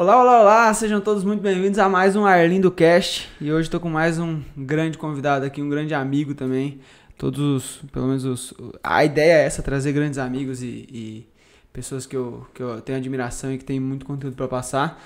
Olá, 0.00 0.22
olá, 0.22 0.40
olá, 0.42 0.74
sejam 0.74 1.00
todos 1.00 1.24
muito 1.24 1.40
bem-vindos 1.40 1.76
a 1.76 1.88
mais 1.88 2.14
um 2.14 2.24
Arlindo 2.24 2.70
Cast. 2.70 3.28
E 3.40 3.50
hoje 3.50 3.62
estou 3.66 3.80
com 3.80 3.90
mais 3.90 4.16
um 4.16 4.40
grande 4.56 4.96
convidado 4.96 5.44
aqui, 5.44 5.60
um 5.60 5.68
grande 5.68 5.92
amigo 5.92 6.36
também. 6.36 6.78
Todos, 7.16 7.40
os, 7.40 7.90
pelo 7.90 8.06
menos 8.06 8.24
os. 8.24 8.54
A 8.80 9.04
ideia 9.04 9.32
é 9.32 9.44
essa, 9.44 9.60
trazer 9.60 9.92
grandes 9.92 10.20
amigos 10.20 10.62
e, 10.62 10.86
e 10.88 11.28
pessoas 11.72 12.06
que 12.06 12.16
eu, 12.16 12.46
que 12.54 12.62
eu 12.62 12.80
tenho 12.80 12.96
admiração 12.96 13.52
e 13.52 13.58
que 13.58 13.64
tem 13.64 13.80
muito 13.80 14.06
conteúdo 14.06 14.36
para 14.36 14.46
passar. 14.46 15.02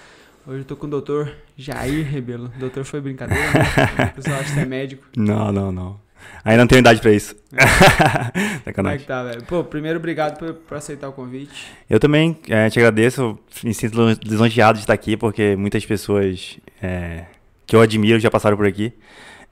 Hoje 0.46 0.58
eu 0.58 0.64
tô 0.66 0.76
com 0.76 0.86
o 0.86 0.90
doutor 0.90 1.36
Jair 1.56 2.06
Rebelo. 2.06 2.52
O 2.54 2.58
doutor 2.60 2.84
foi 2.84 3.00
brincadeira, 3.00 3.44
né? 3.50 4.12
O 4.12 4.14
pessoal 4.16 4.40
acha 4.40 4.52
que 4.52 4.60
é 4.60 4.66
médico. 4.66 5.06
Não, 5.16 5.50
não, 5.50 5.72
não. 5.72 6.01
Ainda 6.44 6.62
não 6.62 6.66
tenho 6.66 6.80
idade 6.80 7.00
pra 7.00 7.12
isso. 7.12 7.36
Como 8.74 8.88
é 8.88 8.98
que 8.98 9.04
tá, 9.04 9.22
velho? 9.22 9.42
Pô, 9.44 9.62
primeiro, 9.62 9.98
obrigado 9.98 10.38
por, 10.38 10.54
por 10.54 10.76
aceitar 10.76 11.08
o 11.08 11.12
convite. 11.12 11.66
Eu 11.88 12.00
também 12.00 12.36
é, 12.48 12.68
te 12.68 12.78
agradeço, 12.78 13.38
me 13.62 13.72
sinto 13.72 13.96
lisonjeado 14.24 14.78
de 14.78 14.84
estar 14.84 14.92
aqui, 14.92 15.16
porque 15.16 15.54
muitas 15.56 15.84
pessoas 15.86 16.58
é, 16.82 17.24
que 17.66 17.76
eu 17.76 17.80
admiro 17.80 18.18
já 18.18 18.30
passaram 18.30 18.56
por 18.56 18.66
aqui. 18.66 18.92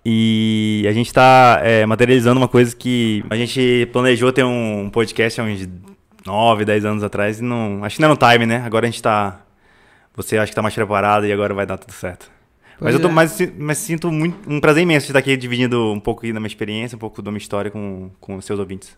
E 0.04 0.84
a 0.88 0.92
gente 0.92 1.08
está 1.08 1.60
é, 1.62 1.84
materializando 1.84 2.40
uma 2.40 2.48
coisa 2.48 2.74
que 2.74 3.22
a 3.28 3.36
gente 3.36 3.88
planejou 3.92 4.32
ter 4.32 4.44
um 4.44 4.88
podcast 4.90 5.40
há 5.40 5.44
uns 5.44 5.68
9, 6.26 6.64
10 6.64 6.84
anos 6.84 7.02
atrás 7.02 7.38
e 7.38 7.42
não. 7.42 7.84
Acho 7.84 7.96
que 7.96 8.02
não 8.02 8.08
é 8.08 8.12
no 8.12 8.16
time, 8.16 8.46
né? 8.46 8.62
Agora 8.64 8.86
a 8.86 8.90
gente 8.90 9.02
tá. 9.02 9.40
Você 10.16 10.38
acha 10.38 10.50
que 10.50 10.56
tá 10.56 10.62
mais 10.62 10.74
preparado 10.74 11.26
e 11.26 11.32
agora 11.32 11.54
vai 11.54 11.66
dar 11.66 11.78
tudo 11.78 11.92
certo. 11.92 12.30
Mas 12.80 12.94
eu 12.94 13.00
tô, 13.00 13.08
é. 13.08 13.10
mas, 13.10 13.38
mas 13.58 13.78
sinto 13.78 14.10
muito, 14.10 14.50
um 14.50 14.60
prazer 14.60 14.82
imenso 14.82 15.06
de 15.06 15.10
estar 15.10 15.18
aqui 15.18 15.36
dividindo 15.36 15.92
um 15.92 16.00
pouco 16.00 16.26
da 16.26 16.40
minha 16.40 16.46
experiência, 16.46 16.96
um 16.96 16.98
pouco 16.98 17.20
da 17.20 17.30
minha 17.30 17.38
história 17.38 17.70
com, 17.70 18.10
com 18.20 18.36
os 18.36 18.44
seus 18.44 18.58
ouvintes. 18.58 18.96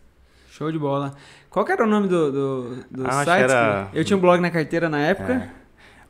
Show 0.50 0.70
de 0.70 0.78
bola. 0.78 1.14
Qual 1.48 1.64
que 1.64 1.72
era 1.72 1.84
o 1.84 1.86
nome 1.86 2.08
do, 2.08 2.30
do, 2.30 2.76
do 2.90 3.06
ah, 3.06 3.24
site? 3.24 3.44
Era... 3.44 3.88
Eu 3.92 4.04
tinha 4.04 4.16
um 4.16 4.20
blog 4.20 4.40
na 4.40 4.50
carteira 4.50 4.88
na 4.88 5.00
época. 5.00 5.32
É. 5.58 5.61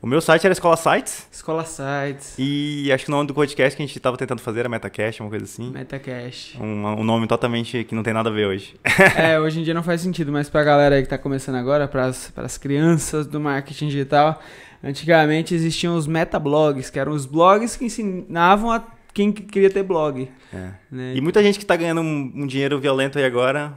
O 0.03 0.05
meu 0.05 0.19
site 0.19 0.43
era 0.43 0.51
Escola 0.51 0.75
Sites. 0.75 1.29
Escola 1.31 1.63
Sites. 1.63 2.35
E 2.37 2.91
acho 2.91 3.05
que 3.05 3.09
o 3.09 3.15
nome 3.15 3.25
do 3.25 3.33
podcast 3.33 3.73
que 3.73 3.81
a 3.81 3.85
gente 3.85 3.97
estava 3.97 4.17
tentando 4.17 4.41
fazer 4.41 4.59
era 4.59 4.67
Metacast, 4.67 5.21
uma 5.21 5.29
coisa 5.29 5.45
assim. 5.45 5.71
Metacast. 5.71 6.61
Um, 6.61 6.85
um 6.99 7.05
nome 7.05 7.25
totalmente 7.25 7.85
que 7.85 7.95
não 7.95 8.03
tem 8.03 8.13
nada 8.13 8.29
a 8.29 8.33
ver 8.33 8.45
hoje. 8.45 8.75
é, 9.17 9.39
hoje 9.39 9.61
em 9.61 9.63
dia 9.63 9.73
não 9.73 9.81
faz 9.81 10.01
sentido, 10.01 10.29
mas 10.29 10.49
para 10.49 10.59
a 10.59 10.63
galera 10.65 10.95
aí 10.95 11.01
que 11.01 11.05
está 11.05 11.17
começando 11.17 11.55
agora, 11.55 11.87
para 11.87 12.07
as 12.07 12.57
crianças 12.57 13.25
do 13.25 13.39
marketing 13.39 13.87
digital, 13.87 14.41
antigamente 14.83 15.55
existiam 15.55 15.95
os 15.95 16.05
metablogs, 16.05 16.89
que 16.89 16.99
eram 16.99 17.13
os 17.13 17.25
blogs 17.25 17.77
que 17.77 17.85
ensinavam 17.85 18.71
a 18.71 18.83
quem 19.13 19.31
queria 19.31 19.69
ter 19.69 19.83
blog. 19.83 20.29
É. 20.53 20.71
Né? 20.91 21.13
E 21.15 21.21
muita 21.21 21.41
gente 21.41 21.57
que 21.57 21.63
está 21.63 21.77
ganhando 21.77 22.01
um, 22.01 22.29
um, 22.35 22.45
dinheiro 22.45 22.77
violento 22.77 23.17
aí 23.17 23.23
agora 23.23 23.71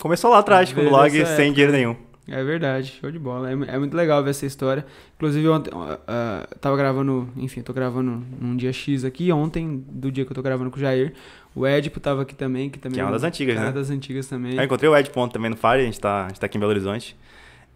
começou 0.00 0.30
lá 0.30 0.38
atrás 0.38 0.72
com 0.72 0.80
blog 0.88 1.10
sem 1.26 1.52
dinheiro 1.52 1.72
nenhum. 1.72 2.11
É 2.28 2.42
verdade, 2.44 2.98
show 3.00 3.10
de 3.10 3.18
bola. 3.18 3.50
É, 3.50 3.52
é 3.74 3.78
muito 3.78 3.96
legal 3.96 4.22
ver 4.22 4.30
essa 4.30 4.46
história. 4.46 4.86
Inclusive, 5.16 5.48
ontem, 5.48 5.70
uh, 5.74 5.94
uh, 5.94 6.58
tava 6.60 6.76
gravando, 6.76 7.28
enfim, 7.36 7.62
tô 7.62 7.72
gravando 7.72 8.22
num 8.40 8.56
dia 8.56 8.72
X 8.72 9.04
aqui. 9.04 9.32
Ontem, 9.32 9.84
do 9.88 10.10
dia 10.10 10.24
que 10.24 10.30
eu 10.30 10.34
tô 10.34 10.42
gravando 10.42 10.70
com 10.70 10.76
o 10.76 10.80
Jair, 10.80 11.14
o 11.54 11.66
Edipo 11.66 11.98
tava 11.98 12.22
aqui 12.22 12.34
também. 12.34 12.70
Que, 12.70 12.78
também 12.78 12.94
que 12.94 13.00
é 13.00 13.04
uma 13.04 13.12
das 13.12 13.24
antigas, 13.24 13.56
né? 13.56 13.62
É 13.62 13.64
uma 13.66 13.72
das 13.72 13.90
antigas 13.90 14.26
também. 14.28 14.56
Eu 14.56 14.62
encontrei 14.62 14.88
o 14.88 14.96
Edipo 14.96 15.20
ontem 15.20 15.32
também 15.32 15.50
no 15.50 15.56
Fire, 15.56 15.80
a 15.80 15.84
gente, 15.84 15.98
tá, 15.98 16.26
a 16.26 16.28
gente 16.28 16.38
tá 16.38 16.46
aqui 16.46 16.56
em 16.56 16.60
Belo 16.60 16.70
Horizonte. 16.70 17.16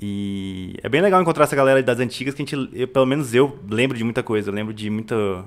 E 0.00 0.74
é 0.82 0.88
bem 0.88 1.00
legal 1.00 1.20
encontrar 1.20 1.44
essa 1.44 1.56
galera 1.56 1.82
das 1.82 1.98
antigas 1.98 2.34
que 2.34 2.42
a 2.42 2.44
gente, 2.44 2.70
eu, 2.72 2.86
pelo 2.86 3.06
menos 3.06 3.34
eu, 3.34 3.58
lembro 3.68 3.96
de 3.96 4.04
muita 4.04 4.22
coisa. 4.22 4.50
Eu 4.50 4.54
lembro 4.54 4.72
de 4.72 4.88
muita 4.90 5.44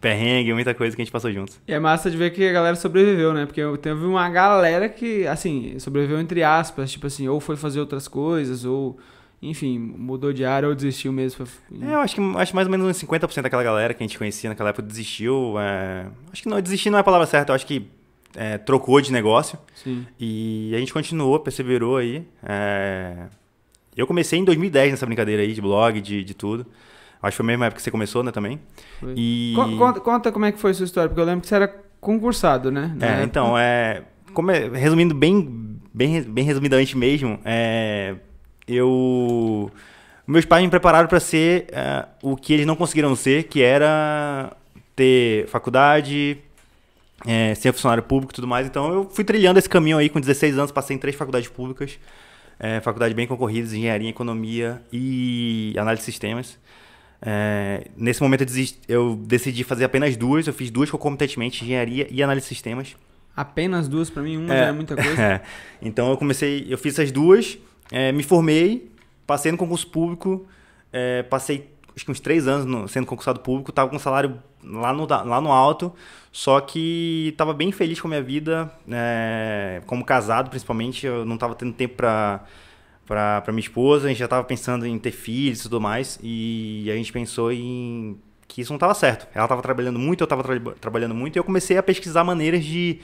perrengue, 0.00 0.52
muita 0.52 0.74
coisa 0.74 0.96
que 0.96 1.02
a 1.02 1.04
gente 1.04 1.12
passou 1.12 1.32
juntos. 1.32 1.60
E 1.66 1.72
é 1.72 1.78
massa 1.78 2.10
de 2.10 2.16
ver 2.16 2.30
que 2.30 2.46
a 2.46 2.52
galera 2.52 2.74
sobreviveu, 2.76 3.32
né? 3.32 3.46
Porque 3.46 3.62
teve 3.78 4.04
uma 4.04 4.28
galera 4.28 4.88
que, 4.88 5.26
assim, 5.26 5.78
sobreviveu 5.78 6.20
entre 6.20 6.42
aspas, 6.42 6.90
tipo 6.90 7.06
assim, 7.06 7.28
ou 7.28 7.40
foi 7.40 7.56
fazer 7.56 7.80
outras 7.80 8.08
coisas, 8.08 8.64
ou, 8.64 8.98
enfim, 9.40 9.78
mudou 9.78 10.32
de 10.32 10.44
área 10.44 10.68
ou 10.68 10.74
desistiu 10.74 11.12
mesmo. 11.12 11.46
É, 11.80 11.94
eu 11.94 11.98
acho 12.00 12.14
que 12.14 12.20
acho 12.36 12.54
mais 12.54 12.66
ou 12.66 12.70
menos 12.70 12.86
uns 12.86 13.02
50% 13.02 13.42
daquela 13.42 13.62
galera 13.62 13.94
que 13.94 14.02
a 14.02 14.06
gente 14.06 14.18
conhecia 14.18 14.50
naquela 14.50 14.70
época 14.70 14.82
desistiu. 14.82 15.54
É... 15.58 16.06
Acho 16.32 16.42
que 16.42 16.48
não, 16.48 16.60
desistir 16.60 16.90
não 16.90 16.98
é 16.98 17.00
a 17.00 17.04
palavra 17.04 17.26
certa, 17.26 17.52
eu 17.52 17.54
acho 17.54 17.66
que 17.66 17.86
é, 18.34 18.58
trocou 18.58 19.00
de 19.00 19.12
negócio. 19.12 19.58
Sim. 19.74 20.06
E 20.18 20.72
a 20.74 20.78
gente 20.78 20.92
continuou, 20.92 21.38
perseverou 21.38 21.96
aí. 21.96 22.24
É... 22.42 23.26
Eu 23.96 24.06
comecei 24.06 24.38
em 24.38 24.44
2010 24.44 24.92
nessa 24.92 25.06
brincadeira 25.06 25.42
aí 25.42 25.52
de 25.52 25.60
blog, 25.60 26.00
de, 26.00 26.24
de 26.24 26.34
tudo. 26.34 26.66
Acho 27.22 27.34
que 27.34 27.36
foi 27.36 27.44
a 27.44 27.46
mesma 27.46 27.66
época 27.66 27.76
que 27.76 27.82
você 27.82 27.90
começou, 27.90 28.22
né, 28.22 28.32
também. 28.32 28.60
Foi. 28.98 29.14
E... 29.16 29.52
Conta, 29.54 30.00
conta, 30.00 30.32
como 30.32 30.44
é 30.44 30.52
que 30.52 30.58
foi 30.58 30.72
a 30.72 30.74
sua 30.74 30.84
história, 30.84 31.08
porque 31.08 31.20
eu 31.20 31.24
lembro 31.24 31.42
que 31.42 31.46
você 31.46 31.54
era 31.54 31.68
concursado, 32.00 32.70
né? 32.72 32.96
É, 33.00 33.06
época. 33.06 33.22
então, 33.22 33.56
é, 33.56 34.02
é, 34.50 34.78
resumindo 34.78 35.14
bem, 35.14 35.78
bem, 35.94 36.20
bem 36.22 36.44
resumidamente 36.44 36.96
mesmo, 36.96 37.38
é, 37.44 38.16
eu... 38.66 39.70
Meus 40.26 40.44
pais 40.44 40.62
me 40.64 40.70
prepararam 40.70 41.08
para 41.08 41.20
ser 41.20 41.66
é, 41.72 42.06
o 42.22 42.36
que 42.36 42.52
eles 42.52 42.66
não 42.66 42.76
conseguiram 42.76 43.14
ser, 43.14 43.44
que 43.44 43.62
era 43.62 44.56
ter 44.94 45.46
faculdade, 45.48 46.38
é, 47.26 47.54
ser 47.54 47.72
funcionário 47.72 48.02
público 48.02 48.32
e 48.32 48.34
tudo 48.34 48.46
mais. 48.46 48.66
Então 48.66 48.92
eu 48.92 49.10
fui 49.10 49.24
trilhando 49.24 49.58
esse 49.58 49.68
caminho 49.68 49.98
aí 49.98 50.08
com 50.08 50.20
16 50.20 50.58
anos, 50.58 50.72
passei 50.72 50.96
em 50.96 50.98
três 50.98 51.16
faculdades 51.16 51.48
públicas, 51.48 51.98
é, 52.58 52.80
faculdades 52.80 53.14
bem 53.14 53.26
concorridas, 53.26 53.72
engenharia, 53.72 54.08
economia 54.08 54.82
e 54.92 55.74
análise 55.76 56.02
de 56.02 56.04
sistemas. 56.06 56.58
É, 57.24 57.86
nesse 57.96 58.20
momento 58.20 58.40
eu, 58.40 58.46
desisti, 58.46 58.80
eu, 58.88 59.14
decidi 59.14 59.62
fazer 59.62 59.84
apenas 59.84 60.16
duas, 60.16 60.46
eu 60.46 60.52
fiz 60.52 60.70
duas 60.70 60.90
concomitantemente, 60.90 61.64
engenharia 61.64 62.08
e 62.10 62.22
análise 62.22 62.44
de 62.44 62.48
sistemas. 62.48 62.96
Apenas 63.34 63.86
duas 63.86 64.10
para 64.10 64.22
mim, 64.22 64.36
uma 64.36 64.52
é, 64.52 64.58
já 64.58 64.66
é 64.66 64.72
muita 64.72 64.96
coisa. 64.96 65.22
É. 65.22 65.42
Então 65.80 66.10
eu 66.10 66.16
comecei, 66.16 66.66
eu 66.68 66.76
fiz 66.76 66.98
essas 66.98 67.12
duas, 67.12 67.58
é, 67.90 68.10
me 68.12 68.22
formei, 68.22 68.90
passei 69.26 69.52
no 69.52 69.58
concurso 69.58 69.86
público, 69.86 70.46
é, 70.92 71.22
passei 71.22 71.72
acho 71.94 72.04
que 72.04 72.10
uns 72.10 72.20
três 72.20 72.48
anos 72.48 72.66
no, 72.66 72.88
sendo 72.88 73.06
concursado 73.06 73.40
público, 73.40 73.70
estava 73.70 73.88
com 73.88 73.96
um 73.96 73.98
salário 73.98 74.38
lá 74.64 74.92
no, 74.92 75.06
lá 75.06 75.40
no 75.40 75.52
alto, 75.52 75.92
só 76.30 76.60
que 76.60 77.28
estava 77.28 77.52
bem 77.52 77.70
feliz 77.70 78.00
com 78.00 78.08
a 78.08 78.10
minha 78.10 78.22
vida, 78.22 78.72
é, 78.90 79.82
como 79.86 80.04
casado 80.04 80.50
principalmente, 80.50 81.06
eu 81.06 81.24
não 81.24 81.34
estava 81.34 81.54
tendo 81.54 81.72
tempo 81.72 81.96
para 81.96 82.44
para 83.06 83.44
minha 83.48 83.60
esposa, 83.60 84.06
a 84.06 84.08
gente 84.08 84.18
já 84.18 84.26
estava 84.26 84.44
pensando 84.44 84.86
em 84.86 84.98
ter 84.98 85.10
filhos 85.10 85.60
e 85.60 85.62
tudo 85.64 85.80
mais, 85.80 86.18
e 86.22 86.88
a 86.90 86.96
gente 86.96 87.12
pensou 87.12 87.52
em 87.52 88.18
que 88.46 88.60
isso 88.60 88.72
não 88.72 88.76
estava 88.76 88.94
certo. 88.94 89.26
Ela 89.34 89.44
estava 89.44 89.62
trabalhando 89.62 89.98
muito, 89.98 90.20
eu 90.20 90.24
estava 90.24 90.42
tra 90.42 90.58
trabalhando 90.80 91.14
muito, 91.14 91.36
e 91.36 91.38
eu 91.38 91.44
comecei 91.44 91.76
a 91.76 91.82
pesquisar 91.82 92.24
maneiras 92.24 92.64
de, 92.64 93.00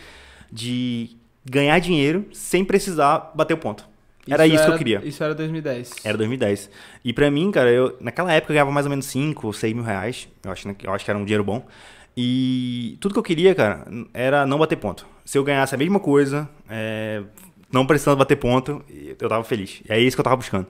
de 0.53 1.17
ganhar 1.45 1.79
dinheiro 1.79 2.27
sem 2.33 2.65
precisar 2.65 3.33
bater 3.35 3.55
o 3.55 3.59
ponto. 3.59 3.89
Era 4.31 4.47
isso, 4.47 4.57
isso 4.57 4.65
era, 4.65 4.71
que 4.71 4.75
eu 4.75 4.79
queria. 4.79 5.03
Isso 5.05 5.25
era 5.25 5.35
2010. 5.35 5.93
Era 6.05 6.17
2010. 6.19 6.71
E 7.05 7.13
para 7.13 7.31
mim, 7.31 7.51
cara, 7.51 7.71
eu 7.71 7.97
naquela 8.01 8.33
época 8.33 8.53
eu 8.53 8.55
ganhava 8.55 8.71
mais 8.71 8.85
ou 8.85 8.91
menos 8.91 9.07
5 9.07 9.47
ou 9.47 9.53
6 9.53 9.73
mil 9.73 9.83
reais. 9.83 10.29
Eu 10.45 10.53
acho, 10.53 10.69
eu 10.83 10.93
acho 10.93 11.05
que 11.05 11.11
era 11.11 11.19
um 11.19 11.25
dinheiro 11.25 11.43
bom. 11.43 11.67
E 12.15 12.99
tudo 13.01 13.13
que 13.13 13.19
eu 13.19 13.23
queria, 13.23 13.55
cara, 13.55 13.87
era 14.13 14.45
não 14.45 14.59
bater 14.59 14.77
ponto. 14.77 15.07
Se 15.25 15.39
eu 15.39 15.45
ganhasse 15.45 15.75
a 15.75 15.79
mesma 15.79 16.01
coisa, 16.01 16.49
é, 16.69 17.23
não 17.73 17.87
precisando 17.87 18.19
bater 18.19 18.37
ponto, 18.37 18.83
eu 18.89 19.29
tava 19.29 19.45
feliz. 19.45 19.83
É 19.89 19.99
isso 19.99 20.17
que 20.17 20.21
eu 20.21 20.25
tava 20.25 20.37
buscando. 20.37 20.67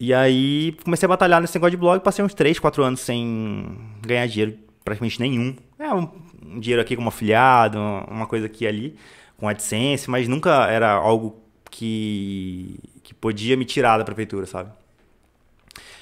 E 0.00 0.14
aí 0.14 0.76
comecei 0.84 1.06
a 1.06 1.08
batalhar 1.08 1.40
nesse 1.40 1.54
negócio 1.56 1.72
de 1.72 1.76
blog, 1.76 2.00
passei 2.02 2.24
uns 2.24 2.34
3, 2.34 2.58
4 2.58 2.82
anos 2.84 3.00
sem 3.00 3.76
ganhar 4.06 4.26
dinheiro 4.26 4.56
praticamente 4.84 5.20
nenhum. 5.20 5.56
É 5.78 5.92
um, 5.92 6.08
um 6.44 6.60
dinheiro 6.60 6.80
aqui 6.80 6.94
como 6.94 7.08
afiliado, 7.08 7.78
uma 8.08 8.26
coisa 8.26 8.46
aqui 8.46 8.64
e 8.64 8.68
ali, 8.68 8.96
com 9.36 9.48
AdSense, 9.48 10.08
mas 10.08 10.28
nunca 10.28 10.66
era 10.66 10.92
algo 10.92 11.42
que, 11.70 12.78
que 13.02 13.12
podia 13.12 13.56
me 13.56 13.64
tirar 13.64 13.98
da 13.98 14.04
prefeitura, 14.04 14.46
sabe? 14.46 14.70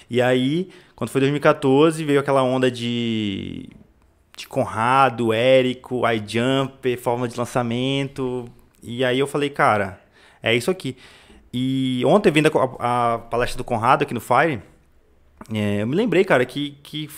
E 0.09 0.23
aí, 0.23 0.69
quando 0.95 1.11
foi 1.11 1.21
2014, 1.21 2.05
veio 2.05 2.21
aquela 2.21 2.43
onda 2.43 2.71
de, 2.71 3.69
de 4.37 4.47
Conrado, 4.47 5.33
Érico, 5.33 6.03
iJumper, 6.09 6.99
forma 6.99 7.27
de 7.27 7.37
lançamento. 7.37 8.49
E 8.83 9.05
aí 9.05 9.19
eu 9.19 9.27
falei, 9.27 9.51
cara, 9.51 10.01
é 10.43 10.55
isso 10.55 10.71
aqui. 10.71 10.97
E 11.53 12.03
ontem, 12.05 12.31
vendo 12.31 12.51
a, 12.79 13.15
a 13.15 13.19
palestra 13.19 13.57
do 13.57 13.65
Conrado 13.65 14.03
aqui 14.03 14.13
no 14.13 14.21
Fire, 14.21 14.61
é, 15.53 15.83
eu 15.83 15.87
me 15.87 15.95
lembrei, 15.95 16.25
cara, 16.25 16.45
que, 16.45 16.79
que 16.83 17.09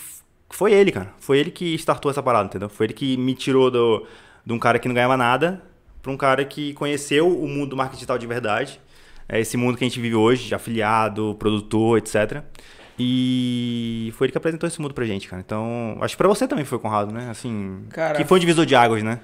foi 0.49 0.73
ele, 0.73 0.91
cara. 0.91 1.13
Foi 1.19 1.37
ele 1.37 1.51
que 1.51 1.73
startou 1.75 2.09
essa 2.09 2.23
parada, 2.23 2.45
entendeu? 2.45 2.69
Foi 2.69 2.85
ele 2.85 2.93
que 2.93 3.17
me 3.17 3.33
tirou 3.33 3.69
do, 3.69 4.05
de 4.45 4.53
um 4.53 4.59
cara 4.59 4.79
que 4.79 4.87
não 4.87 4.95
ganhava 4.95 5.17
nada 5.17 5.61
para 6.01 6.11
um 6.11 6.17
cara 6.17 6.45
que 6.45 6.73
conheceu 6.73 7.27
o 7.27 7.47
mundo 7.47 7.71
do 7.71 7.77
marketing 7.77 7.97
digital 7.97 8.17
de 8.17 8.27
verdade. 8.27 8.79
É 9.27 9.39
esse 9.39 9.57
mundo 9.57 9.77
que 9.77 9.83
a 9.83 9.87
gente 9.87 9.99
vive 9.99 10.15
hoje, 10.15 10.47
de 10.47 10.55
afiliado, 10.55 11.35
produtor, 11.37 11.97
etc. 11.97 12.41
E 12.97 14.11
foi 14.17 14.25
ele 14.25 14.31
que 14.31 14.37
apresentou 14.37 14.67
esse 14.67 14.81
mundo 14.81 14.93
pra 14.93 15.05
gente, 15.05 15.27
cara. 15.27 15.41
Então, 15.45 15.97
acho 16.01 16.15
que 16.15 16.17
pra 16.17 16.27
você 16.27 16.47
também 16.47 16.65
foi, 16.65 16.79
Conrado, 16.79 17.11
né? 17.11 17.29
Assim, 17.29 17.83
cara, 17.89 18.17
que 18.17 18.25
foi 18.25 18.37
um 18.37 18.41
divisor 18.41 18.65
de 18.65 18.75
águas, 18.75 19.03
né? 19.03 19.19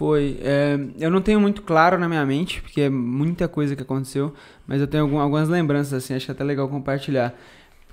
Foi. 0.00 0.38
É, 0.40 0.78
eu 0.98 1.10
não 1.10 1.20
tenho 1.20 1.38
muito 1.38 1.60
claro 1.60 1.98
na 1.98 2.08
minha 2.08 2.24
mente, 2.24 2.62
porque 2.62 2.80
é 2.80 2.88
muita 2.88 3.46
coisa 3.46 3.76
que 3.76 3.82
aconteceu, 3.82 4.32
mas 4.66 4.80
eu 4.80 4.86
tenho 4.86 5.02
algum, 5.02 5.18
algumas 5.18 5.46
lembranças, 5.46 5.92
assim, 5.92 6.14
acho 6.14 6.24
que 6.24 6.30
é 6.30 6.34
até 6.34 6.42
legal 6.42 6.66
compartilhar. 6.70 7.38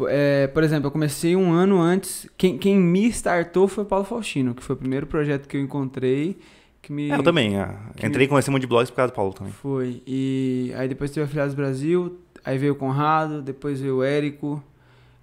É, 0.07 0.47
por 0.47 0.63
exemplo, 0.63 0.87
eu 0.87 0.91
comecei 0.91 1.35
um 1.35 1.51
ano 1.51 1.81
antes. 1.81 2.25
Quem, 2.37 2.57
quem 2.57 2.77
me 2.77 3.09
startou 3.09 3.67
foi 3.67 3.83
o 3.83 3.87
Paulo 3.87 4.05
Faustino, 4.05 4.55
que 4.55 4.63
foi 4.63 4.73
o 4.73 4.79
primeiro 4.79 5.05
projeto 5.05 5.49
que 5.49 5.57
eu 5.57 5.61
encontrei. 5.61 6.37
Que 6.81 6.93
me, 6.93 7.11
é, 7.11 7.15
eu 7.15 7.23
também. 7.23 7.59
É. 7.59 7.75
Entrei 7.97 8.25
me... 8.25 8.29
com 8.29 8.39
esse 8.39 8.49
mundo 8.49 8.61
de 8.61 8.67
blogs 8.67 8.89
por 8.89 8.95
causa 8.95 9.11
do 9.11 9.15
Paulo 9.15 9.33
também. 9.33 9.51
Foi. 9.51 10.01
E 10.07 10.71
aí 10.77 10.87
depois 10.87 11.11
teve 11.11 11.23
a 11.23 11.25
Afiliados 11.25 11.55
Brasil, 11.55 12.17
aí 12.45 12.57
veio 12.57 12.71
o 12.71 12.77
Conrado, 12.77 13.41
depois 13.41 13.81
veio 13.81 13.97
o 13.97 14.03
Érico. 14.03 14.63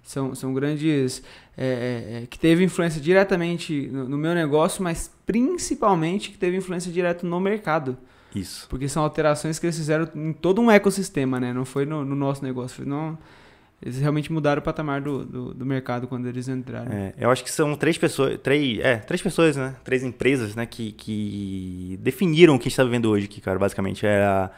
São, 0.05 0.35
são 0.35 0.53
grandes. 0.53 1.21
É, 1.57 1.65
é, 1.65 2.23
é, 2.23 2.27
que 2.27 2.37
teve 2.37 2.63
influência 2.63 3.01
diretamente 3.01 3.87
no, 3.91 4.07
no, 4.07 4.17
meu 4.17 4.35
negócio, 4.35 4.83
mas 4.83 5.11
principalmente 5.25 6.29
que 6.29 6.37
teve 6.37 6.55
influência 6.57 6.91
direta 6.91 7.25
no 7.25 7.39
mercado. 7.39 7.97
Isso. 8.33 8.67
Porque 8.69 8.87
são 8.87 9.01
alterações 9.01 9.57
que 9.57 9.65
eles 9.65 9.77
fizeram 9.77 10.07
em 10.13 10.33
todo 10.33 10.61
um 10.61 10.69
ecossistema, 10.69 11.39
né? 11.39 11.53
Não 11.53 11.65
foi 11.65 11.85
no, 11.85 12.05
no 12.05 12.15
nosso 12.15 12.43
negócio. 12.43 12.77
Foi 12.77 12.85
no, 12.85 13.17
eles 13.81 13.99
realmente 13.99 14.31
mudaram 14.31 14.59
o 14.59 14.63
patamar 14.63 15.01
do, 15.01 15.25
do, 15.25 15.53
do 15.53 15.65
mercado 15.65 16.07
quando 16.07 16.27
eles 16.27 16.47
entraram. 16.47 16.91
É, 16.91 17.13
eu 17.17 17.31
acho 17.31 17.43
que 17.43 17.51
são 17.51 17.75
três 17.75 17.97
pessoas, 17.97 18.37
três, 18.43 18.79
é, 18.79 18.97
três 18.97 19.21
pessoas, 19.21 19.55
né? 19.55 19.75
Três 19.83 20.03
empresas, 20.03 20.55
né? 20.55 20.65
Que, 20.65 20.91
que 20.91 21.97
definiram 22.01 22.55
o 22.55 22.59
que 22.59 22.63
a 22.63 22.65
gente 22.65 22.73
está 22.73 22.83
vivendo 22.83 23.09
hoje 23.09 23.25
aqui, 23.25 23.41
cara. 23.41 23.57
Basicamente, 23.57 24.05
era 24.05 24.51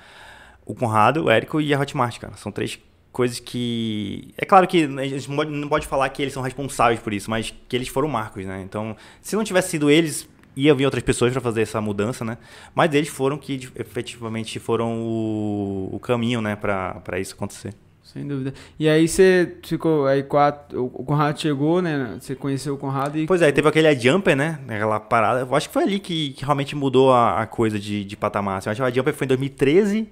o 0.66 0.76
Conrado, 0.76 1.26
o 1.26 1.30
Érico 1.30 1.62
e 1.62 1.74
a 1.74 1.80
Hotmart, 1.80 2.20
cara. 2.20 2.36
São 2.36 2.52
três 2.52 2.80
coisas 3.18 3.40
que... 3.40 4.32
É 4.38 4.46
claro 4.46 4.68
que 4.68 4.84
a 4.84 5.08
gente 5.08 5.28
não 5.28 5.68
pode 5.68 5.88
falar 5.88 6.08
que 6.10 6.22
eles 6.22 6.32
são 6.32 6.44
responsáveis 6.44 7.00
por 7.00 7.12
isso, 7.12 7.32
mas 7.32 7.52
que 7.68 7.76
eles 7.76 7.88
foram 7.88 8.08
marcos, 8.08 8.46
né? 8.46 8.62
Então, 8.64 8.96
se 9.24 9.36
não 9.36 9.44
tivesse 9.44 9.72
sido 9.72 9.90
eles, 9.90 10.30
ia 10.56 10.72
vir 10.76 10.86
outras 10.86 11.02
pessoas 11.02 11.32
para 11.32 11.42
fazer 11.42 11.64
essa 11.64 11.82
mudança, 11.82 12.24
né? 12.24 12.38
Mas 12.76 12.94
eles 12.94 13.10
foram 13.10 13.36
que 13.36 13.72
efetivamente 13.76 14.60
foram 14.60 15.02
o, 15.02 15.90
o 15.94 16.00
caminho, 16.00 16.42
né? 16.42 16.56
Para 16.56 17.20
isso 17.20 17.34
acontecer. 17.34 17.74
Sem 18.04 18.28
dúvida. 18.28 18.54
E 18.80 18.88
aí 18.88 19.08
você 19.08 19.58
ficou 19.64 20.06
aí 20.06 20.22
quatro. 20.22 20.86
O 20.86 21.04
Conrado 21.04 21.42
chegou, 21.42 21.82
né? 21.82 22.18
Você 22.22 22.36
conheceu 22.36 22.76
o 22.76 22.78
Conrado 22.78 23.18
e. 23.18 23.26
Pois 23.26 23.42
é, 23.42 23.52
teve 23.52 23.68
aquele 23.68 24.00
Jumper, 24.00 24.36
né? 24.36 24.60
Aquela 24.68 25.00
parada. 25.00 25.40
Eu 25.40 25.56
acho 25.56 25.68
que 25.70 25.74
foi 25.74 25.84
ali 25.84 26.00
que, 26.00 26.34
que 26.34 26.46
realmente 26.46 26.76
mudou 26.76 27.12
a, 27.12 27.42
a, 27.42 27.48
coisa 27.48 27.80
de, 27.80 28.06
de 28.06 28.16
patamar. 28.16 28.60
Assim. 28.60 28.70
Eu 28.70 28.74
acho 28.74 28.84
que 28.84 28.92
o 28.92 28.96
Jumper 28.96 29.14
foi 29.16 29.26
em 29.26 29.30
2013. 29.30 30.08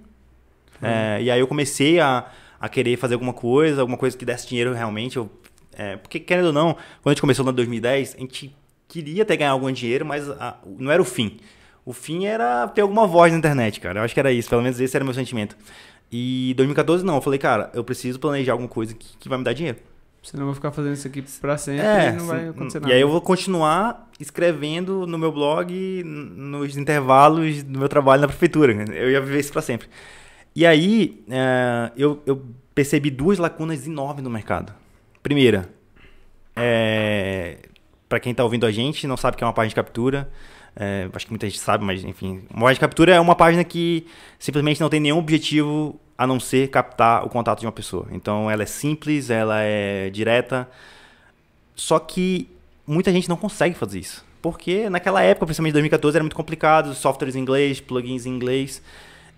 É, 0.81 1.21
e 1.21 1.31
aí 1.31 1.39
eu 1.39 1.47
comecei 1.47 1.99
a, 1.99 2.25
a 2.65 2.69
querer 2.69 2.97
fazer 2.97 3.13
alguma 3.13 3.33
coisa, 3.33 3.81
alguma 3.81 3.97
coisa 3.97 4.17
que 4.17 4.25
desse 4.25 4.47
dinheiro 4.47 4.73
realmente. 4.73 5.17
Eu, 5.17 5.29
é, 5.73 5.97
porque, 5.97 6.19
querendo 6.19 6.47
ou 6.47 6.53
não, 6.53 6.73
quando 6.73 7.07
a 7.07 7.09
gente 7.11 7.21
começou 7.21 7.45
no 7.45 7.51
2010, 7.51 8.15
a 8.15 8.19
gente 8.19 8.55
queria 8.87 9.23
ter 9.23 9.37
ganhar 9.37 9.51
algum 9.51 9.71
dinheiro, 9.71 10.05
mas 10.05 10.29
a, 10.29 10.57
não 10.65 10.91
era 10.91 11.01
o 11.01 11.05
fim. 11.05 11.37
O 11.85 11.93
fim 11.93 12.25
era 12.25 12.67
ter 12.67 12.81
alguma 12.81 13.05
voz 13.05 13.31
na 13.31 13.37
internet, 13.37 13.79
cara. 13.79 13.99
Eu 13.99 14.03
acho 14.03 14.13
que 14.13 14.19
era 14.19 14.31
isso. 14.31 14.49
Pelo 14.49 14.63
menos 14.63 14.79
esse 14.79 14.95
era 14.97 15.03
o 15.03 15.05
meu 15.05 15.13
sentimento. 15.13 15.55
E 16.11 16.53
2014 16.55 17.05
não, 17.05 17.15
eu 17.15 17.21
falei, 17.21 17.37
cara, 17.37 17.69
eu 17.73 17.83
preciso 17.83 18.19
planejar 18.19 18.53
alguma 18.53 18.69
coisa 18.69 18.93
que, 18.93 19.17
que 19.17 19.29
vai 19.29 19.37
me 19.37 19.43
dar 19.43 19.53
dinheiro. 19.53 19.77
Senão 20.23 20.43
eu 20.43 20.47
vou 20.47 20.55
ficar 20.55 20.71
fazendo 20.71 20.93
isso 20.93 21.07
aqui 21.07 21.23
pra 21.39 21.55
sempre 21.55 21.85
é, 21.85 22.09
e 22.09 22.11
não 22.13 22.25
vai 22.25 22.47
acontecer 22.47 22.79
nada. 22.79 22.91
E 22.91 22.95
aí 22.95 23.01
eu 23.01 23.07
vou 23.07 23.21
continuar 23.21 24.09
escrevendo 24.19 25.05
no 25.05 25.19
meu 25.19 25.31
blog, 25.31 26.03
nos 26.03 26.75
intervalos 26.75 27.61
do 27.61 27.77
meu 27.77 27.87
trabalho 27.87 28.21
na 28.21 28.27
prefeitura. 28.27 28.73
Eu 28.91 29.11
ia 29.11 29.21
viver 29.21 29.39
isso 29.39 29.53
pra 29.53 29.61
sempre. 29.61 29.87
E 30.55 30.65
aí 30.65 31.23
é, 31.29 31.91
eu, 31.97 32.21
eu 32.25 32.41
percebi 32.73 33.09
duas 33.09 33.37
lacunas 33.37 33.85
enormes 33.85 34.23
no 34.23 34.29
mercado. 34.29 34.73
Primeira, 35.21 35.69
é, 36.55 37.57
para 38.07 38.19
quem 38.19 38.31
está 38.31 38.43
ouvindo 38.43 38.65
a 38.65 38.71
gente, 38.71 39.05
não 39.05 39.17
sabe 39.17 39.35
que 39.35 39.43
é 39.43 39.47
uma 39.47 39.53
página 39.53 39.69
de 39.69 39.75
captura. 39.75 40.29
É, 40.75 41.09
acho 41.13 41.25
que 41.25 41.31
muita 41.31 41.47
gente 41.47 41.59
sabe, 41.59 41.83
mas 41.83 42.03
enfim. 42.03 42.43
Uma 42.49 42.61
página 42.61 42.73
de 42.73 42.79
captura 42.79 43.15
é 43.15 43.19
uma 43.19 43.35
página 43.35 43.63
que 43.63 44.05
simplesmente 44.39 44.79
não 44.79 44.89
tem 44.89 44.99
nenhum 44.99 45.17
objetivo 45.17 45.99
a 46.17 46.25
não 46.25 46.39
ser 46.39 46.69
captar 46.69 47.25
o 47.25 47.29
contato 47.29 47.59
de 47.59 47.65
uma 47.65 47.71
pessoa. 47.71 48.07
Então 48.11 48.49
ela 48.49 48.63
é 48.63 48.65
simples, 48.65 49.29
ela 49.29 49.59
é 49.61 50.09
direta. 50.09 50.69
Só 51.75 51.99
que 51.99 52.49
muita 52.87 53.11
gente 53.11 53.27
não 53.27 53.35
consegue 53.35 53.75
fazer 53.75 53.99
isso. 53.99 54.23
Porque 54.41 54.89
naquela 54.89 55.21
época, 55.21 55.47
principalmente 55.47 55.73
2014, 55.73 56.17
era 56.17 56.23
muito 56.23 56.35
complicado, 56.35 56.93
softwares 56.93 57.35
em 57.35 57.39
inglês, 57.39 57.81
plugins 57.81 58.25
em 58.25 58.29
inglês. 58.29 58.81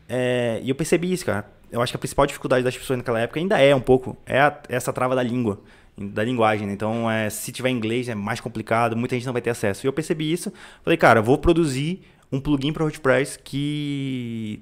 É, 0.07 0.59
e 0.63 0.69
eu 0.69 0.75
percebi 0.75 1.11
isso, 1.11 1.25
cara. 1.25 1.45
Eu 1.71 1.81
acho 1.81 1.91
que 1.91 1.97
a 1.97 1.99
principal 1.99 2.25
dificuldade 2.25 2.63
das 2.63 2.77
pessoas 2.77 2.97
naquela 2.97 3.19
época 3.19 3.39
ainda 3.39 3.59
é 3.59 3.75
um 3.75 3.81
pouco, 3.81 4.17
é 4.25 4.39
a, 4.39 4.57
essa 4.69 4.93
trava 4.93 5.15
da 5.15 5.23
língua 5.23 5.61
da 5.97 6.23
linguagem. 6.23 6.67
Né? 6.67 6.73
Então, 6.73 7.09
é, 7.09 7.29
se 7.29 7.51
tiver 7.51 7.69
inglês 7.69 8.07
é 8.07 8.15
mais 8.15 8.39
complicado, 8.39 8.95
muita 8.95 9.15
gente 9.15 9.25
não 9.25 9.33
vai 9.33 9.41
ter 9.41 9.49
acesso. 9.49 9.85
E 9.85 9.87
eu 9.87 9.93
percebi 9.93 10.31
isso, 10.31 10.53
falei, 10.83 10.97
cara, 10.97 11.21
vou 11.21 11.37
produzir 11.37 12.01
um 12.31 12.39
plugin 12.39 12.71
para 12.71 12.83
WordPress 12.83 13.39
que 13.43 14.61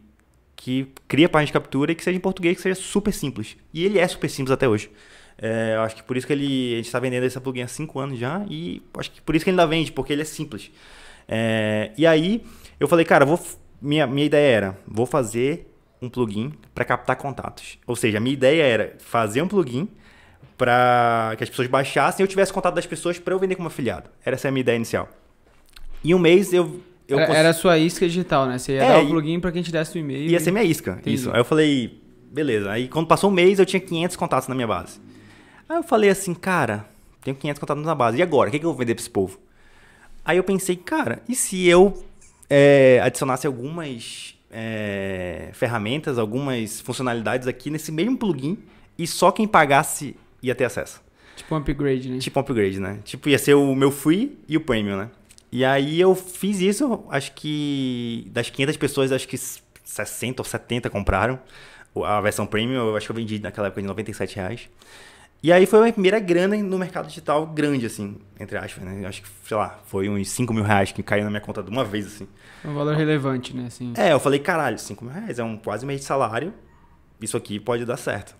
que 0.55 0.87
cria 1.07 1.27
página 1.27 1.47
de 1.47 1.53
captura 1.53 1.91
e 1.91 1.95
que 1.95 2.03
seja 2.03 2.17
em 2.17 2.19
português, 2.19 2.55
que 2.55 2.61
seja 2.63 2.75
super 2.75 3.11
simples. 3.11 3.57
E 3.73 3.83
ele 3.83 3.99
é 3.99 4.07
super 4.07 4.29
simples 4.29 4.51
até 4.51 4.67
hoje. 4.67 4.89
É, 5.37 5.73
eu 5.75 5.81
acho 5.81 5.97
que 5.97 6.03
por 6.03 6.15
isso 6.15 6.25
que 6.25 6.31
ele, 6.31 6.73
a 6.73 6.77
gente 6.77 6.85
está 6.85 6.97
vendendo 6.97 7.25
esse 7.25 7.39
plugin 7.39 7.61
há 7.61 7.67
5 7.67 7.99
anos 7.99 8.17
já 8.17 8.43
e 8.49 8.81
acho 8.97 9.11
que 9.11 9.21
por 9.21 9.35
isso 9.35 9.43
que 9.43 9.51
ele 9.51 9.59
ainda 9.59 9.69
vende, 9.69 9.91
porque 9.91 10.13
ele 10.13 10.21
é 10.21 10.25
simples. 10.25 10.71
É, 11.27 11.91
e 11.97 12.07
aí 12.07 12.41
eu 12.79 12.87
falei, 12.87 13.03
cara, 13.05 13.25
vou, 13.25 13.37
minha, 13.81 14.07
minha 14.07 14.25
ideia 14.25 14.55
era, 14.55 14.77
vou 14.87 15.05
fazer 15.05 15.71
um 16.01 16.09
plugin 16.09 16.53
para 16.73 16.85
captar 16.85 17.15
contatos. 17.15 17.77
Ou 17.85 17.95
seja, 17.95 18.17
a 18.17 18.21
minha 18.21 18.33
ideia 18.33 18.63
era 18.63 18.95
fazer 18.99 19.41
um 19.41 19.47
plugin 19.47 19.87
para 20.57 21.33
que 21.37 21.43
as 21.43 21.49
pessoas 21.49 21.67
baixassem 21.67 22.23
e 22.23 22.23
eu 22.23 22.27
tivesse 22.27 22.53
contato 22.53 22.75
das 22.75 22.85
pessoas 22.85 23.19
para 23.19 23.33
eu 23.33 23.39
vender 23.39 23.55
como 23.55 23.67
afiliado. 23.67 24.09
Era 24.23 24.35
essa 24.35 24.47
a 24.47 24.51
minha 24.51 24.61
ideia 24.61 24.75
inicial. 24.75 25.09
Em 26.03 26.13
um 26.13 26.19
mês 26.19 26.53
eu. 26.53 26.79
eu 27.07 27.17
era, 27.17 27.27
cons... 27.27 27.35
era 27.35 27.49
a 27.49 27.53
sua 27.53 27.77
isca 27.77 28.07
digital, 28.07 28.45
né? 28.45 28.57
Você 28.57 28.73
ia 28.73 28.83
é, 28.83 28.87
dar 28.87 29.03
o 29.03 29.07
plugin 29.07 29.39
para 29.39 29.51
quem 29.51 29.61
te 29.61 29.71
desse 29.71 29.97
o 29.97 29.99
e-mail. 29.99 30.29
Ia 30.29 30.37
e... 30.37 30.39
ser 30.39 30.51
minha 30.51 30.63
isca, 30.63 30.91
Entendi. 30.99 31.15
isso. 31.15 31.31
Aí 31.31 31.39
eu 31.39 31.45
falei, 31.45 32.01
beleza. 32.31 32.71
Aí 32.71 32.87
quando 32.87 33.07
passou 33.07 33.29
um 33.29 33.33
mês 33.33 33.59
eu 33.59 33.65
tinha 33.65 33.79
500 33.79 34.15
contatos 34.15 34.47
na 34.47 34.55
minha 34.55 34.67
base. 34.67 34.99
Aí 35.67 35.77
eu 35.77 35.83
falei 35.83 36.09
assim, 36.09 36.33
cara, 36.33 36.85
tenho 37.23 37.35
500 37.35 37.59
contatos 37.59 37.83
na 37.83 37.95
base. 37.95 38.17
E 38.17 38.21
agora? 38.21 38.49
O 38.49 38.51
que, 38.51 38.59
que 38.59 38.65
eu 38.65 38.69
vou 38.69 38.77
vender 38.77 38.93
para 38.93 39.01
esse 39.01 39.09
povo? 39.09 39.39
Aí 40.23 40.37
eu 40.37 40.43
pensei, 40.43 40.75
cara, 40.75 41.21
e 41.27 41.35
se 41.35 41.67
eu 41.67 42.03
é, 42.49 42.99
adicionasse 43.03 43.47
algumas 43.47 44.35
é, 44.51 45.49
ferramentas, 45.53 46.17
algumas 46.17 46.79
funcionalidades 46.81 47.47
aqui 47.47 47.69
nesse 47.69 47.91
mesmo 47.91 48.17
plugin 48.17 48.57
e 48.97 49.05
só 49.05 49.31
quem 49.31 49.47
pagasse 49.47 50.15
ia 50.41 50.55
ter 50.55 50.65
acesso. 50.65 51.01
Tipo 51.35 51.55
um 51.55 51.57
upgrade, 51.57 52.09
né? 52.09 52.17
Tipo 52.19 52.39
um 52.39 52.41
upgrade, 52.41 52.79
né? 52.79 52.99
Tipo, 53.03 53.27
ia 53.27 53.37
ser 53.37 53.55
o 53.55 53.75
meu 53.75 53.91
free 53.91 54.37
e 54.47 54.55
o 54.55 54.61
premium, 54.61 54.97
né? 54.97 55.09
E 55.51 55.65
aí 55.65 55.99
eu 55.99 56.15
fiz 56.15 56.59
isso, 56.59 57.03
acho 57.09 57.33
que 57.33 58.27
das 58.31 58.49
500 58.49 58.77
pessoas, 58.77 59.11
acho 59.11 59.27
que 59.27 59.37
60 59.37 60.41
ou 60.41 60.45
70 60.45 60.89
compraram 60.89 61.39
a 62.03 62.19
versão 62.19 62.45
premium, 62.45 62.89
eu 62.89 62.97
acho 62.97 63.05
que 63.05 63.11
eu 63.11 63.15
vendi 63.15 63.39
naquela 63.39 63.67
época 63.67 63.81
de 63.81 63.87
97 63.87 64.35
reais. 64.35 64.69
E 65.45 65.51
aí 65.51 65.67
foi 65.67 65.77
a 65.77 65.81
minha 65.83 65.93
primeira 65.93 66.19
grana 66.19 66.57
no 66.57 66.79
mercado 66.79 67.07
digital 67.07 67.45
grande, 67.45 67.85
assim, 67.85 68.17
entre 68.39 68.57
aspas, 68.57 68.83
né? 68.83 69.05
Acho 69.05 69.21
que, 69.21 69.27
sei 69.43 69.55
lá, 69.55 69.79
foi 69.85 70.09
uns 70.09 70.27
5 70.29 70.51
mil 70.51 70.63
reais 70.63 70.91
que 70.91 71.03
caiu 71.03 71.23
na 71.23 71.29
minha 71.29 71.39
conta 71.39 71.61
de 71.61 71.69
uma 71.69 71.83
vez, 71.85 72.07
assim. 72.07 72.27
Um 72.65 72.73
valor 72.73 72.95
relevante, 72.95 73.55
né? 73.55 73.67
Assim. 73.67 73.93
É, 73.95 74.11
eu 74.11 74.19
falei, 74.19 74.39
caralho, 74.39 74.79
5 74.79 75.05
mil 75.05 75.13
reais 75.13 75.37
é 75.37 75.43
um 75.43 75.55
quase 75.55 75.85
mês 75.85 75.99
de 75.99 76.07
salário, 76.07 76.51
isso 77.21 77.37
aqui 77.37 77.59
pode 77.59 77.85
dar 77.85 77.95
certo. 77.95 78.35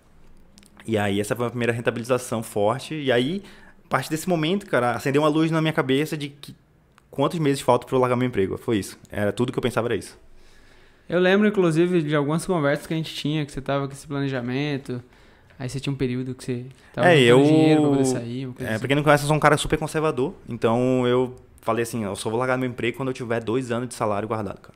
E 0.84 0.98
aí 0.98 1.20
essa 1.20 1.36
foi 1.36 1.46
a 1.46 1.50
primeira 1.50 1.72
rentabilização 1.72 2.42
forte. 2.42 2.96
E 2.96 3.12
aí, 3.12 3.40
a 3.84 3.88
partir 3.88 4.10
desse 4.10 4.28
momento, 4.28 4.66
cara, 4.66 4.90
acendeu 4.90 5.22
uma 5.22 5.28
luz 5.28 5.48
na 5.48 5.60
minha 5.60 5.72
cabeça 5.72 6.16
de 6.16 6.28
que 6.28 6.56
quantos 7.08 7.38
meses 7.38 7.60
faltam 7.60 7.86
para 7.88 7.96
eu 7.96 8.00
largar 8.00 8.16
meu 8.16 8.26
emprego. 8.26 8.58
Foi 8.58 8.78
isso. 8.78 8.98
Era 9.12 9.32
tudo 9.32 9.52
que 9.52 9.58
eu 9.60 9.62
pensava 9.62 9.86
era 9.86 9.94
isso. 9.94 10.18
Eu 11.08 11.20
lembro, 11.20 11.46
inclusive, 11.46 12.02
de 12.02 12.16
algumas 12.16 12.44
conversas 12.44 12.84
que 12.84 12.94
a 12.94 12.96
gente 12.96 13.14
tinha, 13.14 13.46
que 13.46 13.52
você 13.52 13.60
tava 13.60 13.86
com 13.86 13.92
esse 13.92 14.08
planejamento. 14.08 15.00
Aí 15.58 15.68
você 15.68 15.80
tinha 15.80 15.92
um 15.92 15.96
período 15.96 16.34
que 16.34 16.44
você 16.44 16.66
tava 16.92 17.12
é, 17.12 17.20
eu... 17.20 17.42
dinheiro 17.42 17.80
pra 17.80 17.90
poder 17.90 18.04
sair. 18.04 18.44
é, 18.58 18.68
assim. 18.68 18.78
Pra 18.78 18.88
quem 18.88 18.96
não 18.96 19.02
conhece, 19.02 19.24
eu 19.24 19.28
sou 19.28 19.36
um 19.36 19.40
cara 19.40 19.56
super 19.56 19.78
conservador. 19.78 20.34
Então 20.48 21.06
eu 21.06 21.34
falei 21.62 21.82
assim, 21.82 22.04
eu 22.04 22.14
só 22.14 22.28
vou 22.28 22.38
largar 22.38 22.58
meu 22.58 22.68
emprego 22.68 22.96
quando 22.96 23.08
eu 23.08 23.14
tiver 23.14 23.42
dois 23.42 23.70
anos 23.70 23.88
de 23.88 23.94
salário 23.94 24.28
guardado, 24.28 24.60
cara. 24.60 24.74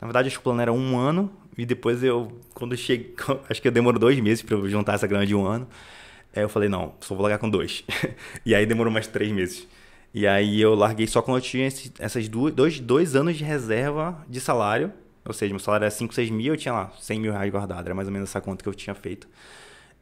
Na 0.00 0.06
verdade, 0.06 0.28
acho 0.28 0.36
que 0.36 0.40
o 0.40 0.44
plano 0.44 0.60
era 0.60 0.72
um 0.72 0.96
ano 0.96 1.30
e 1.56 1.66
depois 1.66 2.04
eu, 2.04 2.30
quando 2.54 2.72
eu 2.72 2.78
cheguei, 2.78 3.14
acho 3.50 3.60
que 3.60 3.68
eu 3.68 3.72
demorou 3.72 3.98
dois 3.98 4.18
meses 4.20 4.42
para 4.42 4.56
eu 4.56 4.68
juntar 4.68 4.94
essa 4.94 5.06
grana 5.06 5.26
de 5.26 5.34
um 5.34 5.44
ano. 5.44 5.66
Aí 6.34 6.42
eu 6.42 6.48
falei, 6.48 6.68
não, 6.68 6.92
só 7.00 7.14
vou 7.14 7.22
largar 7.22 7.38
com 7.38 7.48
dois. 7.48 7.84
e 8.46 8.54
aí 8.54 8.64
demorou 8.66 8.92
mais 8.92 9.06
três 9.06 9.32
meses. 9.32 9.66
E 10.14 10.26
aí 10.26 10.60
eu 10.60 10.74
larguei 10.74 11.06
só 11.06 11.20
quando 11.20 11.38
eu 11.38 11.42
tinha 11.42 11.66
esse, 11.66 11.92
essas 11.98 12.28
duas, 12.28 12.54
dois, 12.54 12.78
dois 12.78 13.16
anos 13.16 13.36
de 13.36 13.44
reserva 13.44 14.24
de 14.28 14.40
salário. 14.40 14.92
Ou 15.24 15.34
seja, 15.34 15.52
meu 15.52 15.60
salário 15.60 15.84
era 15.84 15.90
5, 15.90 16.14
6 16.14 16.30
mil, 16.30 16.54
eu 16.54 16.56
tinha 16.56 16.72
lá 16.72 16.92
100 16.98 17.20
mil 17.20 17.32
reais 17.32 17.50
guardado. 17.50 17.84
Era 17.84 17.94
mais 17.94 18.08
ou 18.08 18.12
menos 18.12 18.30
essa 18.30 18.40
conta 18.40 18.62
que 18.62 18.68
eu 18.68 18.74
tinha 18.74 18.94
feito. 18.94 19.28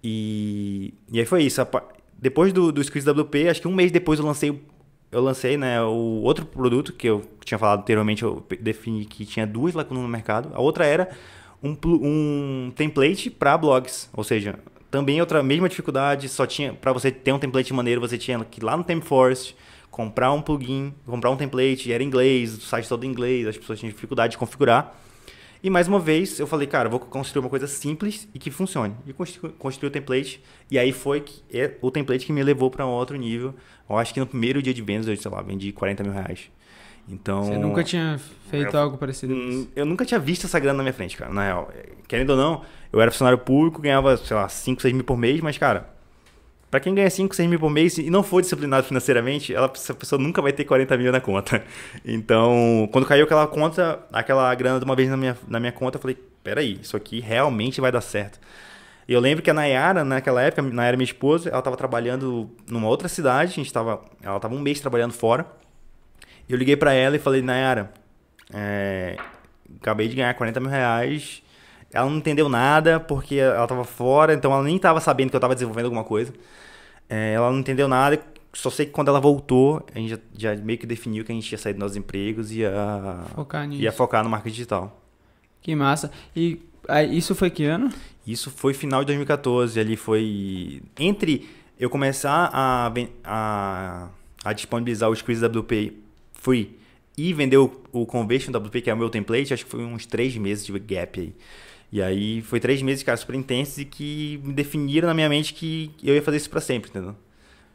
E, 0.08 0.94
e 1.10 1.18
aí 1.18 1.26
foi 1.26 1.42
isso. 1.42 1.60
Depois 2.16 2.52
do, 2.52 2.70
do 2.70 2.82
Squeeze 2.84 3.10
WP, 3.10 3.48
acho 3.48 3.60
que 3.60 3.66
um 3.66 3.74
mês 3.74 3.90
depois 3.90 4.20
eu 4.20 4.24
lancei 4.24 4.62
eu 5.10 5.20
lancei 5.22 5.56
né, 5.56 5.80
o 5.82 6.20
outro 6.22 6.44
produto 6.44 6.92
que 6.92 7.08
eu 7.08 7.24
tinha 7.44 7.58
falado 7.58 7.80
anteriormente, 7.80 8.22
eu 8.22 8.44
defini 8.60 9.04
que 9.04 9.24
tinha 9.24 9.46
duas 9.46 9.72
lacunas 9.72 10.02
no 10.02 10.08
mercado. 10.08 10.50
A 10.52 10.60
outra 10.60 10.84
era 10.84 11.08
um, 11.62 11.76
um 11.84 12.72
template 12.74 13.30
para 13.30 13.56
blogs, 13.56 14.10
ou 14.12 14.22
seja, 14.22 14.58
também 14.90 15.20
outra 15.20 15.42
mesma 15.42 15.68
dificuldade, 15.68 16.28
só 16.28 16.46
tinha 16.46 16.72
para 16.72 16.92
você 16.92 17.10
ter 17.10 17.32
um 17.32 17.38
template 17.38 17.72
maneiro, 17.72 18.00
você 18.00 18.18
tinha 18.18 18.44
que 18.44 18.60
ir 18.60 18.64
lá 18.64 18.76
no 18.76 18.84
ThemeForest, 18.84 19.54
comprar 19.90 20.32
um 20.32 20.42
plugin, 20.42 20.92
comprar 21.06 21.30
um 21.30 21.36
template, 21.36 21.92
era 21.92 22.02
inglês, 22.02 22.58
o 22.58 22.60
site 22.60 22.88
todo 22.88 23.04
em 23.04 23.08
inglês, 23.08 23.46
as 23.46 23.56
pessoas 23.56 23.78
tinham 23.78 23.92
dificuldade 23.92 24.32
de 24.32 24.38
configurar. 24.38 24.94
E 25.66 25.70
mais 25.70 25.88
uma 25.88 25.98
vez, 25.98 26.38
eu 26.38 26.46
falei, 26.46 26.64
cara, 26.68 26.88
vou 26.88 27.00
construir 27.00 27.40
uma 27.40 27.50
coisa 27.50 27.66
simples 27.66 28.28
e 28.32 28.38
que 28.38 28.52
funcione. 28.52 28.94
E 29.04 29.12
construí, 29.12 29.52
construí 29.58 29.88
o 29.88 29.90
template, 29.90 30.40
e 30.70 30.78
aí 30.78 30.92
foi 30.92 31.22
que, 31.22 31.42
é 31.52 31.74
o 31.80 31.90
template 31.90 32.24
que 32.24 32.32
me 32.32 32.40
levou 32.40 32.70
para 32.70 32.86
um 32.86 32.90
outro 32.90 33.16
nível. 33.16 33.52
Eu 33.90 33.98
acho 33.98 34.14
que 34.14 34.20
no 34.20 34.28
primeiro 34.28 34.62
dia 34.62 34.72
de 34.72 34.80
vendas, 34.80 35.08
eu, 35.08 35.16
sei 35.16 35.28
lá, 35.28 35.42
vendi 35.42 35.72
40 35.72 36.04
mil 36.04 36.12
reais. 36.12 36.52
Então. 37.08 37.42
Você 37.42 37.58
nunca 37.58 37.82
tinha 37.82 38.16
feito 38.48 38.76
eu, 38.76 38.80
algo 38.80 38.96
parecido 38.96 39.34
com 39.34 39.40
isso? 39.40 39.68
Eu 39.74 39.84
nunca 39.84 40.04
tinha 40.04 40.20
visto 40.20 40.44
essa 40.44 40.60
grana 40.60 40.76
na 40.76 40.84
minha 40.84 40.92
frente, 40.92 41.16
cara, 41.16 41.32
na 41.32 41.42
real. 41.42 41.72
Querendo 42.06 42.30
ou 42.30 42.36
não, 42.36 42.62
eu 42.92 43.00
era 43.00 43.10
funcionário 43.10 43.38
público, 43.40 43.82
ganhava, 43.82 44.16
sei 44.18 44.36
lá, 44.36 44.48
5, 44.48 44.80
6 44.80 44.94
mil 44.94 45.02
por 45.02 45.16
mês, 45.16 45.40
mas, 45.40 45.58
cara, 45.58 45.95
Pra 46.70 46.80
quem 46.80 46.94
ganha 46.94 47.08
5, 47.08 47.34
6 47.34 47.48
mil 47.48 47.60
por 47.60 47.70
mês 47.70 47.96
e 47.96 48.10
não 48.10 48.22
for 48.22 48.40
disciplinado 48.40 48.86
financeiramente, 48.86 49.54
ela, 49.54 49.70
essa 49.72 49.94
pessoa 49.94 50.20
nunca 50.20 50.42
vai 50.42 50.52
ter 50.52 50.64
40 50.64 50.96
mil 50.96 51.12
na 51.12 51.20
conta. 51.20 51.62
Então, 52.04 52.88
quando 52.92 53.06
caiu 53.06 53.24
aquela 53.24 53.46
conta, 53.46 54.00
aquela 54.12 54.54
grana 54.54 54.78
de 54.78 54.84
uma 54.84 54.96
vez 54.96 55.08
na 55.08 55.16
minha, 55.16 55.36
na 55.48 55.60
minha 55.60 55.72
conta, 55.72 55.96
eu 55.96 56.00
falei, 56.00 56.16
peraí, 56.42 56.78
isso 56.80 56.96
aqui 56.96 57.20
realmente 57.20 57.80
vai 57.80 57.92
dar 57.92 58.00
certo. 58.00 58.38
E 59.08 59.12
eu 59.12 59.20
lembro 59.20 59.42
que 59.42 59.50
a 59.50 59.54
Nayara, 59.54 60.04
naquela 60.04 60.42
época, 60.42 60.62
a 60.62 60.64
Nayara, 60.64 60.96
minha 60.96 61.04
esposa, 61.04 61.48
ela 61.48 61.60
estava 61.60 61.76
trabalhando 61.76 62.50
numa 62.68 62.88
outra 62.88 63.08
cidade, 63.08 63.52
a 63.52 63.54
gente 63.54 63.72
tava, 63.72 64.04
ela 64.20 64.36
estava 64.36 64.54
um 64.54 64.60
mês 64.60 64.80
trabalhando 64.80 65.12
fora. 65.12 65.46
Eu 66.48 66.56
liguei 66.56 66.76
para 66.76 66.92
ela 66.92 67.14
e 67.14 67.18
falei, 67.18 67.42
Nayara, 67.42 67.92
é, 68.52 69.16
acabei 69.80 70.08
de 70.08 70.16
ganhar 70.16 70.34
40 70.34 70.60
mil 70.60 70.70
reais. 70.70 71.42
Ela 71.92 72.08
não 72.10 72.18
entendeu 72.18 72.48
nada 72.48 73.00
porque 73.00 73.36
ela 73.36 73.62
estava 73.62 73.84
fora, 73.84 74.34
então 74.34 74.52
ela 74.52 74.62
nem 74.62 74.76
estava 74.76 75.00
sabendo 75.00 75.30
que 75.30 75.36
eu 75.36 75.38
estava 75.38 75.54
desenvolvendo 75.54 75.86
alguma 75.86 76.04
coisa. 76.04 76.32
É, 77.08 77.34
ela 77.34 77.50
não 77.50 77.60
entendeu 77.60 77.86
nada, 77.86 78.20
só 78.56 78.70
sei 78.70 78.86
que 78.86 78.92
quando 78.92 79.08
ela 79.08 79.20
voltou, 79.20 79.84
a 79.94 79.98
gente 79.98 80.10
já, 80.10 80.18
já, 80.36 80.56
meio 80.56 80.78
que 80.78 80.86
definiu 80.86 81.24
que 81.24 81.30
a 81.30 81.34
gente 81.34 81.50
ia 81.52 81.58
sair 81.58 81.74
dos 81.74 81.80
nossos 81.80 81.96
empregos 81.96 82.50
e 82.50 82.60
ia 82.60 82.72
focar, 83.34 83.68
nisso. 83.68 83.82
ia 83.82 83.92
focar 83.92 84.24
no 84.24 84.30
marketing 84.30 84.54
digital. 84.54 85.02
Que 85.60 85.76
massa. 85.76 86.10
E 86.34 86.60
aí, 86.88 87.16
isso 87.16 87.34
foi 87.34 87.50
que 87.50 87.64
ano? 87.64 87.92
Isso 88.26 88.50
foi 88.50 88.72
final 88.72 89.00
de 89.00 89.06
2014. 89.08 89.78
Ali 89.78 89.94
foi 89.94 90.82
entre 90.98 91.48
eu 91.78 91.90
começar 91.90 92.50
a, 92.52 92.92
a, 93.24 94.08
a 94.42 94.52
disponibilizar 94.54 95.10
o 95.10 95.14
Squeeze 95.14 95.44
WP 95.44 95.92
Free 96.32 96.78
e 97.16 97.32
vender 97.32 97.58
o, 97.58 97.70
o 97.92 98.06
Conversion 98.06 98.52
WP, 98.56 98.80
que 98.80 98.90
é 98.90 98.94
o 98.94 98.96
meu 98.96 99.10
template, 99.10 99.52
acho 99.52 99.64
que 99.64 99.70
foi 99.70 99.84
uns 99.84 100.06
três 100.06 100.36
meses 100.36 100.64
de 100.64 100.78
gap 100.78 101.20
aí. 101.20 101.34
E 101.92 102.02
aí 102.02 102.42
foi 102.42 102.60
três 102.60 102.82
meses, 102.82 103.02
cara, 103.02 103.16
super 103.16 103.34
intensos 103.34 103.78
e 103.78 103.84
que 103.84 104.40
me 104.44 104.52
definiram 104.52 105.08
na 105.08 105.14
minha 105.14 105.28
mente 105.28 105.54
que 105.54 105.90
eu 106.02 106.14
ia 106.14 106.22
fazer 106.22 106.38
isso 106.38 106.50
para 106.50 106.60
sempre, 106.60 106.90
entendeu? 106.90 107.14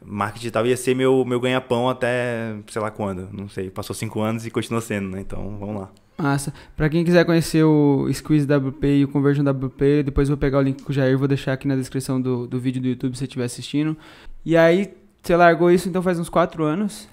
Marketing 0.04 0.40
digital 0.40 0.66
ia 0.66 0.76
ser 0.76 0.94
meu, 0.94 1.24
meu 1.24 1.40
ganha-pão 1.40 1.88
até, 1.88 2.56
sei 2.68 2.82
lá 2.82 2.90
quando, 2.90 3.28
não 3.32 3.48
sei. 3.48 3.70
Passou 3.70 3.94
cinco 3.94 4.20
anos 4.20 4.44
e 4.46 4.50
continua 4.50 4.80
sendo, 4.80 5.08
né? 5.08 5.20
Então, 5.20 5.56
vamos 5.58 5.80
lá. 5.82 5.90
Massa. 6.18 6.52
Pra 6.76 6.88
quem 6.88 7.04
quiser 7.04 7.24
conhecer 7.24 7.64
o 7.64 8.08
Squeeze 8.12 8.46
WP 8.46 8.86
e 8.86 9.04
o 9.04 9.08
Conversion 9.08 9.44
WP, 9.44 10.02
depois 10.04 10.28
vou 10.28 10.36
pegar 10.36 10.58
o 10.58 10.62
link 10.62 10.82
com 10.82 10.90
o 10.90 10.94
Jair, 10.94 11.16
vou 11.18 11.28
deixar 11.28 11.52
aqui 11.52 11.66
na 11.66 11.76
descrição 11.76 12.20
do, 12.20 12.46
do 12.46 12.60
vídeo 12.60 12.82
do 12.82 12.88
YouTube 12.88 13.14
se 13.14 13.20
você 13.20 13.24
estiver 13.24 13.44
assistindo. 13.44 13.96
E 14.44 14.56
aí, 14.56 14.92
você 15.22 15.36
largou 15.36 15.70
isso 15.70 15.88
então 15.88 16.02
faz 16.02 16.18
uns 16.18 16.28
quatro 16.28 16.64
anos. 16.64 17.08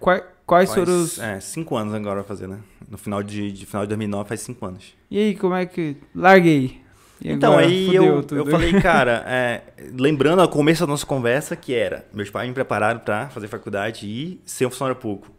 Quais, 0.00 0.22
quais 0.46 0.68
faz, 0.72 0.80
foram 0.80 1.02
os... 1.02 1.18
É, 1.18 1.40
cinco 1.40 1.76
anos 1.76 1.94
agora 1.94 2.16
vai 2.16 2.24
fazer, 2.24 2.46
né? 2.46 2.58
No 2.88 2.98
final 2.98 3.22
de, 3.22 3.52
de, 3.52 3.66
final 3.66 3.82
de 3.82 3.88
2009 3.88 4.28
faz 4.28 4.40
cinco 4.40 4.66
anos. 4.66 4.94
E 5.10 5.18
aí, 5.18 5.36
como 5.36 5.54
é 5.54 5.66
que... 5.66 5.96
Larguei. 6.14 6.80
E 7.24 7.30
então, 7.30 7.52
agora, 7.52 7.66
aí 7.66 7.94
eu, 7.94 8.26
eu 8.30 8.46
falei, 8.46 8.72
cara, 8.82 9.24
é, 9.26 9.62
lembrando 9.96 10.42
ao 10.42 10.48
começo 10.48 10.80
da 10.80 10.86
nossa 10.88 11.06
conversa, 11.06 11.54
que 11.54 11.72
era, 11.72 12.04
meus 12.12 12.30
pais 12.30 12.48
me 12.48 12.54
prepararam 12.54 12.98
para 12.98 13.28
fazer 13.28 13.46
faculdade 13.46 14.06
e 14.06 14.40
ser 14.44 14.66
um 14.66 14.70
funcionário 14.70 15.00
público. 15.00 15.30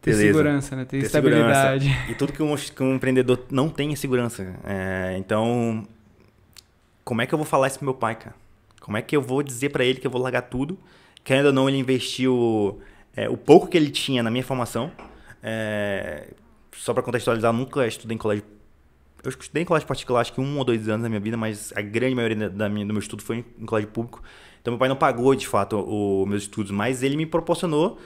Ter 0.00 0.12
Beleza. 0.12 0.26
segurança, 0.28 0.76
né? 0.76 0.84
Ter, 0.86 1.00
Ter 1.00 1.06
estabilidade. 1.06 1.84
Segurança. 1.84 2.10
E 2.10 2.14
tudo 2.14 2.32
que 2.32 2.42
um, 2.42 2.56
que 2.56 2.82
um, 2.82 2.94
empreendedor 2.94 3.44
não 3.50 3.68
tem 3.68 3.92
é 3.92 3.96
segurança. 3.96 4.54
É, 4.64 5.16
então, 5.18 5.86
como 7.04 7.20
é 7.20 7.26
que 7.26 7.34
eu 7.34 7.38
vou 7.38 7.46
falar 7.46 7.66
isso 7.66 7.78
pro 7.78 7.84
meu 7.84 7.94
pai, 7.94 8.14
cara? 8.14 8.34
Como 8.80 8.96
é 8.96 9.02
que 9.02 9.14
eu 9.14 9.20
vou 9.20 9.42
dizer 9.42 9.68
para 9.68 9.84
ele 9.84 10.00
que 10.00 10.06
eu 10.06 10.10
vou 10.10 10.20
largar 10.20 10.42
tudo? 10.42 10.78
Que 11.22 11.34
ainda 11.34 11.52
não 11.52 11.68
ele 11.68 11.76
investiu 11.76 12.80
é, 13.16 13.28
o 13.28 13.36
pouco 13.36 13.66
que 13.66 13.76
ele 13.76 13.90
tinha 13.90 14.22
na 14.22 14.30
minha 14.30 14.44
formação. 14.44 14.90
É, 15.42 16.28
só 16.72 16.94
para 16.94 17.02
contextualizar, 17.02 17.52
nunca 17.52 17.86
estudei 17.86 18.14
em 18.14 18.18
colégio. 18.18 18.44
Eu 19.22 19.30
estudei 19.30 19.62
em 19.62 19.66
colégio 19.66 19.86
particular, 19.86 20.20
acho 20.20 20.32
que 20.32 20.40
um 20.40 20.58
ou 20.58 20.64
dois 20.64 20.88
anos 20.88 21.02
na 21.02 21.08
minha 21.08 21.20
vida, 21.20 21.36
mas 21.36 21.72
a 21.76 21.82
grande 21.82 22.14
maioria 22.14 22.48
da 22.48 22.68
minha, 22.68 22.86
do 22.86 22.92
meu 22.92 23.00
estudo 23.00 23.22
foi 23.22 23.44
em 23.58 23.66
colégio 23.66 23.90
público. 23.90 24.22
Então, 24.60 24.72
meu 24.72 24.78
pai 24.78 24.88
não 24.88 24.96
pagou 24.96 25.34
de 25.34 25.46
fato 25.46 25.76
os 25.76 26.28
meus 26.28 26.42
estudos, 26.44 26.70
mas 26.70 27.02
ele 27.02 27.16
me 27.16 27.26
proporcionou 27.26 27.98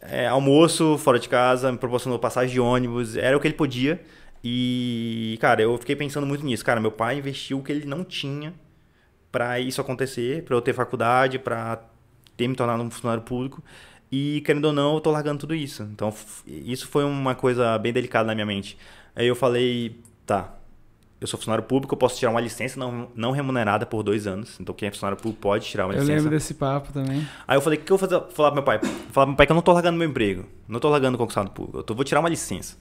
é, 0.00 0.26
almoço 0.26 0.96
fora 0.98 1.18
de 1.18 1.28
casa, 1.28 1.72
me 1.72 1.78
proporcionou 1.78 2.18
passagem 2.18 2.52
de 2.52 2.60
ônibus, 2.60 3.16
era 3.16 3.36
o 3.36 3.40
que 3.40 3.46
ele 3.46 3.54
podia. 3.54 4.00
E, 4.42 5.36
cara, 5.40 5.62
eu 5.62 5.76
fiquei 5.78 5.96
pensando 5.96 6.26
muito 6.26 6.44
nisso. 6.44 6.64
Cara, 6.64 6.80
meu 6.80 6.92
pai 6.92 7.18
investiu 7.18 7.58
o 7.58 7.62
que 7.62 7.72
ele 7.72 7.86
não 7.86 8.04
tinha 8.04 8.54
para 9.30 9.58
isso 9.60 9.80
acontecer, 9.80 10.44
para 10.44 10.54
eu 10.54 10.62
ter 10.62 10.72
faculdade, 10.72 11.38
para 11.38 11.82
ter 12.36 12.48
me 12.48 12.54
tornado 12.54 12.82
um 12.82 12.90
funcionário 12.90 13.22
público. 13.22 13.62
E, 14.10 14.40
querendo 14.40 14.66
ou 14.66 14.72
não, 14.72 14.94
eu 14.94 15.00
tô 15.00 15.10
largando 15.10 15.40
tudo 15.40 15.54
isso. 15.54 15.82
Então, 15.82 16.12
isso 16.46 16.88
foi 16.88 17.04
uma 17.04 17.34
coisa 17.34 17.76
bem 17.78 17.92
delicada 17.92 18.26
na 18.26 18.34
minha 18.34 18.46
mente. 18.46 18.78
Aí 19.14 19.26
eu 19.26 19.36
falei, 19.36 20.00
tá, 20.24 20.54
eu 21.20 21.26
sou 21.26 21.38
funcionário 21.38 21.64
público, 21.64 21.94
eu 21.94 21.98
posso 21.98 22.16
tirar 22.16 22.30
uma 22.30 22.40
licença 22.40 22.78
não, 22.78 23.08
não 23.14 23.32
remunerada 23.32 23.84
por 23.84 24.02
dois 24.02 24.26
anos. 24.26 24.58
Então, 24.60 24.74
quem 24.74 24.88
é 24.88 24.90
funcionário 24.90 25.20
público 25.20 25.42
pode 25.42 25.66
tirar 25.66 25.86
uma 25.86 25.92
eu 25.92 26.00
licença. 26.00 26.12
Eu 26.12 26.16
lembro 26.16 26.30
desse 26.30 26.54
papo 26.54 26.92
também. 26.92 27.26
Aí 27.46 27.56
eu 27.56 27.60
falei, 27.60 27.78
o 27.78 27.82
que 27.82 27.92
eu 27.92 27.98
vou 27.98 28.08
fazer? 28.08 28.22
Falar 28.32 28.50
pro 28.50 28.54
meu 28.54 28.64
pai. 28.64 28.78
Falar 28.78 29.26
pro 29.26 29.28
meu 29.28 29.36
pai 29.36 29.46
que 29.46 29.52
eu 29.52 29.56
não 29.56 29.62
tô 29.62 29.72
largando 29.72 29.98
meu 29.98 30.08
emprego. 30.08 30.46
Não 30.66 30.80
tô 30.80 30.88
largando 30.88 31.16
o 31.16 31.18
conquistado 31.18 31.50
público. 31.50 31.78
Eu 31.78 31.82
tô, 31.82 31.94
vou 31.94 32.04
tirar 32.04 32.20
uma 32.20 32.28
licença. 32.28 32.76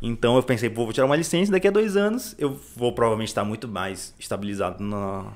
Então, 0.00 0.36
eu 0.36 0.42
pensei, 0.42 0.70
pô, 0.70 0.84
vou 0.84 0.92
tirar 0.92 1.06
uma 1.06 1.16
licença. 1.16 1.52
Daqui 1.52 1.68
a 1.68 1.70
dois 1.70 1.96
anos, 1.96 2.34
eu 2.38 2.58
vou 2.74 2.92
provavelmente 2.92 3.28
estar 3.28 3.44
muito 3.44 3.68
mais 3.68 4.14
estabilizado 4.18 4.82
na, 4.82 5.26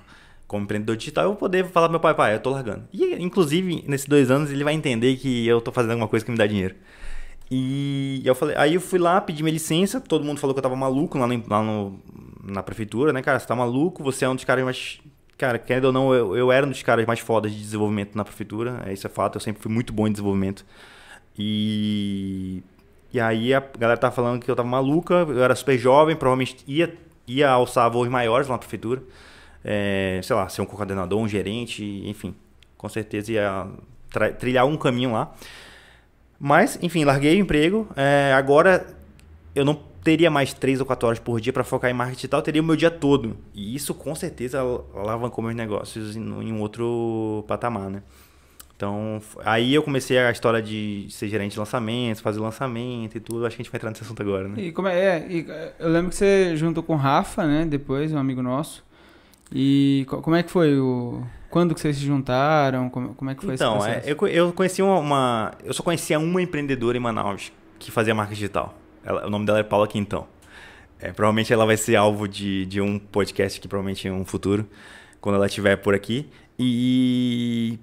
como 0.53 0.65
empreendedor 0.65 0.97
digital. 0.97 1.25
Eu 1.25 1.31
vou 1.31 1.39
poder 1.39 1.67
falar 1.67 1.89
pro 1.89 1.95
meu 1.95 2.01
pai, 2.01 2.15
pai, 2.15 2.35
eu 2.35 2.41
tô 2.41 2.51
largando. 2.51 2.85
E, 2.93 3.15
inclusive, 3.15 3.85
nesses 3.89 4.07
dois 4.07 4.31
anos, 4.31 4.51
ele 4.51 4.63
vai 4.63 4.75
entender 4.75 5.17
que 5.17 5.47
eu 5.49 5.61
tô 5.61 5.73
fazendo 5.73 5.93
alguma 5.93 6.07
coisa 6.07 6.25
que 6.25 6.31
me 6.31 6.37
dá 6.37 6.47
dinheiro. 6.47 6.75
E 7.51 8.23
eu 8.25 8.35
falei, 8.35 8.57
aí 8.57 8.75
eu 8.75 8.81
fui 8.81 8.99
lá, 8.99 9.21
pedi 9.21 9.43
minha 9.43 9.53
licença, 9.53 10.01
todo 10.01 10.25
mundo 10.25 10.39
falou 10.39 10.55
que 10.55 10.59
eu 10.59 10.63
tava 10.63 10.77
maluco 10.77 11.19
lá 11.19 11.27
no, 11.27 11.45
lá 11.49 11.63
no 11.63 11.99
na 12.43 12.63
prefeitura, 12.63 13.13
né, 13.13 13.23
cara? 13.23 13.39
Você 13.39 13.47
tá 13.47 13.55
maluco, 13.55 14.03
você 14.03 14.25
é 14.25 14.29
um 14.29 14.35
dos 14.35 14.45
caras 14.45 14.65
mais. 14.65 15.01
Cara, 15.37 15.59
querendo 15.59 15.87
ou 15.87 15.93
não, 15.93 16.15
eu, 16.15 16.37
eu 16.37 16.53
era 16.53 16.67
um 16.67 16.71
dos 16.71 16.83
caras 16.83 17.05
mais 17.07 17.21
fodas 17.21 17.53
de 17.53 17.59
desenvolvimento 17.59 18.15
na 18.17 18.25
prefeitura, 18.25 18.83
é, 18.87 18.93
isso 18.93 19.07
é 19.07 19.11
fato, 19.11 19.37
eu 19.37 19.41
sempre 19.41 19.63
fui 19.63 19.73
muito 19.73 19.93
bom 19.93 20.07
em 20.07 20.13
desenvolvimento. 20.13 20.65
E. 21.39 22.63
E 23.13 23.21
aí 23.21 23.53
a 23.53 23.61
galera 23.79 24.01
tava 24.01 24.15
falando 24.15 24.43
que 24.43 24.51
eu 24.51 24.57
tava 24.57 24.69
maluca, 24.69 25.15
eu 25.15 25.45
era 25.45 25.55
super 25.55 25.77
jovem, 25.77 26.17
provavelmente 26.17 26.57
ia, 26.67 26.97
ia 27.27 27.51
alçar 27.51 27.91
voos 27.91 28.09
maiores 28.09 28.49
lá 28.49 28.55
na 28.55 28.59
prefeitura. 28.59 29.03
É, 29.65 30.21
sei 30.23 30.35
lá, 30.35 30.49
ser 30.49 30.63
um 30.63 30.67
coordenador, 30.67 31.19
um 31.21 31.29
gerente, 31.29 31.85
enfim. 32.05 32.35
Com 32.77 32.89
certeza 32.89 33.33
ia 33.33 33.67
trilhar 34.39 34.67
um 34.67 34.77
caminho 34.77 35.13
lá. 35.13 35.33
Mas, 36.39 36.79
enfim, 36.83 37.05
larguei 37.05 37.37
o 37.37 37.41
emprego. 37.41 37.89
É, 37.97 38.33
agora 38.35 38.87
eu 39.55 39.65
não 39.65 39.75
teria 40.03 40.31
mais 40.31 40.53
3 40.53 40.81
ou 40.81 40.87
4 40.87 41.07
horas 41.07 41.19
por 41.19 41.41
dia 41.41 41.53
para 41.53 41.63
focar 41.63 41.91
em 41.91 41.95
marketing 41.95 42.29
eu 42.33 42.43
teria 42.43 42.63
o 42.63 42.65
meu 42.65 42.77
dia 42.77 42.91
todo. 42.91 43.37
E 43.55 43.75
isso 43.75 43.95
com 43.95 44.15
certeza 44.15 44.61
alavancou 44.95 45.45
meus 45.45 45.57
negócios 45.57 46.17
em, 46.17 46.53
um 46.53 46.61
outro 46.61 47.45
patamar, 47.47 47.89
né? 47.89 48.03
Então, 48.77 49.23
aí 49.45 49.73
eu 49.73 49.83
comecei 49.85 50.19
a 50.19 50.33
história 50.33 50.61
de 50.61 51.07
ser 51.09 51.29
gerente 51.29 51.53
de 51.53 51.59
lançamentos, 51.61 52.21
fazer 52.21 52.41
lançamento 52.41 53.17
e 53.17 53.21
tudo. 53.21 53.47
Acho 53.47 53.55
que 53.55 53.63
a 53.63 53.65
gente 53.65 53.71
vai 53.71 53.79
entrar 53.79 53.91
nesse 53.91 54.03
assunto 54.03 54.21
agora, 54.21 54.49
né? 54.49 54.61
E 54.61 54.73
como 54.73 54.89
é, 54.89 55.19
é 55.19 55.27
e 55.31 55.47
eu 55.79 55.89
lembro 55.89 56.11
que 56.11 56.17
você 56.17 56.57
juntou 56.57 56.83
com 56.83 56.95
o 56.95 56.97
Rafa, 56.97 57.47
né? 57.47 57.65
Depois, 57.65 58.13
um 58.13 58.19
amigo 58.19 58.43
nosso. 58.43 58.85
E 59.55 60.07
como 60.09 60.35
é 60.35 60.43
que 60.43 60.51
foi 60.51 60.79
o 60.79 61.23
quando 61.53 61.75
que 61.75 61.81
vocês 61.83 61.97
se 61.97 62.07
juntaram? 62.07 62.89
Como, 62.89 63.15
como 63.15 63.31
é 63.31 63.35
que 63.35 63.45
foi 63.45 63.55
então, 63.55 63.77
esse 63.77 63.85
processo? 63.85 64.11
Então, 64.11 64.27
é, 64.27 64.31
eu, 64.33 64.47
eu 64.47 64.53
conheci 64.55 64.81
uma, 64.81 64.99
uma, 64.99 65.51
eu 65.63 65.75
só 65.75 65.83
conhecia 65.83 66.19
uma 66.19 66.41
empreendedora 66.41 66.97
em 66.97 67.01
Manaus 67.01 67.53
que 67.79 67.91
fazia 67.91 68.15
marketing 68.15 68.41
digital. 68.41 68.75
Ela, 69.05 69.27
o 69.27 69.31
nome 69.31 69.45
dela 69.45 69.59
é 69.59 69.63
Paula 69.63 69.87
Quintão. 69.87 70.27
É, 70.99 71.13
provavelmente 71.13 71.53
ela 71.53 71.67
vai 71.67 71.77
ser 71.77 71.97
alvo 71.97 72.27
de, 72.27 72.65
de 72.65 72.81
um 72.81 72.99
podcast 72.99 73.61
que 73.61 73.69
provavelmente 73.69 74.09
em 74.09 74.11
um 74.11 74.25
futuro, 74.25 74.67
quando 75.21 75.37
ela 75.37 75.47
estiver 75.47 75.77
por 75.77 75.95
aqui. 75.95 76.27
E 76.59 77.79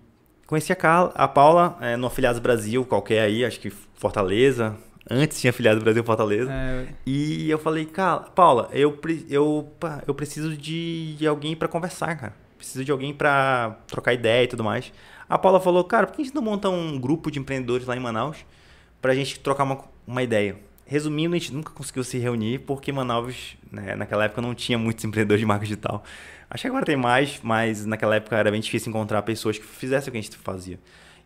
conheci 0.48 0.72
a, 0.72 0.76
Carla, 0.76 1.12
a 1.14 1.28
Paula 1.28 1.78
é, 1.80 1.96
no 1.96 2.08
Afiliados 2.08 2.40
Brasil, 2.40 2.84
qualquer 2.86 3.22
aí, 3.22 3.46
acho 3.46 3.60
que 3.60 3.70
Fortaleza. 3.70 4.76
Antes 5.10 5.40
tinha 5.40 5.50
Afiliados 5.50 5.84
Brasil 5.84 6.04
Fortaleza. 6.04 6.52
É. 6.52 6.88
E 7.06 7.50
eu 7.50 7.58
falei, 7.58 7.86
cara, 7.86 8.22
Paula, 8.22 8.70
eu, 8.72 9.00
eu, 9.30 9.72
eu 10.08 10.14
preciso 10.14 10.56
de, 10.56 11.16
de 11.16 11.28
alguém 11.28 11.56
para 11.56 11.68
conversar, 11.68 12.16
cara. 12.16 12.34
Preciso 12.58 12.84
de 12.84 12.92
alguém 12.92 13.14
para 13.14 13.78
trocar 13.88 14.14
ideia 14.14 14.44
e 14.44 14.48
tudo 14.48 14.64
mais. 14.64 14.92
A 15.30 15.38
Paula 15.38 15.60
falou, 15.60 15.84
cara, 15.84 16.08
por 16.08 16.16
que 16.16 16.22
a 16.22 16.26
gente 16.26 16.36
não 16.36 16.42
monta 16.42 16.70
um 16.70 17.00
grupo 17.00 17.30
de 17.32 17.40
empreendedores 17.40 17.86
lá 17.86 17.96
em 17.96 18.00
Manaus 18.00 18.46
pra 19.02 19.14
gente 19.14 19.40
trocar 19.40 19.64
uma, 19.64 19.80
uma 20.06 20.24
ideia? 20.24 20.58
Resumindo, 20.86 21.36
a 21.36 21.38
gente 21.38 21.54
nunca 21.54 21.72
conseguiu 21.72 22.04
se 22.04 22.18
reunir 22.18 22.60
porque 22.60 22.92
Manaus, 22.92 23.56
né, 23.72 23.96
naquela 23.96 24.26
época, 24.26 24.42
não 24.42 24.56
tinha 24.56 24.78
muitos 24.78 25.04
empreendedores 25.06 25.40
de 25.40 25.46
marca 25.46 25.64
digital. 25.64 26.04
Acho 26.50 26.64
que 26.64 26.68
agora 26.68 26.84
tem 26.84 26.98
mais, 26.98 27.40
mas 27.44 27.86
naquela 27.86 28.16
época 28.16 28.36
era 28.36 28.50
bem 28.50 28.60
difícil 28.60 28.90
encontrar 28.90 29.22
pessoas 29.22 29.58
que 29.60 29.64
fizessem 29.64 30.10
o 30.10 30.12
que 30.12 30.18
a 30.18 30.22
gente 30.22 30.36
fazia. 30.38 30.80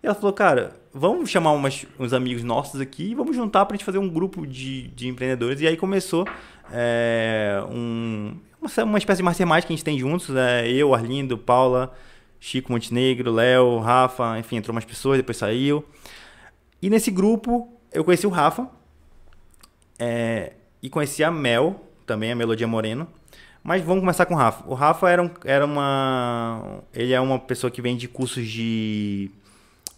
E 0.04 0.06
ela 0.06 0.14
falou, 0.14 0.34
cara, 0.34 0.76
vamos 0.94 1.30
chamar 1.30 1.54
umas, 1.54 1.86
uns 1.98 2.12
amigos 2.12 2.44
nossos 2.44 2.82
aqui 2.82 3.12
e 3.12 3.16
vamos 3.16 3.38
juntar 3.38 3.66
para 3.66 3.76
a 3.76 3.78
gente 3.78 3.86
fazer 3.86 4.00
um 4.00 4.10
grupo 4.10 4.46
de, 4.46 4.90
de 4.90 5.08
empreendedores. 5.08 5.62
E 5.62 5.68
aí 5.68 5.78
começou 5.78 6.28
é, 6.70 7.64
um, 7.72 8.36
uma, 8.62 8.84
uma 8.84 8.98
espécie 8.98 9.20
de 9.20 9.24
mastermind 9.24 9.62
que 9.62 9.72
a 9.72 9.76
gente 9.76 9.84
tem 9.84 9.98
juntos. 9.98 10.36
É, 10.36 10.70
eu, 10.70 10.94
Arlindo, 10.94 11.38
Paula, 11.38 11.94
Chico 12.38 12.70
Montenegro, 12.70 13.32
Léo, 13.32 13.80
Rafa, 13.80 14.38
enfim, 14.38 14.58
entrou 14.58 14.76
umas 14.76 14.84
pessoas, 14.84 15.16
depois 15.16 15.38
saiu. 15.38 15.86
E 16.82 16.90
nesse 16.90 17.10
grupo 17.10 17.72
eu 17.90 18.04
conheci 18.04 18.28
o 18.28 18.30
Rafa, 18.30 18.68
é, 19.98 20.52
e 20.82 20.90
conheci 20.90 21.24
a 21.24 21.32
Mel, 21.32 21.82
também 22.06 22.30
a 22.30 22.36
Melodia 22.36 22.68
Moreno. 22.68 23.08
Mas 23.64 23.82
vamos 23.82 24.02
começar 24.02 24.26
com 24.26 24.34
o 24.34 24.38
Rafa. 24.38 24.70
O 24.70 24.74
Rafa 24.74 25.10
era, 25.10 25.24
um, 25.24 25.30
era 25.46 25.66
uma. 25.66 26.82
Ele 26.94 27.14
é 27.14 27.22
uma 27.22 27.40
pessoa 27.40 27.72
que 27.72 27.82
vende 27.82 28.10
cursos 28.10 28.46
de 28.46 29.32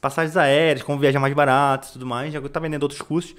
passagens 0.06 0.38
aéreas, 0.38 0.84
como 0.84 1.00
viajar 1.00 1.20
mais 1.20 1.34
barato 1.34 1.88
e 1.90 1.92
tudo 1.94 2.06
mais. 2.06 2.32
Já 2.32 2.40
tá 2.42 2.60
vendendo 2.60 2.84
outros 2.84 3.02
cursos. 3.02 3.36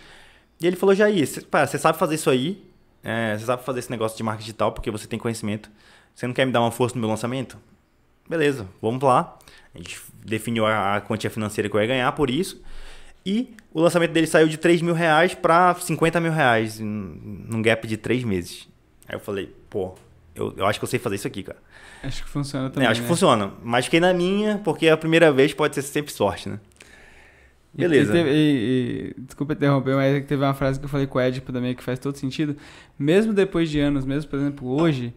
E 0.60 0.66
ele 0.66 0.74
falou, 0.74 0.94
Jair, 0.94 1.24
você 1.24 1.78
sabe 1.78 1.96
fazer 1.96 2.16
isso 2.16 2.28
aí? 2.28 2.64
É, 3.04 3.38
você 3.38 3.46
sabe 3.46 3.62
fazer 3.62 3.78
esse 3.78 3.90
negócio 3.90 4.16
de 4.16 4.22
marketing 4.24 4.46
digital 4.46 4.72
porque 4.72 4.90
você 4.90 5.06
tem 5.06 5.16
conhecimento. 5.16 5.70
Você 6.12 6.26
não 6.26 6.34
quer 6.34 6.44
me 6.44 6.50
dar 6.50 6.60
uma 6.60 6.72
força 6.72 6.96
no 6.96 7.00
meu 7.00 7.08
lançamento? 7.08 7.56
Beleza, 8.28 8.66
vamos 8.82 9.00
lá. 9.00 9.38
A 9.72 9.78
gente 9.78 10.00
definiu 10.24 10.66
a, 10.66 10.96
a 10.96 11.00
quantia 11.00 11.30
financeira 11.30 11.68
que 11.68 11.76
eu 11.76 11.80
ia 11.80 11.86
ganhar 11.86 12.10
por 12.12 12.28
isso. 12.28 12.60
E 13.24 13.54
o 13.72 13.80
lançamento 13.80 14.10
dele 14.10 14.26
saiu 14.26 14.48
de 14.48 14.56
3 14.56 14.82
mil 14.82 14.94
reais 14.94 15.34
para 15.34 15.74
50 15.74 16.20
mil 16.20 16.32
reais 16.32 16.80
num 16.80 17.62
gap 17.62 17.86
de 17.86 17.96
3 17.96 18.24
meses. 18.24 18.68
Aí 19.06 19.14
eu 19.14 19.20
falei, 19.20 19.54
pô, 19.70 19.94
eu, 20.36 20.54
eu 20.56 20.66
acho 20.66 20.78
que 20.78 20.84
eu 20.84 20.88
sei 20.88 20.98
fazer 20.98 21.16
isso 21.16 21.26
aqui, 21.26 21.42
cara. 21.42 21.58
Acho 22.02 22.22
que 22.22 22.28
funciona 22.28 22.70
também. 22.70 22.86
É, 22.86 22.90
acho 22.90 23.00
né? 23.00 23.06
que 23.06 23.08
funciona. 23.08 23.52
Mas 23.62 23.86
fiquei 23.86 24.00
na 24.00 24.12
minha, 24.12 24.58
porque 24.58 24.88
a 24.88 24.96
primeira 24.96 25.32
vez 25.32 25.52
pode 25.54 25.74
ser 25.74 25.82
sempre 25.82 26.12
sorte, 26.12 26.48
né? 26.48 26.60
Beleza. 27.72 28.16
E, 28.16 28.20
e, 28.20 29.14
e, 29.18 29.20
desculpa 29.20 29.52
interromper, 29.52 29.94
mas 29.94 30.24
teve 30.24 30.42
uma 30.42 30.54
frase 30.54 30.78
que 30.78 30.86
eu 30.86 30.88
falei 30.88 31.06
com 31.06 31.18
o 31.18 31.20
Ed 31.20 31.40
também 31.42 31.74
que 31.74 31.82
faz 31.82 31.98
todo 31.98 32.16
sentido. 32.16 32.56
Mesmo 32.98 33.32
depois 33.34 33.68
de 33.68 33.78
anos, 33.80 34.04
mesmo, 34.04 34.30
por 34.30 34.38
exemplo, 34.38 34.68
hoje, 34.68 35.12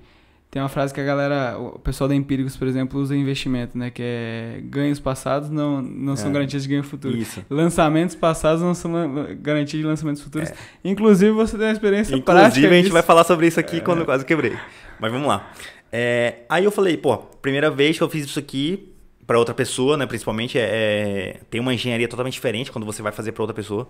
tem 0.51 0.61
uma 0.61 0.67
frase 0.69 0.91
que 0.93 0.99
a 0.99 1.03
galera, 1.03 1.57
o 1.59 1.77
pessoal 1.77 2.07
da 2.07 2.15
Empíricos, 2.15 2.57
por 2.57 2.67
exemplo, 2.67 2.99
usa 2.99 3.15
em 3.15 3.21
investimento, 3.21 3.77
né? 3.77 3.89
Que 3.91 4.01
é 4.03 4.59
ganhos 4.63 4.99
passados 4.99 5.49
não, 5.49 5.81
não 5.81 6.15
são 6.15 6.29
É. 6.29 6.33
garantias 6.33 6.63
de 6.63 6.69
ganho 6.69 6.83
futuro. 6.83 7.15
Isso. 7.15 7.45
Lançamentos 7.49 8.15
passados 8.15 8.61
não 8.63 8.73
são 8.73 8.91
lan- 8.91 9.35
garantia 9.39 9.79
de 9.79 9.85
lançamentos 9.85 10.21
futuros. 10.23 10.51
Inclusive, 10.83 11.31
você 11.31 11.55
tem 11.57 11.67
uma 11.67 11.73
experiência 11.73 12.15
É. 12.15 12.17
Inclusive, 12.17 12.41
prática. 12.49 12.67
a 12.69 12.73
gente 12.81 12.89
vai 12.91 13.03
falar 13.03 13.23
sobre 13.25 13.45
isso 13.47 13.59
aqui 13.59 13.79
quando 13.81 13.99
eu 13.99 14.05
quase 14.05 14.25
quebrei. 14.25 14.57
Mas 14.99 15.11
vamos 15.11 15.27
lá. 15.27 15.51
É, 15.91 16.39
aí 16.49 16.65
eu 16.65 16.71
falei, 16.71 16.97
pô, 16.97 17.17
primeira 17.17 17.69
vez 17.69 17.97
que 17.97 18.03
eu 18.03 18.09
fiz 18.09 18.25
isso 18.25 18.39
aqui 18.39 18.91
para 19.27 19.37
outra 19.37 19.53
pessoa, 19.53 19.95
né? 19.97 20.07
Principalmente, 20.07 20.57
é, 20.57 20.63
é- 20.63 21.39
tem 21.49 21.61
uma 21.61 21.73
engenharia 21.73 22.07
totalmente 22.07 22.33
diferente 22.33 22.71
quando 22.71 22.85
você 22.85 23.01
vai 23.03 23.11
fazer 23.11 23.31
para 23.33 23.43
outra 23.43 23.53
pessoa. 23.55 23.87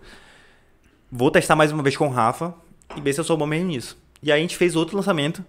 Vou 1.12 1.32
testar 1.32 1.56
mais 1.56 1.72
uma 1.72 1.82
vez 1.82 1.96
com 1.98 2.08
o 2.08 2.12
Rafa 2.12 2.54
e 2.96 3.02
ver 3.02 3.14
se 3.14 3.20
eu 3.20 3.24
sou 3.24 3.38
bom 3.38 3.46
mesmo 3.46 3.68
nisso. 3.68 3.98
E 4.22 4.32
aí 4.32 4.40
a 4.40 4.42
gente 4.42 4.58
fez 4.58 4.76
outro 4.76 4.96
lançamento, 4.98 5.44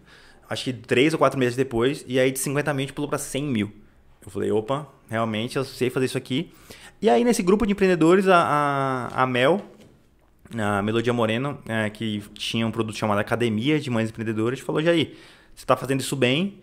acho 0.50 0.64
que 0.64 0.72
três 0.72 1.12
ou 1.12 1.18
quatro 1.18 1.38
meses 1.38 1.56
depois, 1.56 2.04
e 2.08 2.18
aí 2.18 2.32
de 2.32 2.38
50 2.40 2.74
mil 2.74 2.78
a 2.80 2.86
gente 2.86 2.92
pulou 2.92 3.08
para 3.08 3.18
100 3.18 3.44
mil. 3.44 3.72
Eu 4.20 4.30
falei, 4.30 4.50
opa, 4.50 4.86
realmente 5.08 5.56
eu 5.56 5.64
sei 5.64 5.88
fazer 5.88 6.06
isso 6.06 6.18
aqui. 6.18 6.52
E 7.00 7.08
aí 7.08 7.22
nesse 7.22 7.42
grupo 7.42 7.64
de 7.64 7.72
empreendedores, 7.72 8.26
a, 8.26 8.36
a, 8.36 9.22
a 9.22 9.26
Mel, 9.26 9.62
a 10.58 10.82
Melodia 10.82 11.12
Moreno, 11.12 11.58
é, 11.66 11.88
que 11.88 12.20
tinha 12.34 12.66
um 12.66 12.72
produto 12.72 12.96
chamado 12.96 13.18
Academia 13.18 13.78
de 13.78 13.88
Mães 13.88 14.10
Empreendedoras, 14.10 14.58
falou, 14.58 14.82
Jair, 14.82 15.14
você 15.54 15.64
está 15.64 15.76
fazendo 15.76 16.00
isso 16.00 16.16
bem, 16.16 16.58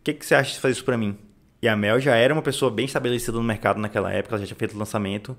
o 0.00 0.04
que, 0.04 0.12
que 0.12 0.24
você 0.24 0.34
acha 0.34 0.52
de 0.52 0.60
fazer 0.60 0.72
isso 0.72 0.84
para 0.84 0.98
mim? 0.98 1.16
E 1.62 1.68
a 1.68 1.74
Mel 1.74 1.98
já 1.98 2.14
era 2.14 2.32
uma 2.32 2.42
pessoa 2.42 2.70
bem 2.70 2.84
estabelecida 2.84 3.32
no 3.32 3.42
mercado 3.42 3.80
naquela 3.80 4.12
época, 4.12 4.34
ela 4.34 4.40
já 4.40 4.46
tinha 4.46 4.56
feito 4.56 4.74
o 4.74 4.78
lançamento. 4.78 5.36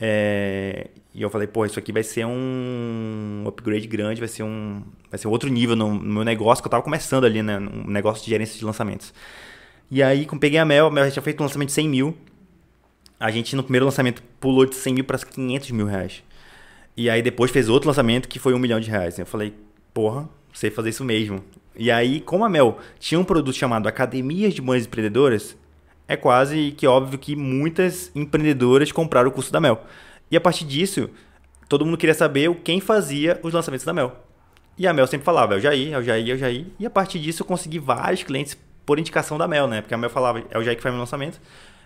É, 0.00 0.88
e 1.12 1.20
eu 1.20 1.28
falei, 1.28 1.48
pô, 1.48 1.66
isso 1.66 1.78
aqui 1.78 1.90
vai 1.92 2.04
ser 2.04 2.24
um 2.24 3.44
upgrade 3.48 3.88
grande, 3.88 4.20
vai 4.20 4.28
ser 4.28 4.44
um, 4.44 4.84
vai 5.10 5.18
ser 5.18 5.26
outro 5.26 5.50
nível 5.50 5.74
no, 5.74 5.92
no 5.92 6.14
meu 6.14 6.24
negócio, 6.24 6.62
que 6.62 6.66
eu 6.66 6.70
estava 6.70 6.84
começando 6.84 7.24
ali, 7.24 7.42
né? 7.42 7.58
Um 7.58 7.90
negócio 7.90 8.24
de 8.24 8.30
gerência 8.30 8.56
de 8.56 8.64
lançamentos. 8.64 9.12
E 9.90 10.02
aí, 10.02 10.24
quando 10.24 10.40
peguei 10.40 10.58
a 10.58 10.64
Mel, 10.64 10.86
a 10.86 10.90
Mel 10.90 11.04
já 11.06 11.10
tinha 11.10 11.22
feito 11.22 11.40
um 11.40 11.44
lançamento 11.44 11.68
de 11.68 11.74
100 11.74 11.88
mil. 11.88 12.16
A 13.18 13.30
gente, 13.32 13.56
no 13.56 13.64
primeiro 13.64 13.86
lançamento, 13.86 14.22
pulou 14.38 14.64
de 14.64 14.76
100 14.76 14.94
mil 14.94 15.04
para 15.04 15.18
500 15.18 15.70
mil 15.72 15.86
reais. 15.86 16.22
E 16.96 17.10
aí, 17.10 17.20
depois 17.20 17.50
fez 17.50 17.68
outro 17.68 17.88
lançamento 17.88 18.28
que 18.28 18.38
foi 18.38 18.54
um 18.54 18.58
milhão 18.58 18.78
de 18.78 18.88
reais. 18.88 19.18
Eu 19.18 19.26
falei, 19.26 19.54
porra, 19.92 20.28
sei 20.52 20.70
fazer 20.70 20.90
isso 20.90 21.04
mesmo. 21.04 21.42
E 21.74 21.90
aí, 21.90 22.20
como 22.20 22.44
a 22.44 22.48
Mel 22.48 22.78
tinha 23.00 23.18
um 23.18 23.24
produto 23.24 23.56
chamado 23.56 23.88
Academias 23.88 24.54
de 24.54 24.62
Mães 24.62 24.86
Empreendedoras, 24.86 25.56
é 26.08 26.16
quase 26.16 26.72
que 26.72 26.86
óbvio 26.86 27.18
que 27.18 27.36
muitas 27.36 28.10
empreendedoras 28.14 28.90
compraram 28.90 29.28
o 29.28 29.32
curso 29.32 29.52
da 29.52 29.60
Mel. 29.60 29.84
E 30.30 30.36
a 30.36 30.40
partir 30.40 30.64
disso, 30.64 31.10
todo 31.68 31.84
mundo 31.84 31.98
queria 31.98 32.14
saber 32.14 32.52
quem 32.64 32.80
fazia 32.80 33.38
os 33.42 33.52
lançamentos 33.52 33.84
da 33.84 33.92
Mel. 33.92 34.16
E 34.78 34.86
a 34.86 34.92
Mel 34.92 35.06
sempre 35.06 35.24
falava, 35.24 35.54
é 35.54 35.58
o 35.58 35.60
Jair, 35.60 35.92
é 35.92 35.98
o 35.98 36.02
Jair, 36.02 36.30
é 36.30 36.34
o 36.34 36.38
Jair. 36.38 36.66
E 36.78 36.86
a 36.86 36.90
partir 36.90 37.18
disso 37.18 37.42
eu 37.42 37.46
consegui 37.46 37.78
vários 37.78 38.22
clientes 38.22 38.56
por 38.86 38.98
indicação 38.98 39.36
da 39.36 39.46
Mel, 39.46 39.68
né? 39.68 39.82
Porque 39.82 39.92
a 39.92 39.98
Mel 39.98 40.08
falava, 40.08 40.42
é 40.50 40.58
o 40.58 40.62
Jair 40.62 40.76
que 40.76 40.82
faz 40.82 40.94
meu 40.94 41.00
lançamento. 41.00 41.38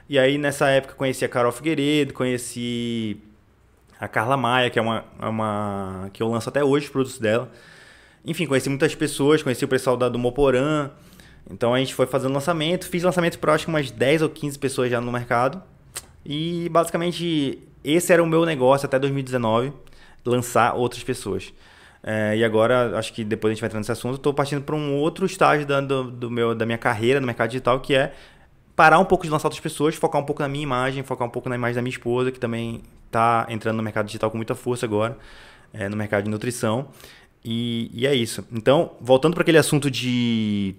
E 0.08 0.18
aí 0.18 0.38
nessa 0.38 0.68
época 0.68 0.94
eu 0.94 0.96
conheci 0.96 1.24
a 1.24 1.28
Carol 1.28 1.50
Figueiredo, 1.50 2.14
conheci 2.14 3.16
a 3.98 4.06
Carla 4.06 4.37
Maia, 4.37 4.70
que 4.70 4.78
é 4.78 4.82
uma, 4.82 5.04
é 5.20 5.26
uma 5.26 6.11
que 6.12 6.22
eu 6.22 6.28
lanço 6.28 6.48
até 6.48 6.62
hoje 6.62 6.87
os 6.87 6.92
produtos 6.92 7.18
dela. 7.18 7.50
Enfim, 8.24 8.46
conheci 8.46 8.68
muitas 8.68 8.94
pessoas, 8.94 9.42
conheci 9.42 9.64
o 9.64 9.68
pessoal 9.68 9.96
da, 9.96 10.08
do. 10.08 10.18
Então 11.50 11.74
a 11.74 11.78
gente 11.78 11.94
foi 11.94 12.07
fazendo 12.07 12.33
lançamento, 12.33 12.88
fiz 12.88 13.02
lançamento 13.02 13.38
para 13.38 13.55
acho 13.55 13.64
que 13.64 13.70
umas 13.70 13.90
10 13.90 14.22
ou 14.22 14.28
15 14.28 14.59
pessoas 14.59 14.90
já 14.90 15.00
no 15.00 15.12
mercado. 15.12 15.62
E 16.24 16.68
basicamente 16.70 17.59
esse 17.85 18.12
era 18.12 18.22
o 18.22 18.26
meu 18.26 18.44
negócio 18.44 18.87
até 18.87 18.98
2019, 18.98 19.72
lançar 20.24 20.74
outras 20.74 21.02
pessoas. 21.02 21.52
É, 22.02 22.37
e 22.37 22.44
agora, 22.44 22.98
acho 22.98 23.12
que 23.12 23.22
depois 23.22 23.50
a 23.50 23.55
gente 23.55 23.61
vai 23.61 23.68
entrar 23.68 23.78
nesse 23.78 23.92
assunto, 23.92 24.16
estou 24.16 24.35
partindo 24.35 24.62
para 24.62 24.74
um 24.74 24.96
outro 24.96 25.24
estágio 25.24 25.66
da, 25.66 25.81
do, 25.81 26.11
do 26.11 26.31
meu, 26.31 26.55
da 26.55 26.66
minha 26.66 26.78
carreira 26.78 27.20
no 27.20 27.26
mercado 27.26 27.50
digital, 27.50 27.78
que 27.81 27.94
é 27.94 28.12
parar 28.74 28.98
um 28.98 29.05
pouco 29.05 29.24
de 29.24 29.31
lançar 29.31 29.46
outras 29.46 29.61
pessoas, 29.61 29.94
focar 29.94 30.20
um 30.20 30.24
pouco 30.24 30.42
na 30.42 30.48
minha 30.48 30.62
imagem, 30.62 31.02
focar 31.02 31.26
um 31.26 31.31
pouco 31.31 31.48
na 31.48 31.55
imagem 31.55 31.76
da 31.76 31.83
minha 31.83 31.92
esposa, 31.92 32.33
que 32.33 32.40
também 32.40 32.83
está 33.07 33.46
entrando 33.48 33.76
no 33.76 33.83
mercado 33.83 34.07
digital 34.07 34.31
com 34.31 34.37
muita 34.37 34.55
força 34.55 34.85
agora, 34.87 35.16
é, 35.72 35.88
no 35.88 35.96
mercado 35.96 36.24
de 36.24 36.31
nutrição. 36.31 36.88
E, 37.44 37.90
e 37.92 38.07
é 38.07 38.14
isso. 38.14 38.44
Então, 38.52 38.92
voltando 39.00 39.35
para 39.35 39.42
aquele 39.42 39.59
assunto 39.59 39.90
de. 39.90 40.74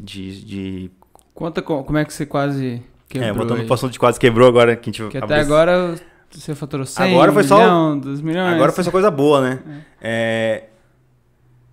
De, 0.00 0.44
de 0.44 0.90
Conta 1.34 1.62
co- 1.62 1.84
como 1.84 1.98
é 1.98 2.04
que 2.04 2.12
você 2.12 2.26
quase 2.26 2.82
quebrou 3.08 3.30
é, 3.30 3.32
voltando 3.32 3.60
aí. 3.60 3.64
para 3.66 3.72
o 3.72 3.74
assunto 3.74 3.92
de 3.92 3.98
quase 3.98 4.18
quebrou 4.18 4.48
agora, 4.48 4.74
que 4.76 4.90
a 4.90 4.92
gente 4.92 5.08
Que 5.10 5.18
até 5.18 5.34
esse- 5.40 5.44
agora 5.44 5.94
você 6.30 6.54
faturou 6.54 6.84
100, 6.84 7.12
Agora 7.12 7.32
foi 7.32 7.44
só- 7.44 7.58
milhão, 7.58 7.98
2 7.98 8.20
milhões. 8.20 8.54
Agora 8.54 8.72
foi 8.72 8.84
só 8.84 8.90
coisa 8.90 9.10
boa, 9.10 9.40
né? 9.40 9.84
É, 10.00 10.64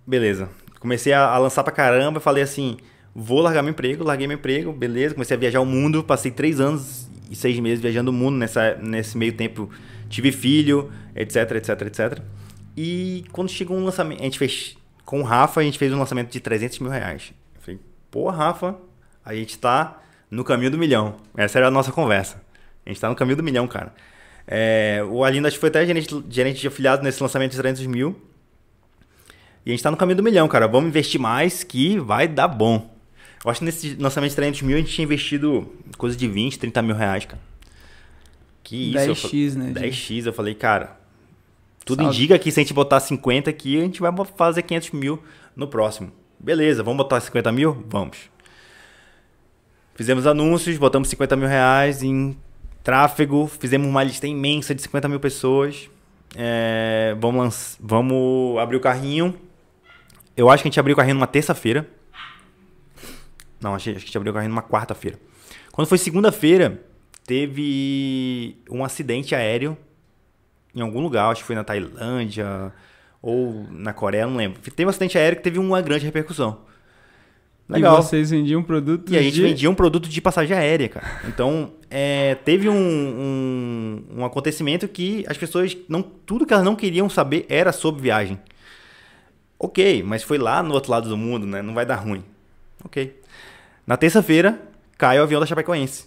Beleza. 0.06 0.48
Comecei 0.78 1.12
a, 1.12 1.26
a 1.26 1.38
lançar 1.38 1.64
pra 1.64 1.72
caramba, 1.72 2.20
falei 2.20 2.42
assim, 2.42 2.76
vou 3.14 3.40
largar 3.40 3.62
meu 3.62 3.72
emprego, 3.72 4.04
larguei 4.04 4.26
meu 4.26 4.36
emprego, 4.36 4.72
beleza. 4.72 5.14
Comecei 5.14 5.36
a 5.36 5.40
viajar 5.40 5.60
o 5.60 5.66
mundo, 5.66 6.04
passei 6.04 6.30
três 6.30 6.60
anos 6.60 7.08
e 7.30 7.34
seis 7.34 7.58
meses 7.58 7.80
viajando 7.80 8.10
o 8.10 8.14
mundo. 8.14 8.36
Nessa, 8.36 8.76
nesse 8.76 9.18
meio 9.18 9.32
tempo 9.32 9.68
tive 10.08 10.30
filho, 10.30 10.92
etc, 11.14 11.50
etc, 11.52 11.82
etc. 11.82 12.18
E 12.76 13.24
quando 13.32 13.48
chegou 13.50 13.76
um 13.76 13.84
lançamento, 13.84 14.20
a 14.20 14.24
gente 14.24 14.38
fez, 14.38 14.76
com 15.04 15.20
o 15.20 15.24
Rafa, 15.24 15.60
a 15.60 15.64
gente 15.64 15.76
fez 15.78 15.92
um 15.92 15.98
lançamento 15.98 16.30
de 16.30 16.38
300 16.38 16.78
mil 16.78 16.90
reais. 16.90 17.32
Eu 18.06 18.22
pô, 18.22 18.30
Rafa, 18.30 18.76
a 19.24 19.34
gente 19.34 19.58
tá 19.58 20.00
no 20.30 20.44
caminho 20.44 20.70
do 20.70 20.78
milhão. 20.78 21.16
Essa 21.36 21.58
era 21.58 21.68
a 21.68 21.70
nossa 21.70 21.92
conversa. 21.92 22.40
A 22.84 22.88
gente 22.88 23.00
tá 23.00 23.08
no 23.08 23.14
caminho 23.16 23.36
do 23.36 23.42
milhão, 23.42 23.66
cara. 23.66 23.92
É, 24.46 25.02
o 25.08 25.24
Alinda 25.24 25.48
acho 25.48 25.56
que 25.56 25.60
foi 25.60 25.68
até 25.68 25.84
gerente, 25.84 26.24
gerente 26.30 26.60
de 26.60 26.68
afiliado 26.68 27.02
nesse 27.02 27.20
lançamento 27.22 27.50
de 27.50 27.56
300 27.58 27.86
mil. 27.86 28.16
E 29.64 29.70
a 29.70 29.72
gente 29.72 29.82
tá 29.82 29.90
no 29.90 29.96
caminho 29.96 30.16
do 30.18 30.22
milhão, 30.22 30.46
cara. 30.46 30.68
Vamos 30.68 30.88
investir 30.88 31.20
mais 31.20 31.64
que 31.64 31.98
vai 31.98 32.28
dar 32.28 32.46
bom. 32.48 32.94
Eu 33.44 33.50
acho 33.50 33.58
que 33.60 33.64
nesse 33.66 33.94
lançamento 33.96 34.30
de 34.30 34.36
300 34.36 34.62
mil 34.62 34.76
a 34.76 34.80
gente 34.80 34.92
tinha 34.92 35.04
investido 35.04 35.72
coisa 35.98 36.16
de 36.16 36.28
20, 36.28 36.58
30 36.58 36.82
mil 36.82 36.94
reais, 36.94 37.24
cara. 37.24 37.42
Que 38.62 38.92
isso. 38.92 38.98
eu 38.98 39.14
10x, 39.14 39.52
fa- 39.52 39.58
né, 39.58 39.72
de- 39.72 39.80
10x. 39.80 40.26
Eu 40.26 40.32
falei, 40.32 40.54
cara, 40.54 40.96
tudo 41.84 42.02
Salve. 42.02 42.16
indica 42.16 42.38
que 42.38 42.50
se 42.50 42.60
a 42.60 42.62
gente 42.62 42.72
botar 42.72 43.00
50 43.00 43.50
aqui, 43.50 43.78
a 43.78 43.82
gente 43.82 44.00
vai 44.00 44.12
fazer 44.36 44.62
500 44.62 44.90
mil 44.92 45.22
no 45.54 45.66
próximo. 45.68 46.12
Beleza, 46.38 46.82
vamos 46.82 46.98
botar 46.98 47.20
50 47.20 47.50
mil? 47.52 47.84
Vamos. 47.88 48.30
Fizemos 49.94 50.26
anúncios, 50.26 50.76
botamos 50.76 51.08
50 51.08 51.36
mil 51.36 51.48
reais 51.48 52.02
em 52.02 52.36
tráfego, 52.84 53.46
fizemos 53.46 53.88
uma 53.88 54.04
lista 54.04 54.26
imensa 54.26 54.74
de 54.74 54.82
50 54.82 55.08
mil 55.08 55.18
pessoas. 55.18 55.90
É, 56.36 57.16
vamos, 57.18 57.76
vamos 57.80 58.58
abrir 58.58 58.76
o 58.76 58.80
carrinho. 58.80 59.34
Eu 60.36 60.50
acho 60.50 60.62
que 60.62 60.68
a 60.68 60.70
gente 60.70 60.78
abriu 60.78 60.92
o 60.92 60.96
carrinho 60.96 61.14
numa 61.14 61.26
terça-feira. 61.26 61.88
Não, 63.60 63.74
acho 63.74 63.90
que 63.90 63.96
a 63.96 63.98
gente 63.98 64.16
abriu 64.16 64.32
o 64.32 64.34
carrinho 64.34 64.50
numa 64.50 64.62
quarta-feira. 64.62 65.18
Quando 65.72 65.88
foi 65.88 65.96
segunda-feira, 65.96 66.80
teve 67.24 68.58
um 68.70 68.84
acidente 68.84 69.34
aéreo 69.34 69.76
em 70.74 70.82
algum 70.82 71.00
lugar, 71.00 71.30
acho 71.30 71.40
que 71.40 71.46
foi 71.46 71.56
na 71.56 71.64
Tailândia 71.64 72.70
ou 73.20 73.66
na 73.70 73.92
Coreia, 73.92 74.26
não 74.26 74.36
lembro. 74.36 74.60
Teve 74.60 74.86
um 74.86 74.90
acidente 74.90 75.18
aéreo 75.18 75.38
que 75.38 75.42
teve 75.42 75.58
uma 75.58 75.80
grande 75.80 76.04
repercussão. 76.04 76.60
Legal. 77.68 77.98
E 77.98 78.02
vocês 78.02 78.30
vendiam 78.30 78.62
produtos 78.62 79.12
E 79.12 79.18
a 79.18 79.22
gente 79.22 79.34
de... 79.34 79.42
vendia 79.42 79.68
um 79.68 79.74
produto 79.74 80.08
de 80.08 80.20
passagem 80.20 80.56
aérea, 80.56 80.88
cara. 80.88 81.20
Então, 81.26 81.72
é, 81.90 82.36
teve 82.36 82.68
um, 82.68 82.74
um, 82.74 84.04
um 84.18 84.24
acontecimento 84.24 84.86
que 84.86 85.24
as 85.28 85.36
pessoas, 85.36 85.76
não, 85.88 86.00
tudo 86.00 86.46
que 86.46 86.52
elas 86.52 86.64
não 86.64 86.76
queriam 86.76 87.08
saber 87.08 87.44
era 87.48 87.72
sobre 87.72 88.02
viagem. 88.02 88.38
Ok, 89.58 90.02
mas 90.04 90.22
foi 90.22 90.38
lá 90.38 90.62
no 90.62 90.74
outro 90.74 90.92
lado 90.92 91.08
do 91.08 91.16
mundo, 91.16 91.46
né? 91.46 91.60
Não 91.62 91.74
vai 91.74 91.84
dar 91.84 91.96
ruim. 91.96 92.22
Ok. 92.84 93.20
Na 93.86 93.96
terça-feira, 93.96 94.60
cai 94.96 95.18
o 95.18 95.22
avião 95.22 95.40
da 95.40 95.46
Chapecoense. 95.46 96.04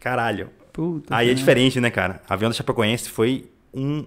Caralho. 0.00 0.50
Puta 0.72 1.14
Aí 1.14 1.28
é 1.28 1.34
diferente, 1.34 1.78
né, 1.78 1.90
cara? 1.90 2.22
O 2.28 2.32
avião 2.32 2.48
da 2.48 2.54
Chapecoense 2.54 3.10
foi 3.10 3.50
um, 3.74 4.06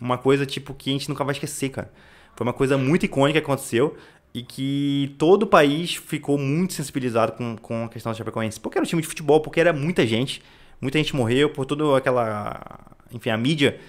uma 0.00 0.18
coisa, 0.18 0.46
tipo, 0.46 0.74
que 0.74 0.90
a 0.90 0.92
gente 0.92 1.08
nunca 1.08 1.24
vai 1.24 1.32
esquecer, 1.32 1.70
cara. 1.70 1.90
Foi 2.36 2.46
uma 2.46 2.52
coisa 2.52 2.78
muito 2.78 3.04
icônica 3.04 3.40
que 3.40 3.44
aconteceu. 3.44 3.96
e 4.34 4.42
que 4.42 5.14
todo 5.18 5.44
o 5.44 5.46
país 5.46 5.96
ficou 5.96 6.36
muito 6.36 6.74
sensibilizado 6.74 7.32
com, 7.32 7.56
com 7.56 7.84
a 7.84 7.88
questão 7.88 8.12
da 8.12 8.18
Chapecoense. 8.18 8.60
Porque 8.60 8.78
era 8.78 8.84
um 8.84 8.88
time 8.88 9.00
de 9.02 9.08
futebol, 9.08 9.40
porque 9.40 9.58
era 9.58 9.72
muita 9.72 10.06
gente, 10.06 10.42
muita 10.80 10.98
gente 10.98 11.16
morreu, 11.16 11.50
por 11.50 11.64
toda 11.64 11.96
aquela. 11.96 12.94
Enfim, 13.10 13.30
a 13.30 13.36
mídia 13.36 13.80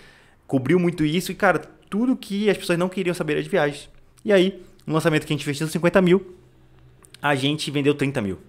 cobriu 0.47 0.79
muito 0.79 1.05
isso 1.05 1.31
e, 1.31 1.35
cara, 1.35 1.59
tudo 1.89 2.15
que 2.15 2.49
as 2.49 2.57
pessoas 2.57 2.79
não 2.79 2.87
queriam 2.89 3.13
saber 3.13 3.33
era 3.33 3.43
de 3.43 3.49
viagens. 3.49 3.89
E 4.23 4.31
aí, 4.31 4.63
um 4.87 4.93
lançamento 4.93 5.25
que 5.27 5.33
a 5.33 5.35
gente 5.35 5.43
investiu 5.43 5.67
50 5.67 6.01
mil, 6.01 6.35
a 7.21 7.35
gente 7.35 7.69
vendeu 7.69 7.93
30 7.93 8.21
mil. 8.21 8.39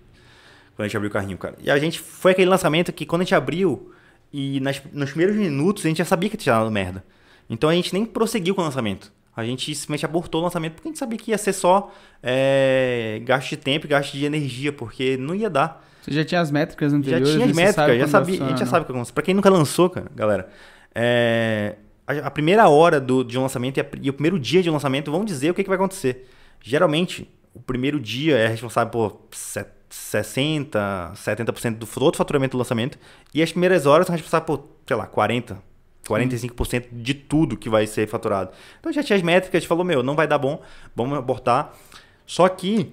Quando 0.75 0.85
a 0.85 0.89
gente 0.89 0.97
abriu 0.97 1.11
o 1.11 1.13
carrinho, 1.13 1.37
cara. 1.37 1.57
E 1.63 1.71
a 1.71 1.79
gente 1.79 1.99
foi 1.99 2.33
aquele 2.33 2.49
lançamento 2.49 2.93
que 2.93 3.05
quando 3.05 3.23
a 3.23 3.25
gente 3.25 3.35
abriu, 3.35 3.93
e 4.33 4.61
nas, 4.61 4.81
nos 4.93 5.11
primeiros 5.11 5.37
minutos 5.37 5.85
a 5.85 5.89
gente 5.89 5.99
já 5.99 6.05
sabia 6.05 6.31
que 6.31 6.37
tinha 6.37 6.55
dado 6.55 6.71
merda. 6.71 7.05
Então 7.51 7.69
a 7.69 7.75
gente 7.75 7.93
nem 7.93 8.07
prosseguiu 8.07 8.55
com 8.55 8.63
o 8.63 8.65
lançamento. 8.65 9.13
A 9.37 9.45
gente 9.45 9.75
simplesmente 9.75 10.05
abortou 10.05 10.41
o 10.41 10.45
lançamento 10.45 10.75
porque 10.75 10.89
a 10.89 10.91
gente 10.91 10.99
sabia 10.99 11.19
que 11.19 11.33
ia 11.33 11.39
ser 11.39 11.53
só 11.53 11.93
é, 12.23 13.21
gasto 13.25 13.51
de 13.51 13.57
tempo 13.57 13.87
e 13.87 13.89
gasto 13.89 14.13
de 14.13 14.25
energia, 14.25 14.73
porque 14.73 15.17
não 15.17 15.35
ia 15.35 15.51
dar. 15.51 15.85
Você 16.01 16.13
já 16.13 16.25
tinha 16.25 16.41
as 16.41 16.51
métricas 16.51 16.93
anteriores? 16.93 17.29
Já 17.29 17.35
tinha 17.35 17.47
as 17.47 17.57
métricas, 17.57 17.99
já 17.99 18.07
sabia, 18.07 18.45
a 18.45 18.49
gente 18.49 18.59
já 18.61 18.67
sabe 18.67 18.83
o 18.83 18.87
que 18.87 18.93
acontece. 18.93 19.13
Pra 19.13 19.23
quem 19.23 19.35
nunca 19.35 19.51
lançou, 19.51 19.91
cara, 19.91 20.11
galera, 20.15 20.49
é, 20.95 21.77
a, 22.07 22.27
a, 22.27 22.31
primeira 22.31 22.69
hora 22.69 23.01
do, 23.01 23.23
de 23.25 23.39
um 23.39 23.43
lançamento 23.43 23.79
e, 23.79 23.81
a, 23.81 23.87
e, 24.01 24.11
o 24.11 24.13
primeiro 24.13 24.39
dia 24.39 24.63
de 24.63 24.71
um 24.71 24.73
lançamento 24.73 25.11
vão 25.11 25.25
dizer 25.25 25.51
o 25.51 25.55
que, 25.55 25.63
que 25.63 25.69
vai 25.69 25.77
acontecer. 25.77 26.29
Geralmente, 26.63 27.29
o 27.55 27.61
primeiro 27.61 27.99
dia 28.01 28.37
é 28.37 28.47
responsável 28.47 28.91
por 28.91 29.21
60%, 29.31 30.71
70% 31.15 31.77
do 31.77 31.87
todo 31.87 32.15
o 32.15 32.17
faturamento 32.17 32.53
do 32.53 32.59
lançamento 32.59 32.99
e 33.35 33.43
as 33.43 33.51
primeiras 33.51 33.87
horas 33.87 34.07
são 34.07 34.15
responsáveis 34.15 34.47
por, 34.47 34.69
sei 34.87 34.97
lá, 34.97 35.07
40%, 35.07 35.57
45% 36.11 36.89
de 36.93 37.15
tudo 37.15 37.57
que 37.57 37.69
vai 37.69 37.87
ser 37.87 38.09
faturado. 38.09 38.51
Então 38.79 38.93
já 38.93 39.03
tinha 39.03 39.17
as 39.17 39.23
métricas, 39.23 39.65
falou, 39.65 39.85
meu, 39.85 40.03
não 40.03 40.17
vai 40.17 40.27
dar 40.27 40.39
bom, 40.39 40.61
vamos 40.95 41.17
abortar. 41.17 41.73
Só 42.27 42.49
que 42.49 42.93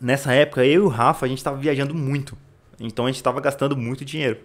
nessa 0.00 0.32
época 0.32 0.64
eu 0.64 0.72
e 0.72 0.78
o 0.78 0.88
Rafa, 0.88 1.24
a 1.24 1.28
gente 1.28 1.38
estava 1.38 1.56
viajando 1.56 1.94
muito. 1.94 2.36
Então 2.78 3.06
a 3.06 3.08
gente 3.08 3.16
estava 3.16 3.40
gastando 3.40 3.76
muito 3.76 4.04
dinheiro. 4.04 4.38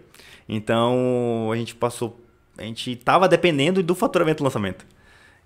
Então 0.48 1.50
a 1.52 1.56
gente 1.56 1.76
passou, 1.76 2.20
a 2.58 2.64
gente 2.64 2.92
estava 2.92 3.28
dependendo 3.28 3.84
do 3.84 3.94
faturamento 3.94 4.40
do 4.40 4.44
lançamento. 4.46 4.86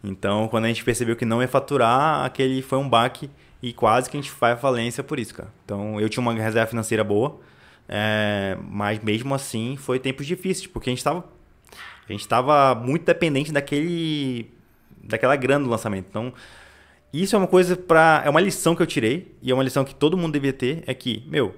Então 0.03 0.47
quando 0.47 0.65
a 0.65 0.67
gente 0.67 0.83
percebeu 0.83 1.15
que 1.15 1.25
não 1.25 1.41
ia 1.41 1.47
faturar, 1.47 2.23
aquele 2.23 2.61
foi 2.61 2.77
um 2.77 2.87
baque 2.87 3.29
e 3.61 3.73
quase 3.73 4.09
que 4.09 4.17
a 4.17 4.21
gente 4.21 4.31
à 4.41 4.55
falência 4.55 5.03
por 5.03 5.19
isso, 5.19 5.33
cara. 5.33 5.51
Então 5.63 5.99
eu 5.99 6.07
tinha 6.07 6.21
uma 6.21 6.33
reserva 6.33 6.67
financeira 6.69 7.03
boa, 7.03 7.39
é, 7.87 8.57
mas 8.69 8.99
mesmo 8.99 9.33
assim 9.33 9.75
foi 9.75 9.99
tempos 9.99 10.25
difíceis, 10.25 10.67
porque 10.67 10.89
a 10.89 10.91
gente 10.91 10.99
estava 10.99 11.23
a 12.07 12.11
gente 12.11 12.21
estava 12.21 12.75
muito 12.75 13.05
dependente 13.05 13.51
daquele 13.51 14.51
daquela 15.03 15.35
grana 15.35 15.65
do 15.65 15.71
lançamento. 15.71 16.07
Então, 16.09 16.33
isso 17.13 17.35
é 17.35 17.39
uma 17.39 17.47
coisa 17.47 17.75
para 17.75 18.21
é 18.25 18.29
uma 18.29 18.41
lição 18.41 18.75
que 18.75 18.81
eu 18.81 18.87
tirei 18.87 19.35
e 19.41 19.51
é 19.51 19.53
uma 19.53 19.63
lição 19.63 19.85
que 19.85 19.95
todo 19.95 20.17
mundo 20.17 20.33
deveria 20.33 20.53
ter, 20.53 20.83
é 20.85 20.93
que, 20.93 21.23
meu, 21.27 21.55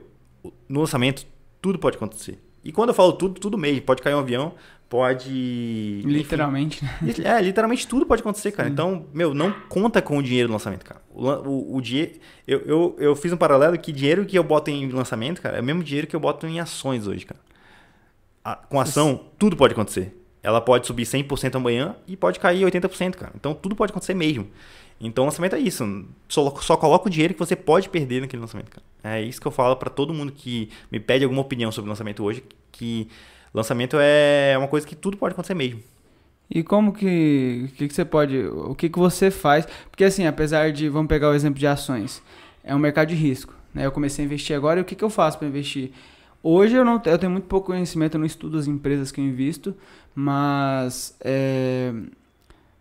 no 0.68 0.82
lançamento 0.82 1.26
tudo 1.62 1.80
pode 1.80 1.98
acontecer. 1.98 2.40
E 2.64 2.72
quando 2.72 2.90
eu 2.90 2.96
falo 2.96 3.14
tudo, 3.14 3.40
tudo 3.40 3.58
mesmo, 3.58 3.82
pode 3.82 4.02
cair 4.02 4.14
um 4.14 4.20
avião, 4.20 4.54
pode 4.90 6.02
literalmente, 6.06 6.84
enfim, 7.02 7.22
né? 7.22 7.38
É, 7.38 7.42
literalmente 7.42 7.88
tudo 7.88 8.06
pode 8.06 8.22
acontecer, 8.22 8.52
cara. 8.52 8.68
Sim. 8.68 8.74
Então, 8.74 9.06
meu, 9.14 9.34
não 9.34 9.52
conta 9.70 10.02
com 10.02 10.18
o 10.18 10.24
dinheiro 10.24 10.50
do 10.50 10.54
lançamento, 10.54 10.84
cara. 10.84 11.02
O, 11.14 11.28
o, 11.28 11.76
o 11.78 11.82
dinheiro 11.82 12.14
eu, 12.48 12.60
eu, 12.66 12.96
eu 13.00 13.16
fiz 13.16 13.32
um 13.32 13.38
paralelo 13.38 13.78
que 13.78 13.92
dinheiro 13.92 14.26
que 14.26 14.38
eu 14.38 14.44
boto 14.44 14.70
em 14.70 14.90
lançamento, 14.90 15.42
cara, 15.42 15.58
é 15.58 15.62
o 15.62 15.64
mesmo 15.64 15.84
dinheiro 15.84 16.08
que 16.08 16.16
eu 16.16 16.20
boto 16.20 16.46
em 16.46 16.60
ações 16.60 17.08
hoje, 17.08 17.26
cara. 17.26 17.40
A, 18.48 18.56
com 18.56 18.80
ação, 18.80 19.26
tudo 19.38 19.58
pode 19.58 19.74
acontecer. 19.74 20.16
Ela 20.42 20.62
pode 20.62 20.88
subir 20.88 21.04
100% 21.04 21.56
amanhã 21.56 21.98
e 22.08 22.16
pode 22.16 22.40
cair 22.40 22.64
80%, 22.64 23.16
cara. 23.16 23.34
Então 23.36 23.54
tudo 23.54 23.76
pode 23.76 23.92
acontecer 23.92 24.14
mesmo. 24.14 24.48
Então 25.02 25.26
o 25.26 25.28
lançamento 25.28 25.58
é 25.58 25.60
isso. 25.60 26.06
Só, 26.30 26.50
só 26.62 26.78
coloca 26.78 27.08
o 27.08 27.10
dinheiro 27.10 27.34
que 27.34 27.40
você 27.42 27.58
pode 27.58 27.90
perder 27.90 28.22
naquele 28.22 28.40
lançamento, 28.40 28.72
cara. 28.72 29.18
É 29.18 29.22
isso 29.22 29.42
que 29.42 29.46
eu 29.46 29.52
falo 29.52 29.76
para 29.76 29.90
todo 29.90 30.14
mundo 30.14 30.32
que 30.32 30.70
me 30.90 30.98
pede 30.98 31.26
alguma 31.26 31.42
opinião 31.42 31.74
sobre 31.74 31.90
o 31.90 31.92
lançamento 31.92 32.24
hoje, 32.24 32.42
que 32.72 33.10
lançamento 33.54 33.98
é 34.00 34.58
uma 34.58 34.70
coisa 34.70 34.88
que 34.88 34.96
tudo 34.96 35.18
pode 35.18 35.34
acontecer 35.34 35.54
mesmo. 35.54 35.84
E 36.50 36.64
como 36.64 36.94
que, 36.94 37.70
que, 37.76 37.90
que 37.90 37.94
você 37.94 38.06
pode, 38.06 38.38
o 38.48 38.74
que, 38.74 38.88
que 38.88 38.98
você 38.98 39.30
faz? 39.30 39.68
Porque 39.92 40.06
assim, 40.06 40.26
apesar 40.26 40.72
de, 40.72 40.88
vamos 40.88 41.10
pegar 41.10 41.30
o 41.32 41.34
exemplo 41.34 41.60
de 41.60 41.68
ações, 41.68 42.24
é 42.64 42.74
um 42.74 42.80
mercado 42.80 43.10
de 43.10 43.16
risco. 43.16 43.54
Né? 43.74 43.86
Eu 43.86 43.92
comecei 43.92 44.24
a 44.24 44.26
investir 44.26 44.56
agora 44.56 44.80
e 44.80 44.84
o 44.84 44.86
que, 44.86 44.96
que 44.96 45.04
eu 45.04 45.10
faço 45.10 45.38
para 45.38 45.50
investir? 45.50 45.92
Hoje 46.50 46.78
eu, 46.78 46.86
não, 46.86 47.02
eu 47.04 47.18
tenho 47.18 47.30
muito 47.30 47.44
pouco 47.44 47.68
conhecimento, 47.68 48.16
eu 48.16 48.20
não 48.20 48.26
estudo 48.26 48.58
as 48.58 48.68
empresas 48.68 49.12
que 49.12 49.20
eu 49.20 49.26
invisto, 49.26 49.76
mas, 50.16 51.14
é, 51.20 51.92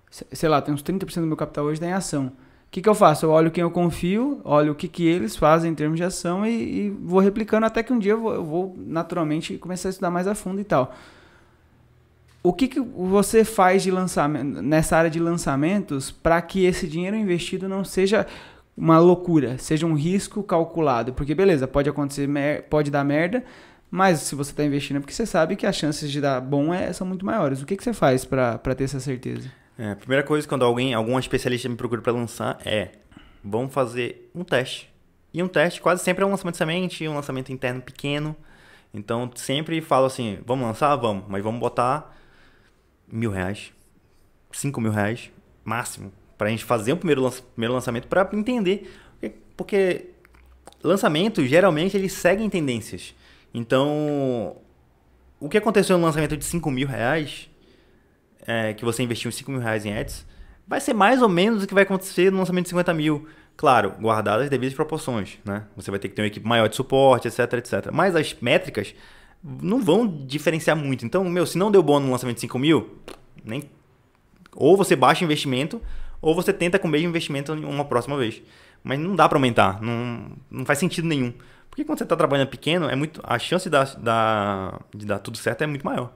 sei 0.08 0.48
lá, 0.48 0.62
tem 0.62 0.72
uns 0.72 0.84
30% 0.84 1.16
do 1.16 1.26
meu 1.26 1.36
capital 1.36 1.64
hoje 1.64 1.74
está 1.74 1.86
em 1.88 1.92
ação. 1.92 2.26
O 2.26 2.32
que, 2.70 2.80
que 2.80 2.88
eu 2.88 2.94
faço? 2.94 3.26
Eu 3.26 3.30
olho 3.30 3.50
quem 3.50 3.62
eu 3.62 3.70
confio, 3.72 4.40
olho 4.44 4.70
o 4.70 4.74
que, 4.76 4.86
que 4.86 5.04
eles 5.04 5.34
fazem 5.34 5.72
em 5.72 5.74
termos 5.74 5.96
de 5.96 6.04
ação 6.04 6.46
e, 6.46 6.86
e 6.86 6.90
vou 6.90 7.18
replicando 7.18 7.66
até 7.66 7.82
que 7.82 7.92
um 7.92 7.98
dia 7.98 8.12
eu 8.12 8.20
vou, 8.20 8.34
eu 8.34 8.44
vou, 8.44 8.76
naturalmente 8.78 9.58
começar 9.58 9.88
a 9.88 9.90
estudar 9.90 10.12
mais 10.12 10.28
a 10.28 10.34
fundo 10.36 10.60
e 10.60 10.64
tal. 10.64 10.94
O 12.44 12.52
que, 12.52 12.68
que 12.68 12.78
você 12.78 13.42
faz 13.42 13.82
de 13.82 13.90
lançamento, 13.90 14.62
nessa 14.62 14.96
área 14.96 15.10
de 15.10 15.18
lançamentos 15.18 16.12
para 16.12 16.40
que 16.40 16.64
esse 16.64 16.86
dinheiro 16.86 17.16
investido 17.16 17.68
não 17.68 17.82
seja 17.82 18.28
uma 18.76 18.98
loucura, 18.98 19.56
seja 19.58 19.86
um 19.86 19.94
risco 19.94 20.42
calculado. 20.42 21.12
Porque 21.14 21.34
beleza, 21.34 21.66
pode 21.66 21.88
acontecer, 21.88 22.28
pode 22.68 22.90
dar 22.90 23.04
merda, 23.04 23.42
mas 23.90 24.20
se 24.20 24.34
você 24.34 24.50
está 24.50 24.64
investindo 24.64 24.98
é 24.98 25.00
porque 25.00 25.14
você 25.14 25.24
sabe 25.24 25.56
que 25.56 25.66
as 25.66 25.74
chances 25.74 26.10
de 26.10 26.20
dar 26.20 26.40
bom 26.40 26.74
é, 26.74 26.92
são 26.92 27.06
muito 27.06 27.24
maiores. 27.24 27.62
O 27.62 27.66
que, 27.66 27.76
que 27.76 27.82
você 27.82 27.94
faz 27.94 28.24
para 28.24 28.58
ter 28.76 28.84
essa 28.84 29.00
certeza? 29.00 29.50
É, 29.78 29.92
a 29.92 29.96
primeira 29.96 30.22
coisa 30.22 30.46
quando 30.46 30.64
alguém, 30.64 30.92
algum 30.92 31.18
especialista 31.18 31.68
me 31.68 31.76
procura 31.76 32.02
para 32.02 32.12
lançar 32.12 32.58
é 32.64 32.90
vamos 33.42 33.72
fazer 33.72 34.30
um 34.34 34.44
teste. 34.44 34.92
E 35.32 35.42
um 35.42 35.48
teste 35.48 35.80
quase 35.80 36.02
sempre 36.02 36.24
é 36.24 36.26
um 36.26 36.30
lançamento 36.30 36.54
de 36.54 36.58
semente, 36.58 37.08
um 37.08 37.14
lançamento 37.14 37.52
interno 37.52 37.80
pequeno. 37.80 38.36
Então 38.92 39.30
sempre 39.34 39.80
falo 39.80 40.06
assim, 40.06 40.38
vamos 40.44 40.66
lançar? 40.66 40.94
Vamos, 40.96 41.24
mas 41.28 41.42
vamos 41.42 41.60
botar 41.60 42.16
mil 43.06 43.30
reais, 43.30 43.72
cinco 44.50 44.80
mil 44.80 44.90
reais, 44.90 45.30
máximo 45.64 46.10
para 46.36 46.48
a 46.48 46.50
gente 46.50 46.64
fazer 46.64 46.92
o 46.92 46.96
primeiro, 46.96 47.22
lança, 47.22 47.42
primeiro 47.42 47.74
lançamento 47.74 48.06
para 48.08 48.28
entender. 48.32 48.90
Porque 49.56 50.10
lançamentos, 50.82 51.48
geralmente, 51.48 51.96
eles 51.96 52.12
seguem 52.12 52.48
tendências. 52.48 53.14
Então, 53.52 54.56
o 55.40 55.48
que 55.48 55.58
aconteceu 55.58 55.96
no 55.98 56.04
lançamento 56.04 56.36
de 56.36 56.44
5 56.44 56.70
mil 56.70 56.86
reais, 56.86 57.48
é, 58.46 58.74
que 58.74 58.84
você 58.84 59.02
investiu 59.02 59.32
5 59.32 59.50
mil 59.50 59.60
reais 59.60 59.84
em 59.86 59.96
ads, 59.96 60.26
vai 60.66 60.80
ser 60.80 60.94
mais 60.94 61.22
ou 61.22 61.28
menos 61.28 61.62
o 61.62 61.66
que 61.66 61.74
vai 61.74 61.84
acontecer 61.84 62.30
no 62.30 62.38
lançamento 62.38 62.64
de 62.64 62.70
50 62.70 62.92
mil. 62.94 63.26
Claro, 63.56 63.94
guardadas 63.98 64.44
as 64.44 64.50
devidas 64.50 64.74
proporções, 64.74 65.38
né? 65.44 65.64
Você 65.76 65.90
vai 65.90 65.98
ter 65.98 66.08
que 66.08 66.14
ter 66.14 66.22
uma 66.22 66.28
equipe 66.28 66.46
maior 66.46 66.68
de 66.68 66.76
suporte, 66.76 67.26
etc, 67.26 67.54
etc. 67.54 67.90
Mas 67.90 68.14
as 68.14 68.34
métricas 68.40 68.94
não 69.42 69.80
vão 69.80 70.06
diferenciar 70.06 70.76
muito. 70.76 71.06
Então, 71.06 71.24
meu, 71.24 71.46
se 71.46 71.56
não 71.56 71.70
deu 71.70 71.82
bom 71.82 71.98
no 71.98 72.10
lançamento 72.10 72.36
de 72.36 72.42
5 72.42 72.58
mil, 72.58 72.98
nem... 73.44 73.62
ou 74.54 74.76
você 74.76 74.94
baixa 74.94 75.22
o 75.22 75.24
investimento, 75.24 75.80
ou 76.26 76.34
você 76.34 76.52
tenta 76.52 76.76
com 76.76 76.88
o 76.88 76.90
mesmo 76.90 77.08
investimento 77.08 77.52
uma 77.52 77.84
próxima 77.84 78.16
vez. 78.16 78.42
Mas 78.82 78.98
não 78.98 79.14
dá 79.14 79.28
para 79.28 79.38
aumentar, 79.38 79.80
não, 79.80 80.32
não 80.50 80.66
faz 80.66 80.80
sentido 80.80 81.06
nenhum. 81.06 81.32
Porque 81.70 81.84
quando 81.84 81.98
você 81.98 82.04
está 82.04 82.16
trabalhando 82.16 82.48
pequeno, 82.48 82.88
é 82.88 82.96
muito 82.96 83.20
a 83.22 83.38
chance 83.38 83.70
dar, 83.70 83.94
da, 83.96 84.80
de 84.92 85.06
dar 85.06 85.20
tudo 85.20 85.38
certo 85.38 85.62
é 85.62 85.66
muito 85.68 85.86
maior. 85.86 86.12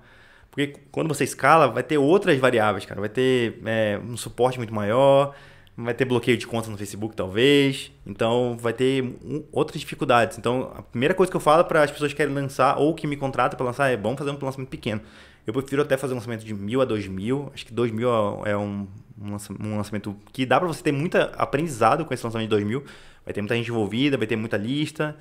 Porque 0.51 0.75
quando 0.91 1.07
você 1.07 1.23
escala, 1.23 1.69
vai 1.69 1.85
ter 1.85 1.97
outras 1.97 2.37
variáveis, 2.39 2.85
cara. 2.85 3.01
Vai 3.01 3.09
ter 3.09 3.61
é, 3.65 4.01
um 4.05 4.17
suporte 4.17 4.59
muito 4.59 4.75
maior, 4.75 5.33
vai 5.77 5.95
ter 5.95 6.05
bloqueio 6.05 6.37
de 6.37 6.45
conta 6.45 6.69
no 6.69 6.77
Facebook, 6.77 7.15
talvez. 7.15 7.93
Então, 8.05 8.57
vai 8.59 8.73
ter 8.73 9.05
um, 9.25 9.45
outras 9.53 9.81
dificuldades. 9.81 10.39
Então, 10.39 10.73
a 10.75 10.83
primeira 10.83 11.15
coisa 11.15 11.31
que 11.31 11.37
eu 11.37 11.41
falo 11.41 11.65
para 11.65 11.85
as 11.85 11.91
pessoas 11.93 12.11
que 12.13 12.17
querem 12.17 12.35
lançar 12.35 12.79
ou 12.79 12.95
que 12.95 13.07
me 13.07 13.17
contratam 13.17 13.57
para 13.57 13.67
lançar 13.67 13.89
é 13.91 13.97
bom 13.97 14.17
fazer 14.17 14.31
um 14.31 14.39
lançamento 14.43 14.71
pequeno. 14.71 15.01
Eu 15.47 15.53
prefiro 15.53 15.83
até 15.83 15.97
fazer 15.97 16.13
um 16.13 16.17
lançamento 16.17 16.45
de 16.45 16.55
mil 16.55 16.81
a 16.81 16.85
dois 16.85 17.07
mil. 17.07 17.51
Acho 17.55 17.67
que 17.67 17.73
dois 17.73 17.91
mil 17.91 18.09
é 18.45 18.57
um, 18.57 18.87
um 19.21 19.77
lançamento 19.77 20.17
que 20.33 20.45
dá 20.47 20.59
para 20.59 20.69
você 20.69 20.83
ter 20.83 20.93
muito 20.93 21.17
aprendizado 21.17 22.05
com 22.05 22.15
esse 22.15 22.25
lançamento 22.25 22.49
de 22.49 22.51
2000. 22.51 22.85
Vai 23.25 23.35
ter 23.35 23.41
muita 23.41 23.55
gente 23.57 23.71
envolvida, 23.71 24.17
vai 24.17 24.27
ter 24.27 24.37
muita 24.37 24.57
lista. 24.57 25.17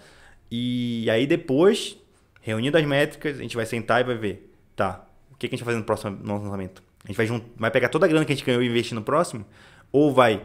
E 0.51 1.09
aí 1.09 1.27
depois, 1.27 1.97
reunindo 2.41 2.77
as 2.77 2.85
métricas, 2.85 3.37
a 3.37 3.41
gente 3.41 3.55
vai 3.55 3.65
sentar 3.65 4.01
e 4.01 4.03
vai 4.03 4.15
ver, 4.15 4.51
tá, 4.75 5.05
o 5.31 5.37
que, 5.37 5.47
a 5.47 5.49
gente 5.49 5.59
vai 5.59 5.73
fazer 5.73 5.77
no 5.77 5.85
próximo 5.85 6.17
lançamento? 6.23 6.83
A 7.03 7.07
gente 7.07 7.17
vai, 7.17 7.25
junto, 7.25 7.45
vai 7.57 7.71
pegar 7.71 7.89
toda 7.89 8.05
a 8.05 8.09
grana 8.09 8.25
que 8.25 8.31
a 8.33 8.35
gente 8.35 8.45
ganhou 8.45 8.61
e 8.61 8.67
investir 8.67 8.95
no 8.95 9.01
próximo? 9.01 9.45
Ou 9.91 10.13
vai 10.13 10.41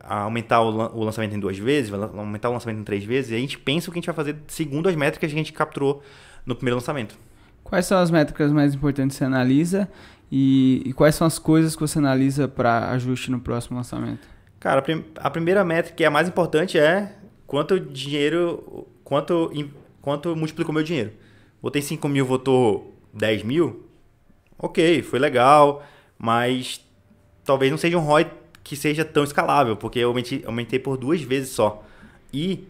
aumentar 0.00 0.60
o, 0.60 1.04
lançamento 1.04 1.34
em 1.34 1.40
duas 1.40 1.58
vezes, 1.58 1.90
vai 1.90 2.00
aumentar 2.00 2.48
o 2.48 2.52
lançamento 2.52 2.80
em 2.80 2.84
três 2.84 3.04
vezes? 3.04 3.32
E 3.32 3.34
a 3.34 3.38
gente 3.38 3.58
pensa 3.58 3.88
o 3.88 3.92
que 3.92 3.98
a 3.98 4.00
gente 4.00 4.06
vai 4.06 4.14
fazer 4.14 4.36
segundo 4.46 4.88
as 4.88 4.94
métricas 4.94 5.28
que 5.30 5.34
a 5.34 5.38
gente 5.38 5.52
capturou 5.52 6.02
no 6.46 6.54
primeiro 6.54 6.76
lançamento. 6.76 7.18
Quais 7.64 7.86
são 7.86 7.98
as 7.98 8.10
métricas 8.10 8.52
mais 8.52 8.74
importantes 8.74 9.16
que 9.16 9.18
você 9.18 9.24
analisa 9.24 9.88
e, 10.30 10.82
e 10.84 10.92
quais 10.92 11.14
são 11.14 11.26
as 11.26 11.38
coisas 11.38 11.74
que 11.74 11.80
você 11.80 11.98
analisa 11.98 12.46
para 12.46 12.90
ajuste 12.90 13.30
no 13.30 13.40
próximo 13.40 13.76
lançamento? 13.76 14.28
Cara, 14.60 14.78
a, 14.78 14.82
prim 14.82 15.04
a 15.16 15.30
primeira 15.30 15.64
métrica 15.64 15.96
que 15.96 16.04
é 16.04 16.06
a 16.06 16.10
mais 16.10 16.28
importante 16.28 16.78
é 16.78 17.16
quanto 17.46 17.80
dinheiro, 17.80 18.86
quanto, 19.02 19.50
quanto 20.00 20.36
multiplicou 20.36 20.74
meu 20.74 20.84
dinheiro. 20.84 21.12
Botei 21.60 21.80
5 21.80 22.06
mil, 22.08 22.26
votou 22.26 22.94
10 23.14 23.42
mil, 23.42 23.88
ok, 24.58 25.02
foi 25.02 25.18
legal, 25.18 25.82
mas 26.18 26.84
talvez 27.44 27.70
não 27.70 27.78
seja 27.78 27.96
um 27.96 28.00
ROI 28.00 28.26
que 28.62 28.76
seja 28.76 29.04
tão 29.04 29.24
escalável, 29.24 29.76
porque 29.76 29.98
eu 29.98 30.08
aumentei, 30.08 30.42
aumentei 30.46 30.78
por 30.78 30.96
duas 30.96 31.22
vezes 31.22 31.50
só. 31.50 31.84
E 32.32 32.66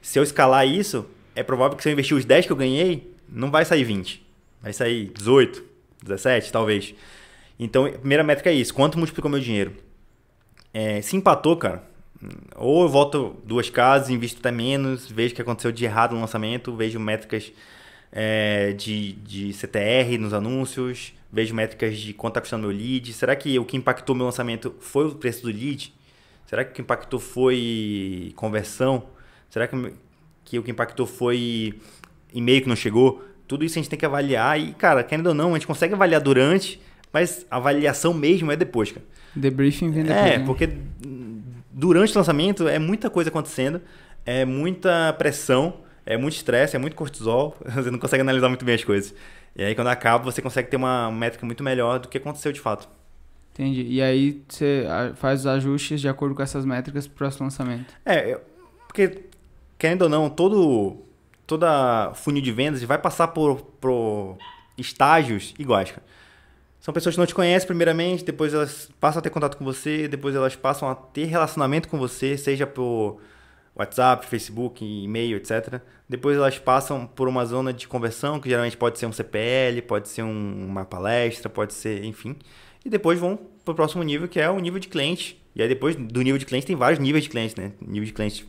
se 0.00 0.18
eu 0.18 0.22
escalar 0.22 0.66
isso, 0.66 1.06
é 1.34 1.42
provável 1.42 1.76
que 1.76 1.82
se 1.82 1.88
eu 1.88 1.92
investir 1.92 2.16
os 2.16 2.24
10 2.24 2.46
que 2.46 2.52
eu 2.52 2.56
ganhei, 2.56 3.15
não 3.28 3.50
vai 3.50 3.64
sair 3.64 3.84
20. 3.84 4.24
Vai 4.62 4.72
sair 4.72 5.12
18, 5.14 5.62
17, 6.02 6.52
talvez. 6.52 6.94
Então, 7.58 7.86
a 7.86 7.92
primeira 7.92 8.22
métrica 8.22 8.50
é 8.50 8.54
isso. 8.54 8.74
Quanto 8.74 8.98
multiplicou 8.98 9.30
meu 9.30 9.40
dinheiro? 9.40 9.72
É, 10.72 11.00
se 11.00 11.16
empatou, 11.16 11.56
cara, 11.56 11.82
ou 12.54 12.82
eu 12.82 12.88
volto 12.88 13.36
duas 13.44 13.70
casas, 13.70 14.10
invisto 14.10 14.40
até 14.40 14.50
menos, 14.50 15.10
vejo 15.10 15.32
o 15.32 15.36
que 15.36 15.42
aconteceu 15.42 15.72
de 15.72 15.84
errado 15.84 16.14
no 16.14 16.20
lançamento, 16.20 16.74
vejo 16.74 16.98
métricas 16.98 17.52
é, 18.12 18.72
de, 18.72 19.12
de 19.12 19.52
CTR 19.52 20.18
nos 20.18 20.32
anúncios, 20.32 21.12
vejo 21.32 21.54
métricas 21.54 21.98
de 21.98 22.12
quanto 22.12 22.32
está 22.32 22.40
custando 22.40 22.68
meu 22.68 22.76
lead. 22.76 23.12
Será 23.12 23.34
que 23.36 23.58
o 23.58 23.64
que 23.64 23.76
impactou 23.76 24.14
meu 24.14 24.26
lançamento 24.26 24.74
foi 24.80 25.06
o 25.06 25.14
preço 25.14 25.42
do 25.42 25.48
lead? 25.48 25.92
Será 26.46 26.64
que 26.64 26.70
o 26.70 26.74
que 26.74 26.82
impactou 26.82 27.18
foi 27.18 28.32
conversão? 28.36 29.04
Será 29.50 29.66
que, 29.66 29.92
que 30.44 30.58
o 30.58 30.62
que 30.62 30.70
impactou 30.70 31.06
foi 31.06 31.80
e-mail 32.36 32.62
que 32.62 32.68
não 32.68 32.76
chegou? 32.76 33.24
Tudo 33.48 33.64
isso 33.64 33.78
a 33.78 33.82
gente 33.82 33.90
tem 33.90 33.98
que 33.98 34.06
avaliar 34.06 34.60
e, 34.60 34.72
cara, 34.74 35.02
querendo 35.02 35.28
ou 35.28 35.34
não, 35.34 35.50
a 35.50 35.54
gente 35.54 35.66
consegue 35.66 35.94
avaliar 35.94 36.20
durante, 36.20 36.80
mas 37.12 37.46
a 37.50 37.56
avaliação 37.56 38.12
mesmo 38.12 38.50
é 38.50 38.56
depois, 38.56 38.92
cara. 38.92 39.04
Debriefing 39.34 39.90
vem 39.90 40.04
depois. 40.04 40.26
É, 40.26 40.38
né? 40.38 40.44
porque 40.44 40.68
durante 41.70 42.14
o 42.14 42.18
lançamento 42.18 42.66
é 42.66 42.78
muita 42.78 43.08
coisa 43.08 43.30
acontecendo, 43.30 43.80
é 44.24 44.44
muita 44.44 45.12
pressão, 45.12 45.74
é 46.04 46.16
muito 46.16 46.34
estresse, 46.34 46.74
é 46.74 46.78
muito 46.78 46.96
cortisol, 46.96 47.56
você 47.74 47.90
não 47.90 47.98
consegue 47.98 48.22
analisar 48.22 48.48
muito 48.48 48.64
bem 48.64 48.74
as 48.74 48.84
coisas. 48.84 49.14
E 49.54 49.62
aí 49.62 49.74
quando 49.74 49.88
acaba, 49.88 50.24
você 50.24 50.42
consegue 50.42 50.68
ter 50.68 50.76
uma 50.76 51.10
métrica 51.10 51.46
muito 51.46 51.62
melhor 51.62 51.98
do 51.98 52.08
que 52.08 52.18
aconteceu 52.18 52.52
de 52.52 52.60
fato. 52.60 52.88
Entendi. 53.52 53.86
E 53.88 54.02
aí 54.02 54.42
você 54.48 54.86
faz 55.14 55.40
os 55.40 55.46
ajustes 55.46 56.00
de 56.00 56.08
acordo 56.08 56.34
com 56.34 56.42
essas 56.42 56.64
métricas 56.64 57.06
para 57.06 57.14
o 57.14 57.16
próximo 57.16 57.44
lançamento. 57.44 57.94
É, 58.04 58.38
porque 58.86 59.24
querendo 59.78 60.02
ou 60.02 60.08
não, 60.08 60.28
todo 60.28 61.05
toda 61.46 62.12
funil 62.14 62.42
de 62.42 62.52
vendas 62.52 62.82
vai 62.82 62.98
passar 62.98 63.28
por, 63.28 63.60
por 63.80 64.36
estágios 64.76 65.54
iguais. 65.58 65.94
São 66.80 66.92
pessoas 66.94 67.14
que 67.14 67.18
não 67.18 67.26
te 67.26 67.34
conhecem 67.34 67.66
primeiramente, 67.66 68.24
depois 68.24 68.54
elas 68.54 68.90
passam 69.00 69.18
a 69.18 69.22
ter 69.22 69.30
contato 69.30 69.56
com 69.56 69.64
você, 69.64 70.06
depois 70.06 70.34
elas 70.34 70.54
passam 70.54 70.88
a 70.88 70.94
ter 70.94 71.24
relacionamento 71.24 71.88
com 71.88 71.98
você, 71.98 72.36
seja 72.36 72.66
por 72.66 73.20
WhatsApp, 73.74 74.24
Facebook, 74.26 74.84
e-mail, 74.84 75.36
etc. 75.36 75.80
Depois 76.08 76.36
elas 76.36 76.58
passam 76.58 77.06
por 77.06 77.28
uma 77.28 77.44
zona 77.44 77.72
de 77.72 77.88
conversão, 77.88 78.40
que 78.40 78.48
geralmente 78.48 78.76
pode 78.76 78.98
ser 78.98 79.06
um 79.06 79.12
CPL, 79.12 79.82
pode 79.82 80.08
ser 80.08 80.22
um, 80.22 80.66
uma 80.66 80.84
palestra, 80.84 81.50
pode 81.50 81.74
ser, 81.74 82.04
enfim. 82.04 82.36
E 82.84 82.88
depois 82.88 83.18
vão 83.18 83.36
para 83.64 83.72
o 83.72 83.74
próximo 83.74 84.02
nível, 84.02 84.28
que 84.28 84.38
é 84.38 84.48
o 84.48 84.58
nível 84.60 84.78
de 84.78 84.88
cliente. 84.88 85.42
E 85.54 85.62
aí 85.62 85.68
depois 85.68 85.96
do 85.96 86.22
nível 86.22 86.38
de 86.38 86.46
cliente 86.46 86.66
tem 86.66 86.76
vários 86.76 87.00
níveis 87.00 87.24
de 87.24 87.30
clientes, 87.30 87.56
né? 87.56 87.72
Nível 87.80 88.06
de 88.06 88.12
cliente 88.12 88.46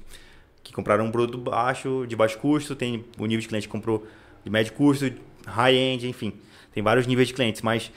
que 0.67 0.73
compraram 0.73 1.06
um 1.06 1.12
produto 1.12 1.38
baixo, 1.38 2.06
de 2.08 2.15
baixo 2.15 2.38
custo, 2.39 2.75
tem 2.75 3.06
o 3.17 3.25
nível 3.25 3.41
de 3.41 3.47
cliente 3.47 3.67
que 3.67 3.71
comprou 3.71 4.06
de 4.43 4.49
médio 4.49 4.73
custo, 4.73 5.10
high-end, 5.45 6.08
enfim. 6.08 6.34
Tem 6.73 6.84
vários 6.84 7.08
níveis 7.08 7.30
de 7.30 7.34
clientes, 7.34 7.62
mas 7.62 7.89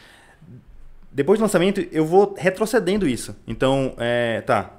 depois 1.11 1.39
do 1.39 1.43
lançamento 1.43 1.81
eu 1.91 2.07
vou 2.07 2.35
retrocedendo 2.39 3.09
isso. 3.09 3.37
Então, 3.45 3.95
é, 3.99 4.41
tá. 4.43 4.71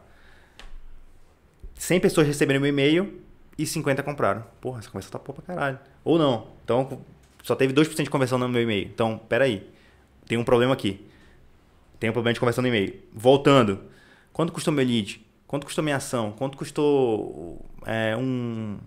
100 1.76 2.00
pessoas 2.00 2.28
receberam 2.28 2.62
meu 2.62 2.70
e-mail 2.70 3.22
e 3.58 3.66
50 3.66 4.02
compraram. 4.04 4.46
Porra, 4.62 4.80
essa 4.80 4.90
conversão 4.90 5.12
tá 5.12 5.20
pô 5.20 5.34
pra 5.34 5.44
caralho. 5.44 5.80
Ou 6.04 6.18
não. 6.18 6.48
Então, 6.64 7.02
só 7.44 7.56
teve 7.56 7.74
2% 7.74 8.04
de 8.04 8.10
conversão 8.10 8.38
no 8.38 8.48
meu 8.48 8.62
e-mail. 8.62 8.88
Então, 8.88 9.18
peraí. 9.18 9.68
Tem 10.26 10.38
um 10.38 10.46
problema 10.46 10.74
aqui. 10.74 11.06
Tem 12.00 12.10
um 12.10 12.14
problema 12.14 12.34
de 12.34 12.40
conversão 12.40 12.62
no 12.62 12.70
e-mail. 12.70 13.02
Voltando. 13.14 13.82
Quanto 14.32 14.54
custou 14.54 14.74
meu 14.74 14.86
lead? 14.86 15.22
Quanto 15.52 15.66
custou 15.66 15.84
minha 15.84 15.98
ação? 15.98 16.32
Quanto 16.32 16.58
custou 16.58 17.60
é, 17.86 18.16
um, 18.16 18.78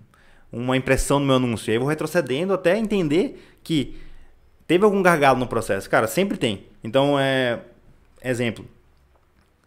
uma 0.51 0.75
impressão 0.75 1.21
no 1.21 1.27
meu 1.27 1.37
anúncio? 1.37 1.69
E 1.69 1.73
aí 1.73 1.77
eu 1.77 1.81
vou 1.83 1.91
retrocedendo 1.91 2.55
até 2.55 2.79
entender 2.79 3.59
que 3.63 3.95
teve 4.67 4.83
algum 4.83 5.03
gargalo 5.03 5.39
no 5.39 5.47
processo. 5.47 5.91
Cara, 5.91 6.07
sempre 6.07 6.39
tem. 6.39 6.65
Então, 6.83 7.21
é, 7.21 7.61
exemplo. 8.23 8.65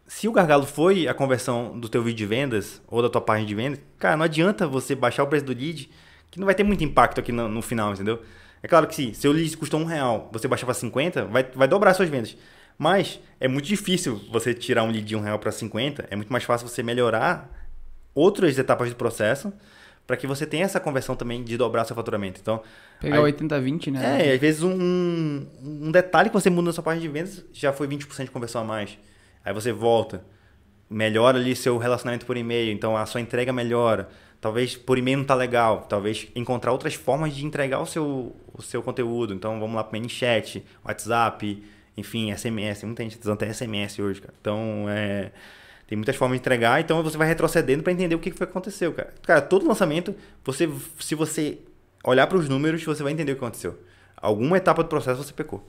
Se 0.07 0.27
o 0.27 0.31
gargalo 0.31 0.65
foi 0.65 1.07
a 1.07 1.13
conversão 1.13 1.79
do 1.79 1.87
teu 1.87 2.01
vídeo 2.01 2.17
de 2.17 2.25
vendas 2.25 2.81
ou 2.87 2.99
da 2.99 3.11
tua 3.11 3.21
página 3.21 3.47
de 3.47 3.53
vendas, 3.53 3.79
cara, 3.99 4.17
não 4.17 4.25
adianta 4.25 4.65
você 4.65 4.95
baixar 4.95 5.21
o 5.21 5.27
preço 5.27 5.45
do 5.45 5.53
lead, 5.53 5.91
que 6.31 6.39
não 6.39 6.47
vai 6.47 6.55
ter 6.55 6.63
muito 6.63 6.83
impacto 6.83 7.19
aqui 7.19 7.31
no, 7.31 7.47
no 7.47 7.61
final, 7.61 7.93
entendeu? 7.93 8.23
É 8.63 8.67
claro 8.67 8.87
que 8.87 8.95
se 8.95 9.13
seu 9.13 9.31
lead 9.31 9.55
custou 9.55 9.79
um 9.79 9.85
real, 9.85 10.31
você 10.33 10.47
baixar 10.47 10.65
para 10.65 10.73
50, 10.73 11.25
vai, 11.25 11.43
vai 11.43 11.67
dobrar 11.67 11.93
suas 11.93 12.09
vendas. 12.09 12.35
Mas 12.77 13.19
é 13.39 13.47
muito 13.47 13.65
difícil 13.65 14.21
você 14.31 14.53
tirar 14.53 14.83
um 14.83 14.91
lead 14.91 15.05
de 15.05 15.15
um 15.15 15.21
real 15.21 15.39
para 15.39 15.51
50. 15.51 16.07
É 16.09 16.15
muito 16.15 16.31
mais 16.31 16.43
fácil 16.43 16.67
você 16.67 16.83
melhorar 16.83 17.49
outras 18.13 18.57
etapas 18.57 18.89
do 18.89 18.95
processo 18.95 19.51
para 20.05 20.15
que 20.15 20.25
você 20.25 20.45
tenha 20.45 20.63
essa 20.63 20.79
conversão 20.79 21.15
também 21.15 21.43
de 21.43 21.57
dobrar 21.57 21.83
seu 21.83 21.95
faturamento. 21.95 22.39
Então, 22.41 22.61
Pegar 22.99 23.19
80-20, 23.19 23.91
né? 23.91 24.29
É, 24.29 24.33
às 24.33 24.39
vezes 24.39 24.63
um, 24.63 25.45
um 25.63 25.91
detalhe 25.91 26.29
que 26.29 26.33
você 26.33 26.49
muda 26.49 26.67
na 26.67 26.73
sua 26.73 26.83
página 26.83 27.01
de 27.01 27.09
vendas 27.09 27.45
já 27.51 27.73
foi 27.73 27.87
20% 27.87 28.23
de 28.23 28.31
conversão 28.31 28.61
a 28.61 28.63
mais. 28.63 28.97
Aí 29.43 29.53
você 29.53 29.71
volta, 29.71 30.23
melhora 30.89 31.37
ali 31.37 31.55
seu 31.55 31.77
relacionamento 31.77 32.25
por 32.25 32.37
e-mail, 32.37 32.71
então 32.71 32.95
a 32.95 33.05
sua 33.05 33.19
entrega 33.19 33.51
melhora. 33.51 34.07
Talvez 34.39 34.77
por 34.77 34.97
e-mail 34.97 35.17
não 35.17 35.25
tá 35.25 35.35
legal, 35.35 35.85
talvez 35.89 36.27
encontrar 36.35 36.71
outras 36.71 36.93
formas 36.93 37.35
de 37.35 37.45
entregar 37.45 37.79
o 37.81 37.85
seu, 37.85 38.35
o 38.53 38.61
seu 38.61 38.81
conteúdo. 38.81 39.33
Então 39.33 39.59
vamos 39.59 39.75
lá 39.75 39.83
para 39.83 39.99
o 39.99 40.09
chat, 40.09 40.63
WhatsApp, 40.85 41.63
enfim, 41.97 42.33
SMS. 42.33 42.83
Muita 42.83 43.03
gente 43.03 43.17
tá 43.17 43.21
usando 43.23 43.43
até 43.43 43.51
SMS 43.51 43.99
hoje, 43.99 44.21
cara. 44.21 44.33
Então 44.39 44.85
é 44.89 45.31
tem 45.87 45.95
muitas 45.97 46.17
formas 46.17 46.37
de 46.37 46.41
entregar, 46.41 46.81
então 46.81 47.01
você 47.01 47.17
vai 47.17 47.25
retrocedendo 47.25 47.81
para 47.81 47.93
entender 47.93 48.13
o 48.13 48.19
que 48.19 48.29
foi 48.31 48.45
que 48.45 48.51
aconteceu, 48.51 48.91
cara. 48.91 49.13
Cara, 49.23 49.41
todo 49.41 49.65
lançamento, 49.65 50.13
você, 50.43 50.69
se 50.99 51.15
você 51.15 51.59
olhar 52.03 52.27
para 52.27 52.37
os 52.37 52.49
números, 52.49 52.83
você 52.83 53.01
vai 53.01 53.13
entender 53.13 53.31
o 53.31 53.35
que 53.35 53.43
aconteceu. 53.43 53.79
Alguma 54.17 54.57
etapa 54.57 54.83
do 54.83 54.89
processo 54.89 55.23
você 55.23 55.31
pecou. 55.31 55.65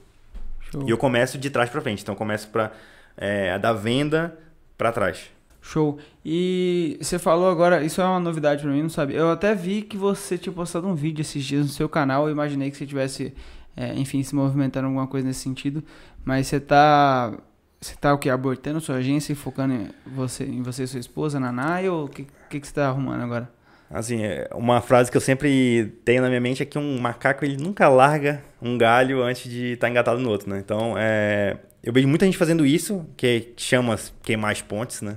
Show. 0.71 0.83
E 0.85 0.89
eu 0.89 0.97
começo 0.97 1.37
de 1.37 1.49
trás 1.49 1.69
para 1.69 1.79
frente. 1.79 2.01
Então 2.03 2.13
eu 2.13 2.17
começo 2.17 2.49
para 2.49 2.73
é, 3.15 3.57
da 3.57 3.71
venda 3.71 4.37
para 4.77 4.91
trás. 4.91 5.29
Show. 5.61 5.99
E 6.25 6.97
você 7.01 7.17
falou 7.17 7.49
agora, 7.49 7.83
isso 7.83 8.01
é 8.01 8.03
uma 8.03 8.19
novidade 8.19 8.61
para 8.61 8.71
mim, 8.71 8.81
não 8.81 8.89
sabe? 8.89 9.15
Eu 9.15 9.31
até 9.31 9.55
vi 9.55 9.81
que 9.81 9.97
você 9.97 10.37
tinha 10.37 10.51
postado 10.53 10.87
um 10.87 10.95
vídeo 10.95 11.21
esses 11.21 11.43
dias 11.43 11.65
no 11.65 11.71
seu 11.71 11.87
canal. 11.87 12.25
Eu 12.25 12.31
imaginei 12.31 12.71
que 12.71 12.77
você 12.77 12.85
tivesse, 12.85 13.33
é, 13.79 13.93
enfim, 13.95 14.21
se 14.21 14.35
movimentando 14.35 14.87
alguma 14.87 15.07
coisa 15.07 15.25
nesse 15.25 15.39
sentido. 15.39 15.81
Mas 16.25 16.47
você 16.47 16.59
tá 16.59 17.33
você 17.79 17.95
tá 17.95 18.13
o 18.13 18.17
que? 18.17 18.29
Abortando 18.29 18.81
sua 18.81 18.95
agência 18.95 19.31
e 19.31 19.35
focando 19.35 19.73
em 19.73 19.89
você, 20.05 20.43
em 20.43 20.61
você 20.61 20.83
e 20.83 20.87
sua 20.87 20.99
esposa, 20.99 21.39
na 21.39 21.49
NAI, 21.49 21.87
ou 21.87 22.05
o 22.05 22.09
que, 22.09 22.27
que, 22.49 22.59
que 22.59 22.67
você 22.67 22.73
tá 22.73 22.89
arrumando 22.89 23.21
agora? 23.21 23.49
Assim, 23.89 24.21
é, 24.21 24.49
uma 24.53 24.81
frase 24.81 25.09
que 25.09 25.15
eu 25.15 25.21
sempre 25.21 25.93
tenho 26.03 26.21
na 26.21 26.27
minha 26.27 26.41
mente 26.41 26.61
é 26.61 26.65
que 26.65 26.77
um 26.77 26.99
macaco 26.99 27.45
ele 27.45 27.55
nunca 27.55 27.87
larga 27.87 28.43
um 28.61 28.77
galho 28.77 29.23
antes 29.23 29.49
de 29.49 29.73
estar 29.73 29.87
tá 29.87 29.91
engatado 29.91 30.19
no 30.19 30.29
outro, 30.29 30.49
né? 30.49 30.59
Então, 30.59 30.95
é, 30.97 31.55
eu 31.81 31.93
vejo 31.93 32.07
muita 32.07 32.25
gente 32.25 32.37
fazendo 32.37 32.65
isso, 32.65 33.05
que 33.15 33.53
chama 33.55 33.97
queimar 34.21 34.51
as 34.51 34.61
pontes, 34.61 35.01
né? 35.01 35.15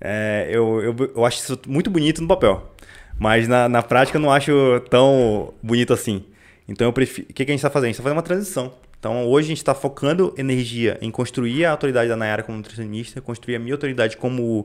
É, 0.00 0.48
eu, 0.50 0.82
eu, 0.82 0.96
eu 1.14 1.24
acho 1.24 1.38
isso 1.38 1.60
muito 1.68 1.88
bonito 1.88 2.20
no 2.20 2.26
papel, 2.26 2.74
mas 3.16 3.46
na, 3.46 3.68
na 3.68 3.80
prática 3.80 4.18
eu 4.18 4.22
não 4.22 4.32
acho 4.32 4.52
tão 4.90 5.54
bonito 5.62 5.92
assim. 5.92 6.24
Então, 6.68 6.86
eu 6.86 6.92
prefiro, 6.92 7.28
o 7.30 7.32
que, 7.32 7.44
que 7.44 7.50
a 7.50 7.54
gente 7.54 7.58
está 7.58 7.70
fazendo? 7.70 7.86
A 7.86 7.88
gente 7.88 7.94
está 7.94 8.02
fazendo 8.02 8.16
uma 8.16 8.22
transição. 8.22 8.72
Então, 8.98 9.26
hoje 9.26 9.46
a 9.46 9.48
gente 9.48 9.58
está 9.58 9.74
focando 9.74 10.32
energia 10.38 10.96
em 11.02 11.10
construir 11.10 11.64
a 11.64 11.72
autoridade 11.72 12.08
da 12.08 12.16
Nayara 12.16 12.42
como 12.42 12.56
nutricionista, 12.56 13.20
construir 13.20 13.56
a 13.56 13.58
minha 13.58 13.74
autoridade 13.74 14.16
como, 14.16 14.64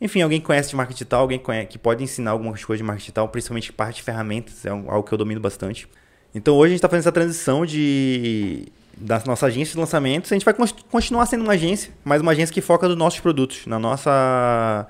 enfim, 0.00 0.22
alguém 0.22 0.40
que 0.40 0.46
conhece 0.46 0.70
de 0.70 0.76
marketing 0.76 0.96
digital, 0.96 1.20
alguém 1.20 1.40
que, 1.68 1.78
pode 1.78 2.02
ensinar 2.02 2.30
algumas 2.30 2.64
coisas 2.64 2.78
de 2.78 2.84
marketing 2.84 3.04
digital, 3.04 3.28
principalmente 3.28 3.72
parte 3.72 3.96
de 3.96 4.02
ferramentas, 4.02 4.64
é 4.64 4.70
algo 4.70 5.02
que 5.02 5.12
eu 5.12 5.18
domino 5.18 5.38
bastante. 5.38 5.86
Então, 6.34 6.56
hoje 6.56 6.66
a 6.66 6.68
gente 6.70 6.78
está 6.78 6.88
fazendo 6.88 7.02
essa 7.02 7.12
transição 7.12 7.66
de 7.66 8.72
da 8.96 9.20
nossa 9.26 9.46
agência 9.46 9.72
de 9.72 9.78
lançamentos. 9.78 10.32
A 10.32 10.34
gente 10.34 10.44
vai 10.44 10.54
continuar 10.90 11.26
sendo 11.26 11.42
uma 11.42 11.52
agência, 11.52 11.92
mas 12.04 12.22
uma 12.22 12.32
agência 12.32 12.52
que 12.52 12.60
foca 12.60 12.88
nos 12.88 12.96
nossos 12.96 13.20
produtos, 13.20 13.66
na 13.66 13.78
nossa, 13.78 14.86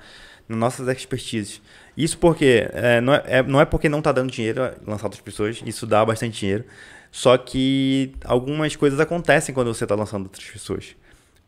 nas 0.47 0.57
nossas 0.57 0.87
expertises. 0.87 1.61
Isso 1.97 2.17
porque 2.17 2.67
é, 2.73 2.99
não, 2.99 3.13
é, 3.13 3.43
não 3.43 3.61
é 3.61 3.65
porque 3.65 3.87
não 3.87 3.99
está 3.99 4.11
dando 4.11 4.31
dinheiro 4.31 4.61
lançar 4.85 5.05
outras 5.05 5.21
pessoas, 5.21 5.61
isso 5.65 5.85
dá 5.85 6.03
bastante 6.03 6.39
dinheiro. 6.39 6.65
Só 7.11 7.37
que 7.37 8.13
algumas 8.25 8.75
coisas 8.75 8.99
acontecem 8.99 9.55
quando 9.55 9.73
você 9.73 9.85
está 9.85 9.95
lançando 9.95 10.23
outras 10.23 10.45
pessoas. 10.45 10.95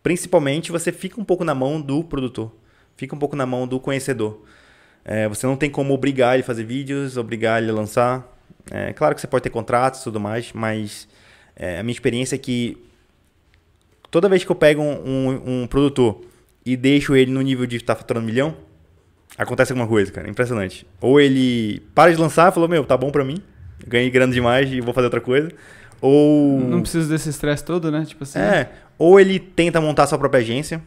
Principalmente 0.02 0.72
você 0.72 0.92
fica 0.92 1.20
um 1.20 1.26
pouco 1.26 1.44
na 1.44 1.54
mão 1.54 1.82
do 1.82 2.04
produtor, 2.04 2.54
fica 2.96 3.14
um 3.14 3.20
pouco 3.20 3.36
na 3.36 3.46
mão 3.46 3.68
do 3.68 3.78
conhecedor. 3.78 4.42
É, 5.04 5.28
você 5.28 5.46
não 5.46 5.58
tem 5.58 5.70
como 5.70 5.94
obrigar 5.94 6.36
ele 6.36 6.44
a 6.44 6.46
fazer 6.46 6.64
vídeos, 6.64 7.18
obrigar 7.18 7.62
ele 7.62 7.72
a 7.72 7.74
lançar. 7.74 8.26
É, 8.72 8.94
claro 8.94 9.16
que 9.16 9.22
você 9.22 9.28
pode 9.28 9.44
ter 9.44 9.50
contratos 9.50 10.00
e 10.02 10.04
tudo 10.06 10.20
mais, 10.20 10.54
mas 10.54 11.08
é, 11.56 11.80
a 11.80 11.84
minha 11.84 11.94
experiência 11.94 12.36
é 12.36 12.38
que 12.38 12.78
toda 14.10 14.30
vez 14.30 14.46
que 14.46 14.52
eu 14.52 14.56
pego 14.56 14.82
um, 14.82 15.02
um, 15.06 15.64
um 15.64 15.68
produtor 15.68 16.22
e 16.66 16.78
deixo 16.78 17.16
ele 17.16 17.32
no 17.32 17.42
nível 17.42 17.66
de 17.66 17.78
estar 17.78 17.96
tá 17.96 18.00
faturando 18.00 18.26
um 18.26 18.28
milhão, 18.28 18.56
acontece 19.38 19.72
alguma 19.72 19.88
coisa, 19.88 20.12
cara. 20.12 20.30
Impressionante. 20.30 20.86
Ou 21.00 21.20
ele 21.20 21.82
para 21.94 22.12
de 22.12 22.18
lançar 22.18 22.52
e 22.52 22.54
falou, 22.54 22.68
meu, 22.68 22.84
tá 22.84 22.98
bom 22.98 23.12
pra 23.12 23.24
mim 23.24 23.42
ganhei 23.86 24.10
grana 24.10 24.34
demais 24.34 24.72
e 24.72 24.82
vou 24.82 24.94
fazer 24.94 25.06
outra 25.06 25.22
coisa. 25.22 25.52
Ou. 26.02 26.60
Não 26.60 26.82
precisa 26.82 27.10
desse 27.10 27.30
estresse 27.30 27.64
todo, 27.64 27.92
né? 27.92 28.06
Tipo 28.06 28.24
assim. 28.24 28.40
É. 28.40 28.70
Ou 28.98 29.20
ele 29.20 29.40
tenta 29.40 29.80
montar 29.82 30.08
sua 30.08 30.18
própria 30.18 30.40
agência. 30.40 30.82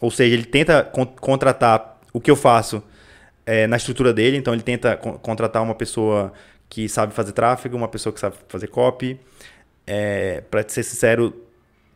Ou 0.00 0.10
seja, 0.10 0.34
ele 0.34 0.44
tenta 0.44 0.82
con 0.82 1.06
contratar 1.06 1.98
o 2.12 2.20
que 2.20 2.30
eu 2.30 2.36
faço 2.36 2.82
é, 3.44 3.66
na 3.66 3.76
estrutura 3.76 4.12
dele. 4.12 4.36
Então, 4.36 4.52
ele 4.52 4.62
tenta 4.62 4.96
con 4.96 5.14
contratar 5.14 5.62
uma 5.62 5.74
pessoa 5.74 6.32
que 6.68 6.88
sabe 6.88 7.14
fazer 7.14 7.32
tráfego, 7.32 7.76
uma 7.76 7.88
pessoa 7.88 8.12
que 8.12 8.20
sabe 8.20 8.36
fazer 8.48 8.66
copy. 8.68 9.18
É, 9.86 10.42
para 10.50 10.68
ser 10.68 10.82
sincero, 10.82 11.32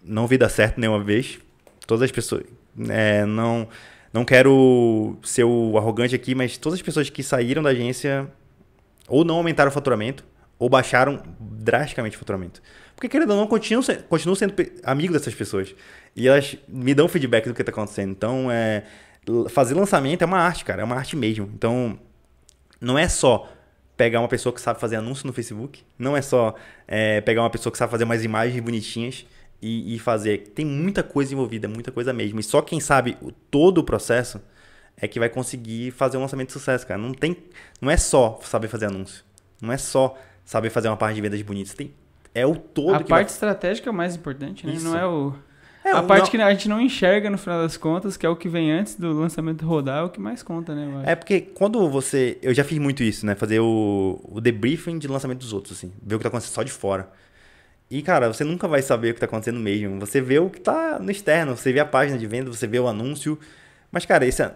não 0.02 0.26
vi 0.26 0.38
dar 0.38 0.48
certo 0.48 0.80
nenhuma 0.80 1.02
vez. 1.02 1.38
Todas 1.86 2.02
as 2.02 2.12
pessoas. 2.12 2.44
É, 2.88 3.24
não, 3.24 3.68
não 4.12 4.24
quero 4.24 5.16
ser 5.22 5.44
o 5.44 5.78
arrogante 5.78 6.14
aqui, 6.14 6.34
mas 6.34 6.56
todas 6.56 6.78
as 6.78 6.82
pessoas 6.82 7.08
que 7.08 7.22
saíram 7.22 7.62
da 7.62 7.70
agência 7.70 8.30
ou 9.08 9.24
não 9.24 9.36
aumentaram 9.36 9.70
o 9.70 9.72
faturamento 9.72 10.24
ou 10.58 10.68
baixaram 10.68 11.22
drasticamente 11.38 12.16
o 12.16 12.18
faturamento. 12.18 12.60
Porque, 12.94 13.08
querendo 13.08 13.30
ou 13.30 13.36
não, 13.36 13.46
continuo, 13.46 13.82
continuo 14.08 14.36
sendo 14.36 14.54
amigo 14.84 15.12
dessas 15.12 15.34
pessoas. 15.34 15.74
E 16.14 16.28
elas 16.28 16.54
me 16.68 16.92
dão 16.92 17.08
feedback 17.08 17.46
do 17.46 17.54
que 17.54 17.62
está 17.62 17.72
acontecendo. 17.72 18.10
Então, 18.10 18.50
é, 18.50 18.84
fazer 19.48 19.74
lançamento 19.74 20.20
é 20.20 20.26
uma 20.26 20.38
arte, 20.38 20.66
cara. 20.66 20.82
É 20.82 20.84
uma 20.84 20.96
arte 20.96 21.16
mesmo. 21.16 21.50
Então, 21.54 21.98
não 22.78 22.98
é 22.98 23.08
só 23.08 23.50
pegar 23.96 24.20
uma 24.20 24.28
pessoa 24.28 24.52
que 24.52 24.60
sabe 24.60 24.78
fazer 24.78 24.96
anúncio 24.96 25.26
no 25.26 25.32
Facebook. 25.32 25.82
Não 25.98 26.14
é 26.14 26.20
só 26.20 26.54
é, 26.86 27.22
pegar 27.22 27.42
uma 27.42 27.50
pessoa 27.50 27.70
que 27.70 27.78
sabe 27.78 27.90
fazer 27.90 28.04
umas 28.04 28.22
imagens 28.22 28.62
bonitinhas 28.62 29.24
e, 29.60 29.94
e, 29.94 29.98
fazer. 29.98 30.52
Tem 30.54 30.64
muita 30.64 31.02
coisa 31.02 31.32
envolvida, 31.32 31.68
muita 31.68 31.90
coisa 31.90 32.12
mesmo. 32.12 32.40
E 32.40 32.42
só 32.42 32.62
quem 32.62 32.80
sabe 32.80 33.16
o, 33.20 33.30
todo 33.30 33.78
o 33.78 33.84
processo 33.84 34.40
é 34.96 35.06
que 35.08 35.18
vai 35.18 35.28
conseguir 35.28 35.90
fazer 35.90 36.16
um 36.16 36.20
lançamento 36.20 36.48
de 36.48 36.52
sucesso, 36.54 36.86
cara. 36.86 37.00
Não 37.00 37.12
tem, 37.12 37.36
não 37.80 37.90
é 37.90 37.96
só 37.96 38.38
saber 38.42 38.68
fazer 38.68 38.86
anúncio. 38.86 39.24
Não 39.60 39.72
é 39.72 39.76
só 39.76 40.16
saber 40.44 40.70
fazer 40.70 40.88
uma 40.88 40.96
parte 40.96 41.16
de 41.16 41.20
vendas 41.20 41.40
bonitas. 41.42 41.74
Tem 41.74 41.92
é 42.34 42.46
o 42.46 42.54
todo 42.54 42.90
a 42.90 42.98
parte 42.98 43.08
vai... 43.08 43.22
estratégica 43.24 43.88
é 43.88 43.92
o 43.92 43.94
mais 43.94 44.14
importante, 44.14 44.66
né? 44.66 44.74
Isso. 44.74 44.84
Não 44.84 44.96
é 44.96 45.06
o. 45.06 45.34
É, 45.84 45.92
a 45.92 46.02
parte 46.02 46.24
não- 46.24 46.30
que 46.30 46.36
a 46.36 46.50
gente 46.50 46.68
não 46.68 46.80
enxerga 46.80 47.30
no 47.30 47.38
final 47.38 47.62
das 47.62 47.76
contas, 47.76 48.16
que 48.16 48.26
é 48.26 48.28
o 48.28 48.36
que 48.36 48.48
vem 48.48 48.70
antes 48.70 48.96
do 48.96 49.12
lançamento 49.14 49.66
rodar, 49.66 50.00
é 50.00 50.02
o 50.02 50.10
que 50.10 50.20
mais 50.20 50.42
conta, 50.42 50.74
né? 50.74 51.02
É 51.06 51.14
porque 51.14 51.40
quando 51.40 51.88
você. 51.88 52.38
Eu 52.42 52.52
já 52.52 52.62
fiz 52.62 52.78
muito 52.78 53.02
isso, 53.02 53.24
né? 53.24 53.34
Fazer 53.34 53.60
o, 53.60 54.20
o 54.24 54.40
debriefing 54.40 54.98
de 54.98 55.08
lançamento 55.08 55.38
dos 55.38 55.52
outros, 55.52 55.78
assim. 55.78 55.92
Ver 56.02 56.16
o 56.16 56.18
que 56.18 56.22
tá 56.22 56.28
acontecendo 56.28 56.54
só 56.54 56.62
de 56.62 56.72
fora. 56.72 57.10
E, 57.90 58.02
cara, 58.02 58.28
você 58.32 58.44
nunca 58.44 58.68
vai 58.68 58.82
saber 58.82 59.10
o 59.10 59.14
que 59.14 59.20
tá 59.20 59.26
acontecendo 59.26 59.58
mesmo. 59.58 59.98
Você 60.00 60.20
vê 60.20 60.38
o 60.38 60.48
que 60.48 60.60
tá 60.60 60.98
no 61.00 61.10
externo, 61.10 61.56
você 61.56 61.72
vê 61.72 61.80
a 61.80 61.84
página 61.84 62.16
de 62.18 62.26
venda, 62.26 62.50
você 62.50 62.66
vê 62.66 62.78
o 62.78 62.86
anúncio. 62.86 63.38
Mas, 63.90 64.06
cara, 64.06 64.24
esse, 64.24 64.48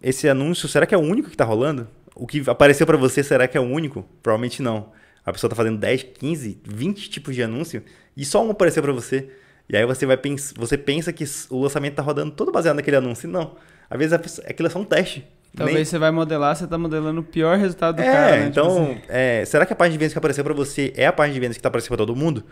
esse 0.00 0.28
anúncio, 0.28 0.68
será 0.68 0.86
que 0.86 0.94
é 0.94 0.98
o 0.98 1.00
único 1.00 1.28
que 1.28 1.36
tá 1.36 1.44
rolando? 1.44 1.88
O 2.14 2.26
que 2.26 2.42
apareceu 2.48 2.86
pra 2.86 2.96
você, 2.96 3.22
será 3.24 3.48
que 3.48 3.58
é 3.58 3.60
o 3.60 3.64
único? 3.64 4.04
Provavelmente 4.22 4.62
não. 4.62 4.92
A 5.24 5.32
pessoa 5.32 5.50
tá 5.50 5.56
fazendo 5.56 5.78
10, 5.78 6.02
15, 6.18 6.60
20 6.64 7.10
tipos 7.10 7.34
de 7.34 7.42
anúncio 7.42 7.82
e 8.16 8.24
só 8.24 8.44
um 8.44 8.50
apareceu 8.50 8.82
pra 8.82 8.92
você. 8.92 9.30
E 9.68 9.76
aí 9.76 9.84
você 9.84 10.06
vai 10.06 10.16
pens 10.16 10.52
você 10.56 10.76
pensa 10.78 11.12
que 11.12 11.24
o 11.50 11.60
lançamento 11.62 11.94
tá 11.94 12.02
rodando 12.02 12.32
todo 12.32 12.50
baseado 12.52 12.76
naquele 12.76 12.96
anúncio. 12.96 13.28
Não. 13.28 13.56
Às 13.88 13.98
vezes 13.98 14.18
pessoa- 14.18 14.46
aquilo 14.48 14.66
é 14.68 14.70
só 14.70 14.78
um 14.78 14.84
teste. 14.84 15.26
Talvez 15.56 15.76
Nem- 15.76 15.84
você 15.84 15.98
vai 15.98 16.10
modelar, 16.10 16.54
você 16.54 16.66
tá 16.66 16.78
modelando 16.78 17.20
o 17.20 17.24
pior 17.24 17.58
resultado 17.58 17.96
do 17.96 18.02
é, 18.02 18.12
cara, 18.12 18.30
né? 18.36 18.36
Tipo 18.46 18.48
então, 18.50 18.82
assim. 18.82 19.00
é, 19.08 19.44
será 19.44 19.66
que 19.66 19.72
a 19.72 19.76
página 19.76 19.92
de 19.92 19.98
vendas 19.98 20.12
que 20.12 20.18
apareceu 20.18 20.44
pra 20.44 20.54
você 20.54 20.92
é 20.96 21.06
a 21.06 21.12
página 21.12 21.34
de 21.34 21.40
vendas 21.40 21.56
que 21.56 21.62
tá 21.62 21.68
aparecendo 21.68 21.88
pra 21.88 21.96
todo 21.98 22.14
mundo? 22.14 22.44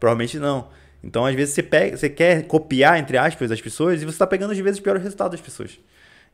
Provavelmente 0.00 0.38
não. 0.38 0.68
Então, 1.04 1.24
às 1.26 1.34
vezes, 1.34 1.54
você, 1.54 1.62
pega, 1.62 1.96
você 1.96 2.08
quer 2.08 2.46
copiar, 2.46 2.98
entre 2.98 3.18
aspas, 3.18 3.52
as 3.52 3.60
pessoas 3.60 4.02
e 4.02 4.04
você 4.04 4.18
tá 4.18 4.26
pegando, 4.26 4.50
às 4.52 4.58
vezes, 4.58 4.80
o 4.80 4.82
pior 4.82 4.96
resultado 4.96 5.32
das 5.32 5.40
pessoas. 5.40 5.78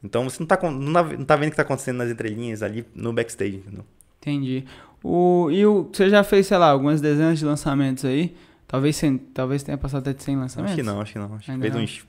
Então, 0.02 0.24
você 0.24 0.38
não 0.40 0.46
tá, 0.46 0.58
não 0.62 0.92
tá, 0.92 1.02
não 1.02 1.24
tá 1.24 1.36
vendo 1.36 1.48
o 1.48 1.50
que 1.50 1.56
tá 1.56 1.62
acontecendo 1.62 1.96
nas 1.96 2.10
entrelinhas 2.10 2.62
ali 2.62 2.86
no 2.94 3.12
backstage, 3.12 3.56
entendeu? 3.56 3.84
Entendi. 4.20 4.64
O, 5.02 5.48
e 5.50 5.66
o, 5.66 5.88
você 5.92 6.08
já 6.08 6.22
fez, 6.24 6.46
sei 6.46 6.56
lá, 6.56 6.68
algumas 6.70 7.00
dezenas 7.00 7.38
de 7.38 7.44
lançamentos 7.44 8.04
aí? 8.04 8.34
Talvez, 8.66 8.96
cem, 8.96 9.18
talvez 9.18 9.62
tenha 9.62 9.76
passado 9.76 10.00
até 10.00 10.14
de 10.14 10.22
100 10.22 10.36
lançamentos? 10.36 10.72
Acho 10.72 10.82
que 10.82 10.86
não, 10.86 11.00
acho 11.00 11.12
que 11.12 11.18
não. 11.18 11.34
Acho 11.34 11.52
que 11.52 11.58
fez 11.58 11.74
não. 11.74 11.82
uns 11.82 12.06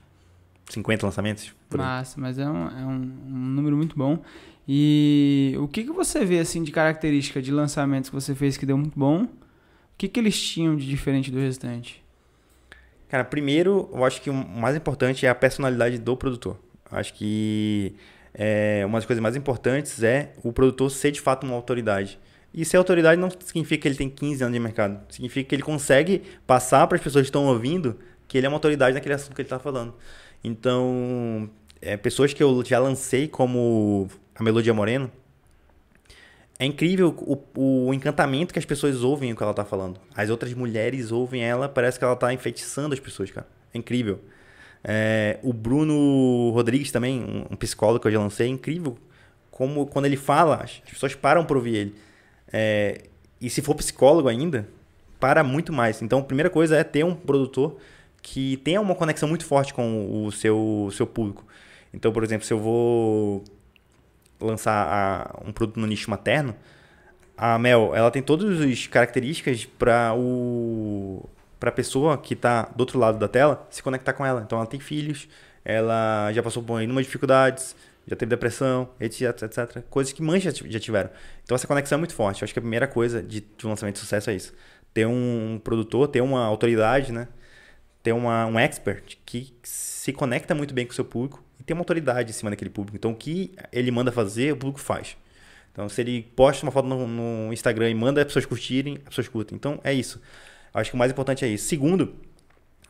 50 0.68 1.06
lançamentos. 1.06 1.54
Aí. 1.70 1.78
Massa, 1.78 2.20
mas 2.20 2.38
é, 2.38 2.48
um, 2.48 2.66
é 2.68 2.84
um, 2.84 3.18
um 3.28 3.46
número 3.54 3.76
muito 3.76 3.96
bom. 3.96 4.18
E 4.68 5.54
o 5.58 5.68
que, 5.68 5.84
que 5.84 5.92
você 5.92 6.24
vê 6.24 6.40
assim 6.40 6.62
de 6.62 6.72
característica 6.72 7.40
de 7.40 7.52
lançamentos 7.52 8.10
que 8.10 8.16
você 8.16 8.34
fez 8.34 8.56
que 8.56 8.66
deu 8.66 8.76
muito 8.76 8.98
bom? 8.98 9.22
O 9.22 9.28
que, 9.96 10.08
que 10.08 10.18
eles 10.18 10.40
tinham 10.40 10.76
de 10.76 10.86
diferente 10.86 11.30
do 11.30 11.38
restante? 11.38 12.04
Cara, 13.08 13.24
primeiro, 13.24 13.88
eu 13.92 14.04
acho 14.04 14.20
que 14.20 14.28
o 14.28 14.34
mais 14.34 14.74
importante 14.76 15.24
é 15.24 15.28
a 15.28 15.34
personalidade 15.34 15.98
do 15.98 16.16
produtor. 16.16 16.58
Acho 16.90 17.14
que 17.14 17.94
é, 18.34 18.84
uma 18.84 18.98
das 18.98 19.06
coisas 19.06 19.22
mais 19.22 19.36
importantes 19.36 20.02
é 20.02 20.32
o 20.42 20.52
produtor 20.52 20.90
ser 20.90 21.12
de 21.12 21.20
fato 21.20 21.44
uma 21.46 21.54
autoridade. 21.54 22.18
E 22.52 22.64
ser 22.64 22.76
autoridade 22.76 23.20
não 23.20 23.30
significa 23.30 23.82
que 23.82 23.88
ele 23.88 23.94
tem 23.94 24.10
15 24.10 24.42
anos 24.42 24.54
de 24.54 24.60
mercado. 24.60 25.00
Significa 25.12 25.48
que 25.48 25.54
ele 25.54 25.62
consegue 25.62 26.22
passar 26.46 26.86
para 26.86 26.96
as 26.96 27.02
pessoas 27.02 27.22
que 27.22 27.28
estão 27.28 27.46
ouvindo 27.46 27.96
que 28.26 28.36
ele 28.36 28.46
é 28.46 28.48
uma 28.48 28.56
autoridade 28.56 28.94
naquele 28.94 29.14
assunto 29.14 29.34
que 29.34 29.42
ele 29.42 29.46
está 29.46 29.58
falando. 29.58 29.94
Então, 30.46 31.50
é, 31.82 31.96
pessoas 31.96 32.32
que 32.32 32.40
eu 32.40 32.64
já 32.64 32.78
lancei 32.78 33.26
como 33.26 34.08
a 34.32 34.44
Melodia 34.44 34.72
Moreno, 34.72 35.10
é 36.56 36.64
incrível 36.64 37.08
o, 37.18 37.88
o 37.88 37.92
encantamento 37.92 38.52
que 38.52 38.58
as 38.60 38.64
pessoas 38.64 39.02
ouvem 39.02 39.32
o 39.32 39.36
que 39.36 39.42
ela 39.42 39.52
tá 39.52 39.64
falando. 39.64 39.98
As 40.14 40.30
outras 40.30 40.54
mulheres 40.54 41.10
ouvem 41.10 41.42
ela, 41.42 41.68
parece 41.68 41.98
que 41.98 42.04
ela 42.04 42.14
tá 42.14 42.32
enfeitiçando 42.32 42.94
as 42.94 43.00
pessoas, 43.00 43.28
cara. 43.32 43.44
É 43.74 43.78
incrível. 43.78 44.20
É, 44.84 45.40
o 45.42 45.52
Bruno 45.52 46.50
Rodrigues 46.50 46.92
também, 46.92 47.46
um, 47.50 47.56
psicólogo 47.56 47.98
que 47.98 48.06
eu 48.06 48.12
já 48.12 48.20
lancei, 48.20 48.46
é 48.46 48.50
incrível 48.50 48.96
como 49.50 49.84
quando 49.86 50.06
ele 50.06 50.16
fala, 50.16 50.58
as 50.62 50.80
as 50.84 50.92
pessoas 50.92 51.14
param 51.16 51.44
para 51.44 51.56
ouvir 51.56 51.74
ele. 51.74 51.94
É, 52.52 53.06
e 53.40 53.50
se 53.50 53.60
for 53.62 53.74
psicólogo 53.74 54.28
ainda, 54.28 54.68
para 55.18 55.42
muito 55.42 55.72
mais. 55.72 56.00
Então, 56.02 56.20
a 56.20 56.22
primeira 56.22 56.48
coisa 56.48 56.76
é 56.76 56.84
ter 56.84 57.04
um 57.04 57.16
produtor 57.16 57.78
que 58.28 58.56
tenha 58.58 58.80
uma 58.80 58.94
conexão 58.96 59.28
muito 59.28 59.44
forte 59.44 59.72
com 59.72 60.24
o 60.26 60.32
seu, 60.32 60.88
seu 60.92 61.06
público. 61.06 61.46
Então, 61.94 62.12
por 62.12 62.24
exemplo, 62.24 62.44
se 62.44 62.52
eu 62.52 62.58
vou 62.58 63.44
lançar 64.40 64.72
a- 64.88 65.42
um 65.46 65.52
produto 65.52 65.78
no 65.80 65.86
nicho 65.86 66.10
materno, 66.10 66.54
a 67.36 67.58
Mel, 67.58 67.92
ela 67.94 68.10
tem 68.10 68.22
todas 68.22 68.60
as 68.60 68.86
características 68.86 69.64
para 69.66 70.14
o 70.16 71.28
para 71.60 71.70
a 71.70 71.72
pessoa 71.72 72.18
que 72.18 72.34
está 72.34 72.64
do 72.76 72.80
outro 72.82 72.98
lado 72.98 73.18
da 73.18 73.28
tela 73.28 73.66
se 73.70 73.82
conectar 73.82 74.12
com 74.12 74.26
ela. 74.26 74.42
Então, 74.44 74.58
ela 74.58 74.66
tem 74.66 74.80
filhos, 74.80 75.28
ela 75.64 76.32
já 76.32 76.42
passou 76.42 76.62
por 76.62 76.82
inúmeras 76.82 77.06
dificuldades, 77.06 77.76
já 78.06 78.16
teve 78.16 78.30
depressão, 78.30 78.88
etc, 79.00 79.42
etc. 79.44 79.82
Coisas 79.90 80.12
que 80.12 80.22
mães 80.22 80.42
já, 80.42 80.50
já 80.52 80.80
tiveram. 80.80 81.10
Então, 81.44 81.54
essa 81.54 81.66
conexão 81.66 81.96
é 81.96 82.00
muito 82.00 82.14
forte. 82.14 82.42
Eu 82.42 82.46
acho 82.46 82.52
que 82.54 82.58
a 82.58 82.62
primeira 82.62 82.86
coisa 82.86 83.22
de, 83.22 83.40
de 83.40 83.66
um 83.66 83.70
lançamento 83.70 83.94
de 83.96 84.00
sucesso 84.00 84.30
é 84.30 84.34
isso. 84.36 84.52
Ter 84.94 85.06
um 85.06 85.60
produtor, 85.64 86.08
ter 86.08 86.20
uma 86.22 86.44
autoridade, 86.44 87.12
né? 87.12 87.28
Ter 88.06 88.12
uma, 88.12 88.46
um 88.46 88.56
expert 88.56 89.18
que 89.26 89.52
se 89.64 90.12
conecta 90.12 90.54
muito 90.54 90.72
bem 90.72 90.86
com 90.86 90.92
o 90.92 90.94
seu 90.94 91.04
público 91.04 91.42
e 91.58 91.64
tem 91.64 91.74
uma 91.74 91.80
autoridade 91.80 92.30
em 92.30 92.32
cima 92.32 92.50
daquele 92.50 92.70
público. 92.70 92.96
Então, 92.96 93.10
o 93.10 93.16
que 93.16 93.52
ele 93.72 93.90
manda 93.90 94.12
fazer, 94.12 94.52
o 94.52 94.56
público 94.56 94.78
faz. 94.78 95.16
Então, 95.72 95.88
se 95.88 96.02
ele 96.02 96.22
posta 96.36 96.64
uma 96.64 96.70
foto 96.70 96.86
no, 96.86 97.04
no 97.04 97.52
Instagram 97.52 97.90
e 97.90 97.94
manda 97.96 98.20
as 98.20 98.28
pessoas 98.28 98.46
curtirem, 98.46 98.98
as 98.98 99.08
pessoas 99.08 99.26
curtem. 99.26 99.56
Então, 99.56 99.80
é 99.82 99.92
isso. 99.92 100.22
Acho 100.72 100.90
que 100.90 100.94
o 100.94 100.98
mais 101.00 101.10
importante 101.10 101.44
é 101.44 101.48
isso. 101.48 101.66
Segundo, 101.66 102.14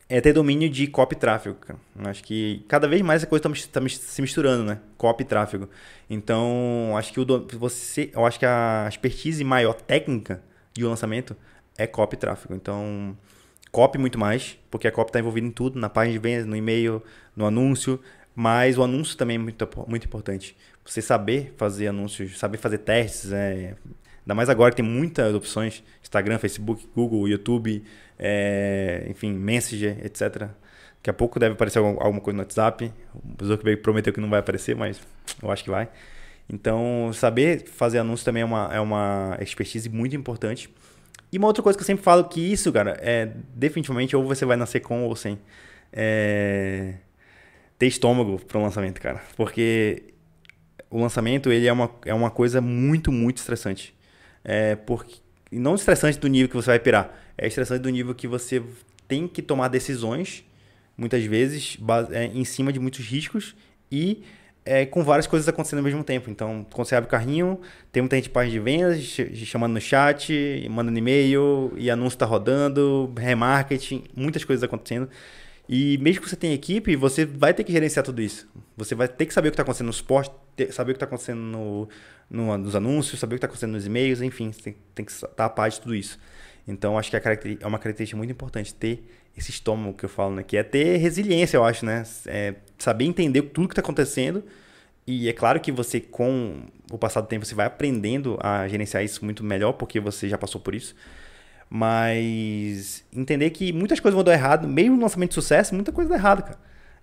é 0.07 0.21
ter 0.21 0.33
domínio 0.33 0.69
de 0.69 0.85
copy 0.85 1.15
tráfego. 1.15 1.57
Acho 2.05 2.23
que 2.23 2.63
cada 2.67 2.87
vez 2.87 3.01
mais 3.01 3.23
essa 3.23 3.27
coisa 3.27 3.49
está 3.53 3.81
se 3.89 4.21
misturando, 4.21 4.65
né? 4.65 4.79
Copy 4.99 5.25
tráfego. 5.25 5.67
Então, 6.07 6.93
acho 6.95 7.11
que 7.11 7.19
o 7.19 7.47
você, 7.57 8.11
eu 8.13 8.23
acho 8.23 8.37
que 8.37 8.45
a 8.45 8.85
expertise 8.87 9.43
maior 9.43 9.73
técnica 9.73 10.43
de 10.75 10.85
um 10.85 10.89
lançamento 10.89 11.35
é 11.75 11.87
copy 11.87 12.17
tráfego. 12.17 12.53
Então, 12.53 13.17
copy 13.71 13.97
muito 13.97 14.17
mais, 14.17 14.57
porque 14.71 14.87
a 14.87 14.91
copy 14.91 15.09
está 15.09 15.19
envolvida 15.19 15.47
em 15.47 15.51
tudo, 15.51 15.79
na 15.79 15.89
página 15.89 16.13
de 16.13 16.19
vendas, 16.19 16.45
no 16.45 16.55
e-mail, 16.55 17.01
no 17.35 17.45
anúncio, 17.45 17.99
mas 18.35 18.77
o 18.77 18.83
anúncio 18.83 19.17
também 19.17 19.35
é 19.35 19.39
muito, 19.39 19.67
muito 19.87 20.05
importante. 20.05 20.55
Você 20.85 21.01
saber 21.01 21.53
fazer 21.57 21.87
anúncios, 21.87 22.37
saber 22.37 22.57
fazer 22.57 22.77
testes, 22.79 23.31
é, 23.31 23.75
ainda 24.21 24.35
mais 24.35 24.49
agora 24.49 24.73
tem 24.73 24.85
muitas 24.85 25.33
opções, 25.35 25.83
Instagram, 26.01 26.37
Facebook, 26.37 26.87
Google, 26.95 27.27
YouTube, 27.27 27.83
é, 28.17 29.05
enfim, 29.09 29.33
Messenger, 29.33 29.97
etc. 30.05 30.49
Daqui 30.97 31.09
a 31.09 31.13
pouco 31.13 31.39
deve 31.39 31.53
aparecer 31.53 31.79
algum- 31.79 32.01
alguma 32.01 32.21
coisa 32.21 32.35
no 32.37 32.41
WhatsApp. 32.43 32.91
O 33.41 33.45
Zuckerberg 33.45 33.81
prometeu 33.81 34.13
que 34.13 34.19
não 34.19 34.29
vai 34.29 34.39
aparecer, 34.39 34.75
mas 34.75 34.99
eu 35.41 35.51
acho 35.51 35.63
que 35.63 35.69
vai. 35.69 35.89
Então, 36.49 37.11
saber 37.13 37.65
fazer 37.67 37.99
anúncio 37.99 38.23
também 38.25 38.41
é 38.41 38.45
uma, 38.45 38.69
é 38.73 38.79
uma 38.79 39.37
expertise 39.41 39.89
muito 39.89 40.15
importante. 40.15 40.69
E 41.31 41.37
uma 41.37 41.47
outra 41.47 41.61
coisa 41.61 41.77
que 41.77 41.81
eu 41.81 41.85
sempre 41.85 42.03
falo 42.03 42.23
que 42.25 42.39
isso, 42.39 42.71
cara, 42.71 42.97
é 43.01 43.31
definitivamente 43.53 44.15
ou 44.15 44.25
você 44.25 44.45
vai 44.45 44.55
nascer 44.55 44.79
com 44.79 45.03
ou 45.03 45.15
sem. 45.15 45.37
É, 45.91 46.95
ter 47.77 47.87
estômago 47.87 48.39
para 48.45 48.57
um 48.59 48.63
lançamento, 48.63 48.99
cara. 48.99 49.21
Porque 49.35 50.13
o 50.89 50.99
lançamento 51.01 51.51
ele 51.51 51.67
é 51.67 51.73
uma, 51.73 51.91
é 52.05 52.13
uma 52.13 52.29
coisa 52.29 52.61
muito, 52.61 53.11
muito 53.11 53.37
estressante. 53.37 53.95
É 54.43 54.75
porque, 54.75 55.15
não 55.51 55.75
estressante 55.75 56.17
do 56.17 56.27
nível 56.27 56.49
que 56.49 56.55
você 56.55 56.71
vai 56.71 56.79
pirar, 56.79 57.13
é 57.37 57.47
estressante 57.47 57.81
do 57.81 57.89
nível 57.89 58.15
que 58.15 58.27
você 58.27 58.63
tem 59.07 59.27
que 59.27 59.41
tomar 59.41 59.67
decisões, 59.67 60.43
muitas 60.97 61.23
vezes, 61.23 61.77
é, 62.11 62.25
em 62.25 62.43
cima 62.43 62.71
de 62.73 62.79
muitos 62.79 63.05
riscos 63.05 63.55
e 63.91 64.23
é, 64.67 64.85
com 64.85 65.03
várias 65.03 65.25
coisas 65.25 65.47
acontecendo 65.47 65.79
ao 65.79 65.85
mesmo 65.85 66.03
tempo. 66.03 66.29
Então, 66.29 66.65
quando 66.71 66.87
você 66.87 66.95
abre 66.95 67.07
o 67.07 67.11
carrinho, 67.11 67.59
tem 67.91 68.01
muita 68.01 68.15
gente 68.17 68.29
página 68.29 68.51
de 68.51 68.59
vendas, 68.59 69.01
ch- 69.01 69.45
chamando 69.45 69.73
no 69.73 69.81
chat, 69.81 70.67
mandando 70.69 70.99
e-mail, 70.99 71.73
e 71.77 71.89
anúncio 71.89 72.15
está 72.15 72.25
rodando, 72.25 73.11
remarketing, 73.17 74.03
muitas 74.15 74.43
coisas 74.43 74.63
acontecendo. 74.63 75.09
E 75.69 75.97
mesmo 75.97 76.21
que 76.21 76.29
você 76.29 76.35
tenha 76.35 76.53
equipe, 76.53 76.95
você 76.95 77.25
vai 77.25 77.53
ter 77.53 77.63
que 77.63 77.71
gerenciar 77.71 78.03
tudo 78.05 78.21
isso. 78.21 78.47
Você 78.75 78.95
vai 78.95 79.07
ter 79.07 79.25
que 79.25 79.33
saber 79.33 79.49
o 79.49 79.51
que 79.51 79.55
está 79.55 79.63
acontecendo 79.63 79.87
no 79.87 79.93
suporte, 79.93 80.31
saber 80.71 80.91
o 80.91 80.93
que 80.93 80.97
está 80.97 81.05
acontecendo 81.05 81.39
no, 81.39 81.89
no, 82.29 82.57
nos 82.57 82.75
anúncios, 82.75 83.19
saber 83.19 83.35
o 83.35 83.35
que 83.35 83.39
está 83.39 83.47
acontecendo 83.47 83.73
nos 83.73 83.85
e-mails, 83.85 84.21
enfim, 84.21 84.51
você 84.51 84.61
tem, 84.61 84.75
tem 84.95 85.05
que 85.05 85.11
estar 85.11 85.45
a 85.45 85.49
par 85.49 85.69
de 85.69 85.81
tudo 85.81 85.93
isso. 85.95 86.17
Então, 86.67 86.97
acho 86.97 87.09
que 87.09 87.15
é 87.15 87.67
uma 87.67 87.79
característica 87.79 88.17
muito 88.17 88.31
importante 88.31 88.73
ter 88.73 89.03
esse 89.37 89.51
estômago 89.51 89.93
que 89.95 90.03
eu 90.03 90.09
falo, 90.09 90.35
né? 90.35 90.43
Que 90.43 90.57
é 90.57 90.63
ter 90.63 90.97
resiliência, 90.97 91.57
eu 91.57 91.63
acho, 91.63 91.85
né? 91.85 92.03
É 92.25 92.55
saber 92.77 93.05
entender 93.05 93.41
tudo 93.43 93.67
que 93.67 93.73
está 93.73 93.81
acontecendo. 93.81 94.43
E 95.05 95.29
é 95.29 95.33
claro 95.33 95.59
que 95.59 95.71
você, 95.71 96.01
com 96.01 96.63
o 96.91 96.97
passar 96.97 97.21
do 97.21 97.27
tempo, 97.27 97.45
você 97.45 97.55
vai 97.55 97.65
aprendendo 97.65 98.37
a 98.41 98.67
gerenciar 98.67 99.03
isso 99.03 99.23
muito 99.23 99.43
melhor, 99.43 99.73
porque 99.73 99.99
você 99.99 100.27
já 100.27 100.37
passou 100.37 100.59
por 100.59 100.75
isso. 100.75 100.95
Mas 101.69 103.05
entender 103.13 103.49
que 103.51 103.73
muitas 103.73 103.99
coisas 103.99 104.15
vão 104.15 104.23
dar 104.23 104.33
errado, 104.33 104.67
mesmo 104.67 104.95
no 104.95 105.01
lançamento 105.01 105.29
de 105.29 105.35
sucesso, 105.35 105.75
muita 105.75 105.91
coisa 105.91 106.09
dá 106.09 106.15
errado, 106.15 106.43
cara. 106.43 106.59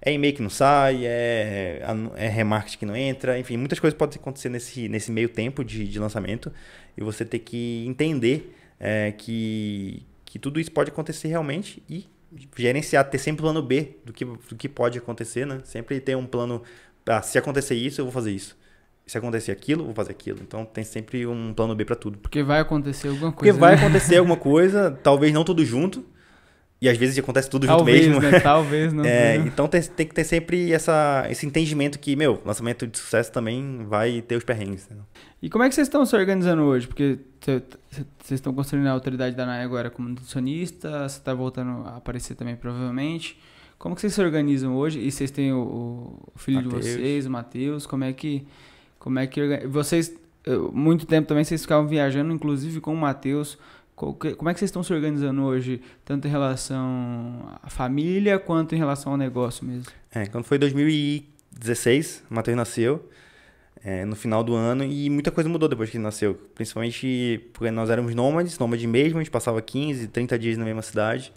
É 0.07 0.13
e-mail 0.13 0.35
que 0.35 0.43
não 0.43 0.51
sai, 0.51 1.07
é, 1.07 1.83
é 2.17 2.29
remarketing 2.29 2.79
que 2.79 2.85
não 2.85 2.95
entra, 2.95 3.39
enfim, 3.39 3.57
muitas 3.57 3.81
coisas 3.81 3.97
podem 3.97 4.19
acontecer 4.19 4.51
nesse, 4.51 4.87
nesse 4.87 5.11
meio 5.11 5.31
tempo 5.31 5.65
de, 5.65 5.89
de 5.89 5.99
lançamento 5.99 6.53
e 6.95 7.03
você 7.03 7.25
ter 7.25 7.39
que 7.39 7.87
entender 7.87 8.55
é, 8.79 9.13
que, 9.13 10.05
que 10.27 10.39
tudo 10.39 10.61
isso 10.61 10.71
pode 10.71 10.91
acontecer 10.91 11.29
realmente 11.29 11.83
e 11.89 12.07
gerenciar, 12.57 13.09
ter 13.09 13.19
sempre 13.19 13.43
plano 13.43 13.63
B 13.63 13.97
do 14.05 14.13
que, 14.13 14.25
do 14.25 14.57
que 14.57 14.69
pode 14.69 14.99
acontecer, 14.99 15.47
né? 15.47 15.61
Sempre 15.65 16.01
ter 16.01 16.17
um 16.17 16.27
plano, 16.27 16.63
ah, 17.07 17.23
se 17.23 17.39
acontecer 17.39 17.75
isso, 17.75 18.01
eu 18.01 18.05
vou 18.05 18.13
fazer 18.13 18.33
isso 18.33 18.57
se 19.07 19.19
acontecer 19.19 19.53
aquilo, 19.53 19.85
vou 19.85 19.95
fazer 19.95 20.13
aquilo. 20.13 20.41
Então 20.43 20.65
tem 20.65 20.83
sempre 20.83 21.27
um 21.27 21.53
plano 21.53 21.75
B 21.75 21.85
para 21.85 21.97
tudo. 21.97 22.19
Porque 22.19 22.43
vai 22.43 22.61
acontecer 22.61 23.09
alguma 23.09 23.33
coisa. 23.33 23.53
Porque 23.53 23.53
vai 23.53 23.77
né? 23.77 23.83
acontecer 23.83 24.17
alguma 24.17 24.37
coisa, 24.39 24.91
talvez 25.03 25.33
não 25.33 25.45
tudo 25.45 25.65
junto. 25.65 26.05
E 26.85 26.89
às 26.91 26.99
vezes 26.99 27.19
acontece 27.19 27.49
tudo 27.49 27.67
talvez, 27.67 28.05
junto 28.05 28.21
mesmo. 28.21 28.31
Né? 28.31 28.41
Talvez, 28.45 28.93
não. 28.93 29.03
é, 29.07 29.37
então 29.37 29.67
tem, 29.67 29.81
tem, 29.81 30.07
que 30.07 30.13
ter 30.13 30.23
sempre 30.23 30.71
essa, 30.71 31.27
esse 31.31 31.47
entendimento 31.47 31.99
que, 31.99 32.15
meu, 32.15 32.43
lançamento 32.45 32.87
de 32.87 32.99
sucesso 32.99 33.33
também 33.33 33.87
vai 33.89 34.21
ter 34.21 34.37
os 34.37 34.45
perrengues. 34.45 34.87
Né? 34.91 34.99
E 35.41 35.49
como 35.49 35.65
é 35.65 35.69
que 35.71 35.75
vocês 35.75 35.87
estão 35.87 36.05
se 36.05 36.15
organizando 36.15 36.61
hoje? 36.61 36.87
Porque 36.87 37.21
vocês 37.41 38.33
estão 38.33 38.53
construindo 38.53 38.87
a 38.87 38.91
autoridade 38.91 39.35
da 39.35 39.47
NAI 39.47 39.63
agora 39.63 39.89
como 39.89 40.11
nutricionista, 40.11 41.09
você 41.09 41.17
está 41.17 41.33
voltando 41.33 41.89
a 41.89 41.97
aparecer 41.97 42.35
também 42.35 42.55
provavelmente. 42.55 43.41
Como 43.79 43.95
que 43.95 44.03
vocês 44.03 44.13
se 44.13 44.21
organizam 44.21 44.77
hoje? 44.77 45.01
E 45.01 45.11
vocês 45.11 45.31
têm 45.31 45.55
o, 45.55 46.19
o 46.35 46.39
filho 46.39 46.67
Mateus. 46.67 46.85
de 46.85 46.93
vocês, 46.93 47.25
o 47.25 47.31
Matheus, 47.31 47.87
como 47.87 48.05
é 48.05 48.13
que 48.13 48.47
como 48.99 49.19
é 49.19 49.27
que 49.27 49.67
vocês 49.67 50.15
muito 50.71 51.07
tempo 51.07 51.27
também 51.27 51.45
vocês 51.45 51.63
ficavam 51.63 51.87
viajando, 51.89 52.31
inclusive 52.33 52.79
com 52.81 52.93
o 52.93 52.97
Matheus. 52.97 53.59
Como 53.95 54.49
é 54.49 54.53
que 54.53 54.59
vocês 54.59 54.69
estão 54.69 54.83
se 54.83 54.93
organizando 54.93 55.43
hoje, 55.45 55.81
tanto 56.05 56.27
em 56.27 56.31
relação 56.31 57.59
à 57.63 57.71
família 57.71 58.39
quanto 58.39 58.75
em 58.75 58.79
relação 58.79 59.13
ao 59.13 59.19
negócio 59.19 59.65
mesmo? 59.65 59.87
É, 60.13 60.27
quando 60.27 60.45
foi 60.45 60.59
2016, 60.59 62.25
o 62.29 62.35
Matheus 62.35 62.57
nasceu, 62.57 63.09
é, 63.85 64.05
no 64.05 64.17
final 64.17 64.43
do 64.43 64.55
ano, 64.55 64.83
e 64.83 65.09
muita 65.09 65.31
coisa 65.31 65.49
mudou 65.49 65.69
depois 65.69 65.91
que 65.91 65.97
ele 65.97 66.03
nasceu. 66.03 66.35
Principalmente 66.55 67.49
porque 67.53 67.71
nós 67.71 67.89
éramos 67.89 68.15
nômades, 68.15 68.59
nômades 68.59 68.85
mesmo, 68.85 69.19
a 69.19 69.23
gente 69.23 69.31
passava 69.31 69.63
15, 69.63 70.09
30 70.09 70.39
dias 70.39 70.59
na 70.59 70.65
mesma 70.65 70.83
cidade. 70.83 71.33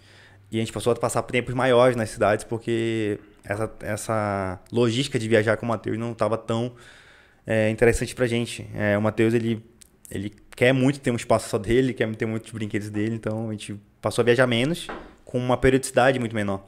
E 0.51 0.57
a 0.57 0.59
gente 0.59 0.71
passou 0.71 0.93
a 0.93 0.95
passar 0.95 1.21
tempos 1.23 1.53
maiores 1.53 1.95
nas 1.95 2.09
cidades, 2.09 2.45
porque 2.45 3.19
essa, 3.43 3.71
essa 3.81 4.59
logística 4.71 5.19
de 5.19 5.27
viajar 5.27 5.57
com 5.57 5.65
o 5.65 5.69
Matheus 5.69 5.97
não 5.97 6.13
estava 6.13 6.37
tão 6.37 6.73
é, 7.45 7.69
interessante 7.69 8.15
pra 8.15 8.25
gente. 8.27 8.67
É, 8.73 8.97
o 8.97 9.01
Matheus, 9.01 9.33
ele, 9.33 9.63
ele 10.09 10.33
quer 10.55 10.73
muito 10.73 10.99
ter 10.99 11.11
um 11.11 11.15
espaço 11.15 11.49
só 11.49 11.57
dele, 11.57 11.93
quer 11.93 12.13
ter 12.15 12.25
muitos 12.25 12.51
brinquedos 12.51 12.89
dele, 12.89 13.15
então 13.15 13.49
a 13.49 13.51
gente 13.51 13.75
passou 14.01 14.21
a 14.21 14.25
viajar 14.25 14.47
menos, 14.47 14.87
com 15.25 15.37
uma 15.37 15.57
periodicidade 15.57 16.19
muito 16.19 16.35
menor. 16.35 16.63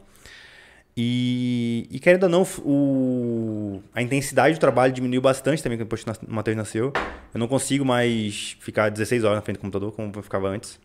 E, 1.02 1.88
e 1.90 1.98
querendo 1.98 2.24
ou 2.24 2.30
não, 2.30 2.44
o, 2.60 3.82
a 3.94 4.02
intensidade 4.02 4.56
do 4.56 4.60
trabalho 4.60 4.92
diminuiu 4.92 5.22
bastante 5.22 5.64
também 5.64 5.78
depois 5.78 6.04
que 6.04 6.10
o 6.10 6.16
Matheus 6.28 6.58
nasceu. 6.58 6.92
Eu 7.34 7.40
não 7.40 7.48
consigo 7.48 7.86
mais 7.86 8.58
ficar 8.60 8.90
16 8.90 9.24
horas 9.24 9.38
na 9.38 9.42
frente 9.42 9.58
do 9.58 9.62
computador 9.62 9.94
como 9.94 10.12
eu 10.14 10.22
ficava 10.22 10.50
antes. 10.50 10.78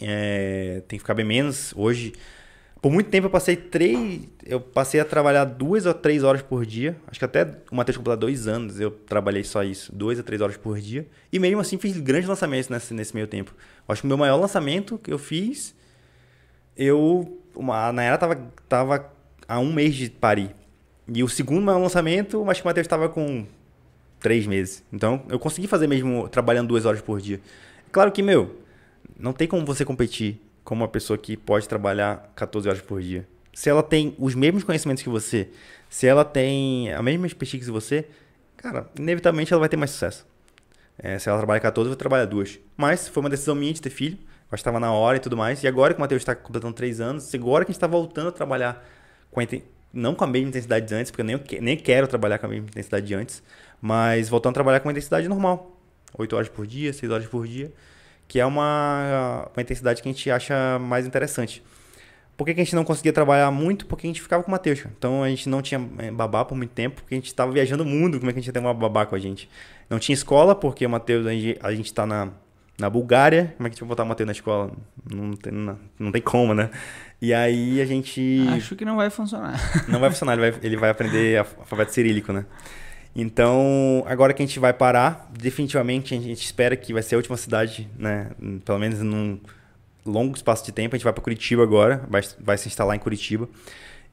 É, 0.00 0.82
tem 0.88 0.98
que 0.98 1.02
ficar 1.02 1.14
bem 1.14 1.24
menos. 1.24 1.72
Hoje, 1.76 2.12
por 2.84 2.92
muito 2.92 3.08
tempo 3.08 3.28
eu 3.28 3.30
passei 3.30 3.56
três. 3.56 4.28
Eu 4.44 4.60
passei 4.60 5.00
a 5.00 5.06
trabalhar 5.06 5.46
duas 5.46 5.86
ou 5.86 5.94
três 5.94 6.22
horas 6.22 6.42
por 6.42 6.66
dia. 6.66 6.94
Acho 7.06 7.18
que 7.18 7.24
até 7.24 7.42
o 7.72 7.74
Matheus 7.74 7.96
completar 7.96 8.18
dois 8.18 8.46
anos 8.46 8.78
eu 8.78 8.90
trabalhei 8.90 9.42
só 9.42 9.64
isso, 9.64 9.90
duas 9.90 10.18
a 10.18 10.22
três 10.22 10.42
horas 10.42 10.58
por 10.58 10.78
dia. 10.78 11.06
E 11.32 11.38
mesmo 11.38 11.62
assim 11.62 11.78
fiz 11.78 11.96
grandes 11.96 12.28
lançamentos 12.28 12.68
nesse, 12.68 12.92
nesse 12.92 13.14
meio 13.14 13.26
tempo. 13.26 13.54
Acho 13.88 14.02
que 14.02 14.06
o 14.06 14.08
meu 14.08 14.18
maior 14.18 14.36
lançamento 14.36 14.98
que 14.98 15.10
eu 15.10 15.16
fiz, 15.16 15.74
eu. 16.76 17.40
Uma, 17.56 17.88
a 17.88 17.92
Nayara 17.92 18.18
tava, 18.18 18.52
tava 18.68 19.10
há 19.48 19.58
um 19.58 19.72
mês 19.72 19.94
de 19.94 20.10
parir. 20.10 20.54
E 21.08 21.24
o 21.24 21.28
segundo 21.28 21.62
maior 21.62 21.78
lançamento, 21.78 22.50
acho 22.50 22.60
que 22.60 22.66
o 22.66 22.68
Matheus 22.68 22.84
estava 22.84 23.08
com 23.08 23.46
três 24.20 24.46
meses. 24.46 24.84
Então 24.92 25.22
eu 25.30 25.38
consegui 25.38 25.66
fazer 25.66 25.86
mesmo 25.86 26.28
trabalhando 26.28 26.68
duas 26.68 26.84
horas 26.84 27.00
por 27.00 27.18
dia. 27.18 27.40
Claro 27.90 28.12
que, 28.12 28.20
meu, 28.20 28.58
não 29.18 29.32
tem 29.32 29.48
como 29.48 29.64
você 29.64 29.86
competir 29.86 30.38
como 30.64 30.82
uma 30.82 30.88
pessoa 30.88 31.18
que 31.18 31.36
pode 31.36 31.68
trabalhar 31.68 32.32
14 32.34 32.68
horas 32.68 32.80
por 32.80 33.00
dia. 33.00 33.28
Se 33.52 33.68
ela 33.68 33.82
tem 33.82 34.16
os 34.18 34.34
mesmos 34.34 34.64
conhecimentos 34.64 35.02
que 35.02 35.08
você, 35.08 35.50
se 35.88 36.06
ela 36.06 36.24
tem 36.24 36.92
a 36.92 37.02
mesma 37.02 37.26
expertise 37.26 37.64
que 37.64 37.70
você, 37.70 38.06
cara, 38.56 38.90
inevitavelmente 38.98 39.52
ela 39.52 39.60
vai 39.60 39.68
ter 39.68 39.76
mais 39.76 39.90
sucesso. 39.90 40.26
É, 40.98 41.18
se 41.18 41.28
ela 41.28 41.38
trabalha 41.38 41.60
14, 41.60 41.88
vai 41.88 41.96
trabalhar 41.96 42.24
duas. 42.24 42.58
Mas 42.76 43.06
foi 43.06 43.20
uma 43.20 43.30
decisão 43.30 43.54
minha 43.54 43.72
de 43.72 43.82
ter 43.82 43.90
filho, 43.90 44.18
eu 44.50 44.56
estava 44.56 44.80
na 44.80 44.92
hora 44.92 45.18
e 45.18 45.20
tudo 45.20 45.36
mais. 45.36 45.62
E 45.62 45.68
agora 45.68 45.92
que 45.92 45.98
o 45.98 46.00
Matheus 46.00 46.22
está 46.22 46.34
completando 46.34 46.74
3 46.74 47.00
anos, 47.00 47.32
agora 47.34 47.64
que 47.64 47.70
a 47.70 47.72
gente 47.72 47.76
está 47.76 47.86
voltando 47.86 48.28
a 48.28 48.32
trabalhar 48.32 48.84
com 49.30 49.40
a, 49.40 49.44
não 49.92 50.14
com 50.14 50.24
a 50.24 50.26
mesma 50.26 50.48
intensidade 50.48 50.86
de 50.86 50.94
antes, 50.94 51.10
porque 51.10 51.22
eu 51.22 51.26
nem, 51.26 51.40
nem 51.60 51.76
quero 51.76 52.08
trabalhar 52.08 52.38
com 52.38 52.46
a 52.46 52.48
mesma 52.48 52.66
intensidade 52.66 53.06
de 53.06 53.14
antes, 53.14 53.42
mas 53.80 54.28
voltando 54.28 54.52
a 54.52 54.54
trabalhar 54.54 54.80
com 54.80 54.88
uma 54.88 54.92
intensidade 54.92 55.28
normal. 55.28 55.76
8 56.16 56.36
horas 56.36 56.48
por 56.48 56.66
dia, 56.66 56.92
6 56.92 57.12
horas 57.12 57.26
por 57.26 57.46
dia 57.46 57.72
que 58.28 58.40
é 58.40 58.46
uma, 58.46 59.48
uma 59.54 59.62
intensidade 59.62 60.02
que 60.02 60.08
a 60.08 60.12
gente 60.12 60.30
acha 60.30 60.78
mais 60.78 61.06
interessante. 61.06 61.62
Por 62.36 62.44
que, 62.44 62.54
que 62.54 62.60
a 62.60 62.64
gente 62.64 62.74
não 62.74 62.84
conseguia 62.84 63.12
trabalhar 63.12 63.50
muito? 63.50 63.86
Porque 63.86 64.06
a 64.06 64.10
gente 64.10 64.20
ficava 64.20 64.42
com 64.42 64.48
o 64.48 64.52
Matheus. 64.52 64.84
Então 64.98 65.22
a 65.22 65.28
gente 65.28 65.48
não 65.48 65.62
tinha 65.62 65.88
eh, 65.98 66.10
babá 66.10 66.44
por 66.44 66.56
muito 66.56 66.72
tempo, 66.72 66.96
porque 66.96 67.14
a 67.14 67.18
gente 67.18 67.26
estava 67.26 67.52
viajando 67.52 67.84
o 67.84 67.86
mundo. 67.86 68.18
Como 68.18 68.28
é 68.28 68.32
que 68.32 68.38
a 68.38 68.42
gente 68.42 68.48
ia 68.48 68.52
ter 68.52 68.58
uma 68.58 68.74
babá 68.74 69.06
com 69.06 69.14
a 69.14 69.18
gente? 69.18 69.48
Não 69.88 70.00
tinha 70.00 70.14
escola, 70.14 70.54
porque 70.54 70.84
o 70.84 70.90
Matheus, 70.90 71.24
a 71.26 71.72
gente 71.72 71.86
está 71.86 72.04
na, 72.04 72.30
na 72.76 72.90
Bulgária. 72.90 73.54
Como 73.56 73.68
é 73.68 73.70
que 73.70 73.74
a 73.74 73.76
gente 73.76 73.80
vai 73.80 73.88
botar 73.88 74.02
o 74.02 74.06
Matheus 74.06 74.26
na 74.26 74.32
escola? 74.32 74.72
Não 75.08 75.36
tem, 75.36 75.52
não, 75.52 75.78
não 75.96 76.10
tem 76.10 76.20
como, 76.20 76.54
né? 76.54 76.70
E 77.22 77.32
aí 77.32 77.80
a 77.80 77.86
gente. 77.86 78.44
Acho 78.56 78.74
que 78.74 78.84
não 78.84 78.96
vai 78.96 79.10
funcionar. 79.10 79.60
Não 79.86 80.00
vai 80.00 80.10
funcionar, 80.10 80.32
ele 80.32 80.50
vai, 80.50 80.60
ele 80.60 80.76
vai 80.76 80.90
aprender 80.90 81.38
alfabeto 81.38 81.92
cirílico, 81.92 82.32
né? 82.32 82.44
Então, 83.16 84.02
agora 84.06 84.34
que 84.34 84.42
a 84.42 84.46
gente 84.46 84.58
vai 84.58 84.72
parar, 84.72 85.30
definitivamente 85.38 86.14
a 86.14 86.20
gente 86.20 86.44
espera 86.44 86.76
que 86.76 86.92
vai 86.92 87.02
ser 87.02 87.14
a 87.14 87.18
última 87.18 87.36
cidade, 87.36 87.88
né? 87.96 88.30
Pelo 88.64 88.78
menos 88.78 88.98
num 89.00 89.38
longo 90.04 90.36
espaço 90.36 90.64
de 90.64 90.72
tempo. 90.72 90.94
A 90.94 90.98
gente 90.98 91.04
vai 91.04 91.12
para 91.12 91.22
Curitiba 91.22 91.62
agora, 91.62 92.04
vai, 92.08 92.22
vai 92.40 92.58
se 92.58 92.66
instalar 92.66 92.96
em 92.96 92.98
Curitiba 92.98 93.48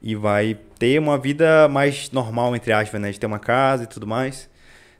e 0.00 0.14
vai 0.14 0.56
ter 0.78 1.00
uma 1.00 1.18
vida 1.18 1.68
mais 1.68 2.10
normal, 2.12 2.54
entre 2.54 2.72
aspas, 2.72 3.00
né? 3.00 3.10
De 3.10 3.18
ter 3.18 3.26
uma 3.26 3.40
casa 3.40 3.84
e 3.84 3.86
tudo 3.88 4.06
mais. 4.06 4.48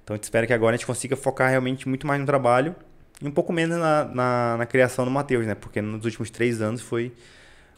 Então, 0.03 0.15
a 0.15 0.17
gente 0.17 0.25
espera 0.25 0.49
que 0.49 0.53
agora 0.53 0.75
a 0.75 0.77
gente 0.77 0.87
consiga 0.87 1.15
focar 1.15 1.49
realmente 1.49 1.89
muito 1.89 2.05
mais 2.05 2.21
no 2.21 2.27
trabalho 2.27 2.75
e 3.21 3.29
um 3.29 3.31
pouco 3.31 3.53
menos 3.53 3.79
na, 3.79 4.05
na, 4.05 4.57
na 4.59 4.67
criação 4.67 5.05
do 5.05 5.13
Matheus, 5.13 5.47
né? 5.47 5.55
Porque 5.55 5.81
nos 5.81 6.05
últimos 6.05 6.29
três 6.29 6.61
anos 6.61 6.81
foi 6.81 7.13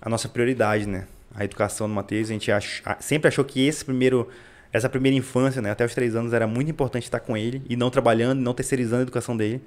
a 0.00 0.08
nossa 0.08 0.26
prioridade, 0.26 0.88
né? 0.88 1.06
A 1.34 1.44
educação 1.44 1.86
do 1.86 1.94
Matheus. 1.94 2.30
A 2.30 2.32
gente 2.32 2.50
ach, 2.50 2.82
sempre 2.98 3.28
achou 3.28 3.44
que 3.44 3.66
esse 3.66 3.84
primeiro 3.84 4.26
essa 4.74 4.88
primeira 4.88 5.16
infância, 5.16 5.62
né, 5.62 5.70
até 5.70 5.84
os 5.84 5.94
três 5.94 6.16
anos, 6.16 6.32
era 6.32 6.48
muito 6.48 6.68
importante 6.68 7.04
estar 7.04 7.20
com 7.20 7.36
ele 7.36 7.62
e 7.68 7.76
não 7.76 7.90
trabalhando, 7.90 8.40
não 8.40 8.52
terceirizando 8.52 8.98
a 8.98 9.02
educação 9.02 9.36
dele, 9.36 9.62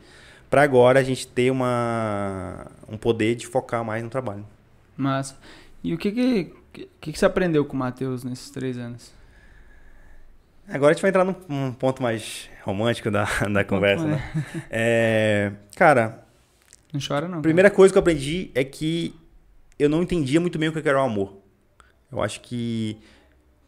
para 0.50 0.62
agora 0.62 1.00
a 1.00 1.04
gente 1.04 1.26
ter 1.26 1.50
uma, 1.50 2.68
um 2.90 2.98
poder 2.98 3.36
de 3.36 3.48
focar 3.48 3.86
mais 3.86 4.04
no 4.04 4.10
trabalho. 4.10 4.46
Massa. 4.98 5.38
E 5.82 5.94
o 5.94 5.98
que 5.98 6.12
que, 6.12 6.54
que, 6.74 7.14
que 7.14 7.18
você 7.18 7.26
aprendeu 7.26 7.64
com 7.64 7.74
o 7.74 7.80
Matheus 7.80 8.26
nesses 8.26 8.50
três 8.50 8.78
anos? 8.78 9.14
Agora 10.68 10.92
a 10.92 10.94
gente 10.94 11.02
vai 11.02 11.10
entrar 11.10 11.24
num, 11.24 11.36
num 11.48 11.72
ponto 11.72 12.04
mais 12.04 12.50
romântico 12.64 13.10
da, 13.10 13.24
da 13.50 13.64
conversa, 13.64 14.06
né? 14.06 14.32
É, 14.70 15.54
cara... 15.78 16.26
Não 16.92 17.00
chora 17.06 17.30
não. 17.30 17.42
Primeira 17.42 17.70
cara. 17.70 17.78
coisa 17.78 17.94
que 17.94 17.98
eu 17.98 18.02
aprendi 18.02 18.52
é 18.54 18.64
que 18.66 19.16
eu 19.80 19.88
não 19.88 20.04
entendia 20.04 20.42
muito 20.42 20.60
bem 20.60 20.68
o 20.68 20.74
que 20.74 20.80
era 20.80 21.00
o 21.00 21.06
amor. 21.06 21.38
Eu 22.12 22.22
acho 22.22 22.42
que 22.42 22.98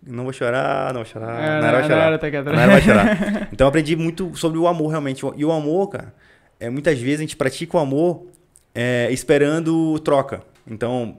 não 0.05 0.23
vou 0.23 0.33
chorar, 0.33 0.93
não 0.93 1.03
vou 1.03 1.05
chorar. 1.05 1.43
É, 1.43 1.61
não, 1.61 1.67
era 1.67 1.79
vai 1.79 1.87
chorar. 1.87 2.67
Vai 2.67 2.81
chorar. 2.81 3.49
Então 3.51 3.65
eu 3.65 3.69
aprendi 3.69 3.95
muito 3.95 4.35
sobre 4.35 4.57
o 4.57 4.67
amor 4.67 4.89
realmente. 4.89 5.23
E 5.35 5.45
o 5.45 5.51
amor, 5.51 5.89
cara, 5.89 6.13
é, 6.59 6.69
muitas 6.69 6.99
vezes 6.99 7.19
a 7.19 7.23
gente 7.23 7.35
pratica 7.35 7.77
o 7.77 7.79
amor 7.79 8.27
é, 8.73 9.09
esperando 9.11 9.99
troca. 9.99 10.41
Então, 10.67 11.17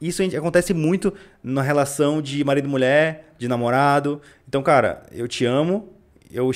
isso 0.00 0.22
acontece 0.36 0.74
muito 0.74 1.12
na 1.42 1.62
relação 1.62 2.20
de 2.20 2.42
marido 2.44 2.66
e 2.66 2.70
mulher, 2.70 3.32
de 3.38 3.48
namorado. 3.48 4.20
Então, 4.48 4.62
cara, 4.62 5.02
eu 5.12 5.26
te 5.26 5.44
amo, 5.44 5.92
eu 6.30 6.50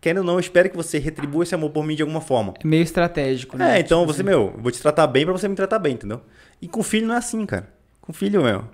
querendo 0.00 0.18
ou 0.18 0.24
não, 0.24 0.34
eu 0.34 0.40
espero 0.40 0.70
que 0.70 0.76
você 0.76 0.98
retribua 0.98 1.44
esse 1.44 1.54
amor 1.54 1.70
por 1.70 1.84
mim 1.84 1.94
de 1.94 2.02
alguma 2.02 2.20
forma. 2.20 2.54
É 2.62 2.66
meio 2.66 2.82
estratégico, 2.82 3.56
né? 3.56 3.76
É, 3.76 3.80
então 3.80 4.00
tipo 4.00 4.12
você, 4.12 4.22
assim. 4.22 4.30
meu, 4.30 4.54
vou 4.58 4.72
te 4.72 4.80
tratar 4.80 5.06
bem 5.06 5.24
para 5.24 5.32
você 5.32 5.46
me 5.46 5.54
tratar 5.54 5.78
bem, 5.78 5.94
entendeu? 5.94 6.22
E 6.60 6.66
com 6.66 6.82
filho 6.82 7.06
não 7.06 7.14
é 7.14 7.18
assim, 7.18 7.44
cara. 7.44 7.68
Com 8.00 8.12
filho, 8.12 8.42
meu, 8.42 8.64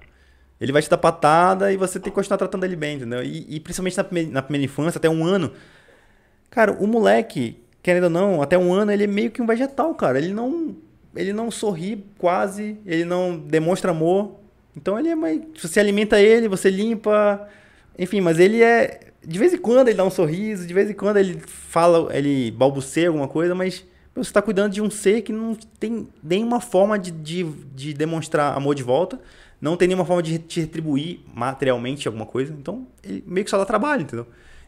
Ele 0.61 0.73
vai 0.73 0.81
te 0.81 0.89
dar 0.89 0.97
patada 0.97 1.73
e 1.73 1.77
você 1.77 2.01
tem 2.01 2.11
que 2.11 2.15
continuar 2.15 2.39
tratando 2.39 2.65
ele 2.65 2.77
bem, 2.77 2.97
entendeu? 2.97 3.23
E, 3.23 3.57
e 3.57 3.61
principalmente 3.61 3.97
na 3.97 4.05
primeira, 4.05 4.31
na 4.31 4.43
primeira 4.43 4.65
infância, 4.65 4.99
até 4.99 5.09
um 5.09 5.25
ano. 5.25 5.53
Cara, 6.51 6.73
o 6.73 6.87
moleque, 6.87 7.63
querendo 7.83 8.05
ou 8.05 8.11
não, 8.11 8.41
até 8.41 8.57
um 8.57 8.73
ano 8.73 8.91
ele 8.91 9.05
é 9.05 9.07
meio 9.07 9.31
que 9.31 9.43
um 9.43 9.47
vegetal, 9.47 9.95
cara. 9.95 10.19
Ele 10.19 10.33
não, 10.33 10.75
ele 11.15 11.33
não 11.33 11.51
sorri 11.51 12.05
quase, 12.19 12.79
ele 12.87 13.05
não 13.05 13.37
demonstra 13.37 13.91
amor. 13.91 14.37
Então 14.75 14.99
ele 14.99 15.09
é 15.09 15.15
mais. 15.15 15.41
Você 15.61 15.79
alimenta 15.79 16.21
ele, 16.21 16.49
você 16.49 16.71
limpa. 16.71 17.49
Enfim, 17.99 18.21
mas 18.21 18.39
ele 18.39 18.63
é. 18.63 19.01
De 19.27 19.39
vez 19.39 19.53
em 19.53 19.59
quando 19.59 19.89
ele 19.89 19.97
dá 19.97 20.05
um 20.05 20.11
sorriso, 20.11 20.67
de 20.67 20.73
vez 20.73 20.89
em 20.89 20.95
quando 20.95 21.17
ele 21.17 21.41
fala, 21.47 22.17
ele 22.17 22.51
balbuceia 22.53 23.09
alguma 23.09 23.27
coisa, 23.27 23.55
mas 23.55 23.85
você 24.15 24.31
está 24.31 24.41
cuidando 24.41 24.73
de 24.73 24.81
um 24.81 24.89
ser 24.89 25.23
que 25.23 25.33
não 25.33 25.55
tem 25.79 26.09
nenhuma 26.23 26.61
forma 26.61 26.99
de, 26.99 27.11
de, 27.11 27.43
de 27.75 27.93
demonstrar 27.93 28.57
amor 28.57 28.75
de 28.75 28.83
volta, 28.83 29.21
não 29.61 29.77
tem 29.77 29.89
nenhuma 29.89 30.05
forma 30.05 30.23
de 30.23 30.39
te 30.39 30.61
retribuir 30.61 31.21
materialmente 31.35 32.07
alguma 32.07 32.27
coisa. 32.27 32.53
Então, 32.53 32.87
ele 33.03 33.23
meio 33.27 33.45
que 33.45 33.51
só 33.51 33.59
dá 33.59 33.65
trabalho, 33.65 34.03
entendeu? 34.03 34.27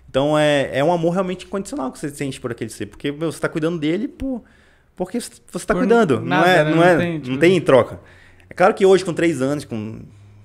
Então 0.09 0.39
é, 0.39 0.71
é 0.73 0.83
um 0.83 0.93
amor 0.93 1.13
realmente 1.13 1.45
incondicional 1.45 1.93
que 1.93 1.99
você 1.99 2.09
sente 2.09 2.41
por 2.41 2.51
aquele 2.51 2.71
ser. 2.71 2.87
Porque 2.87 3.13
meu, 3.13 3.31
você 3.31 3.39
está 3.39 3.49
cuidando 3.49 3.79
dele 3.79 4.09
por, 4.09 4.43
porque 4.97 5.21
você 5.21 5.41
está 5.55 5.75
cuidando. 5.75 6.21
Nada, 6.21 6.45
não 6.45 6.45
é, 6.45 6.65
né? 6.65 6.75
não, 6.75 6.83
é, 6.83 6.93
não, 6.93 7.01
tem, 7.01 7.21
tipo... 7.21 7.31
não 7.31 7.39
tem 7.39 7.61
troca. 7.61 8.01
É 8.49 8.55
claro 8.55 8.75
que 8.75 8.87
hoje, 8.87 9.05
com 9.05 9.13
três 9.13 9.43
anos, 9.43 9.65
com. 9.65 10.01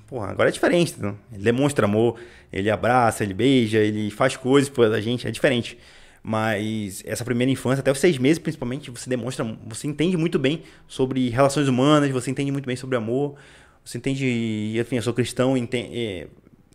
Porra, 0.08 0.28
agora 0.28 0.50
é 0.50 0.52
diferente. 0.52 0.92
Entendeu? 0.92 1.18
Ele 1.32 1.44
demonstra 1.44 1.86
amor, 1.86 2.20
ele 2.52 2.70
abraça, 2.70 3.24
ele 3.24 3.34
beija, 3.34 3.80
ele 3.80 4.12
faz 4.12 4.36
coisas 4.36 4.70
pela 4.70 5.02
gente, 5.02 5.28
é 5.28 5.32
diferente. 5.32 5.78
Mas 6.22 7.04
essa 7.06 7.26
primeira 7.26 7.52
infância, 7.52 7.82
até 7.82 7.92
os 7.92 8.00
seis 8.00 8.18
meses 8.18 8.40
principalmente, 8.40 8.90
você 8.90 9.10
demonstra, 9.10 9.46
você 9.66 9.88
entende 9.88 10.16
muito 10.16 10.40
bem 10.40 10.64
sobre 10.88 11.30
relações 11.30 11.68
humanas, 11.68 12.10
você 12.12 12.32
entende 12.32 12.50
muito 12.50 12.66
bem 12.66 12.78
sobre 12.78 12.96
amor, 12.96 13.36
você 13.84 13.98
entende, 13.98 14.78
enfim, 14.80 14.96
eu 14.98 15.02
sou 15.02 15.14
cristão, 15.14 15.56
é, 15.58 16.28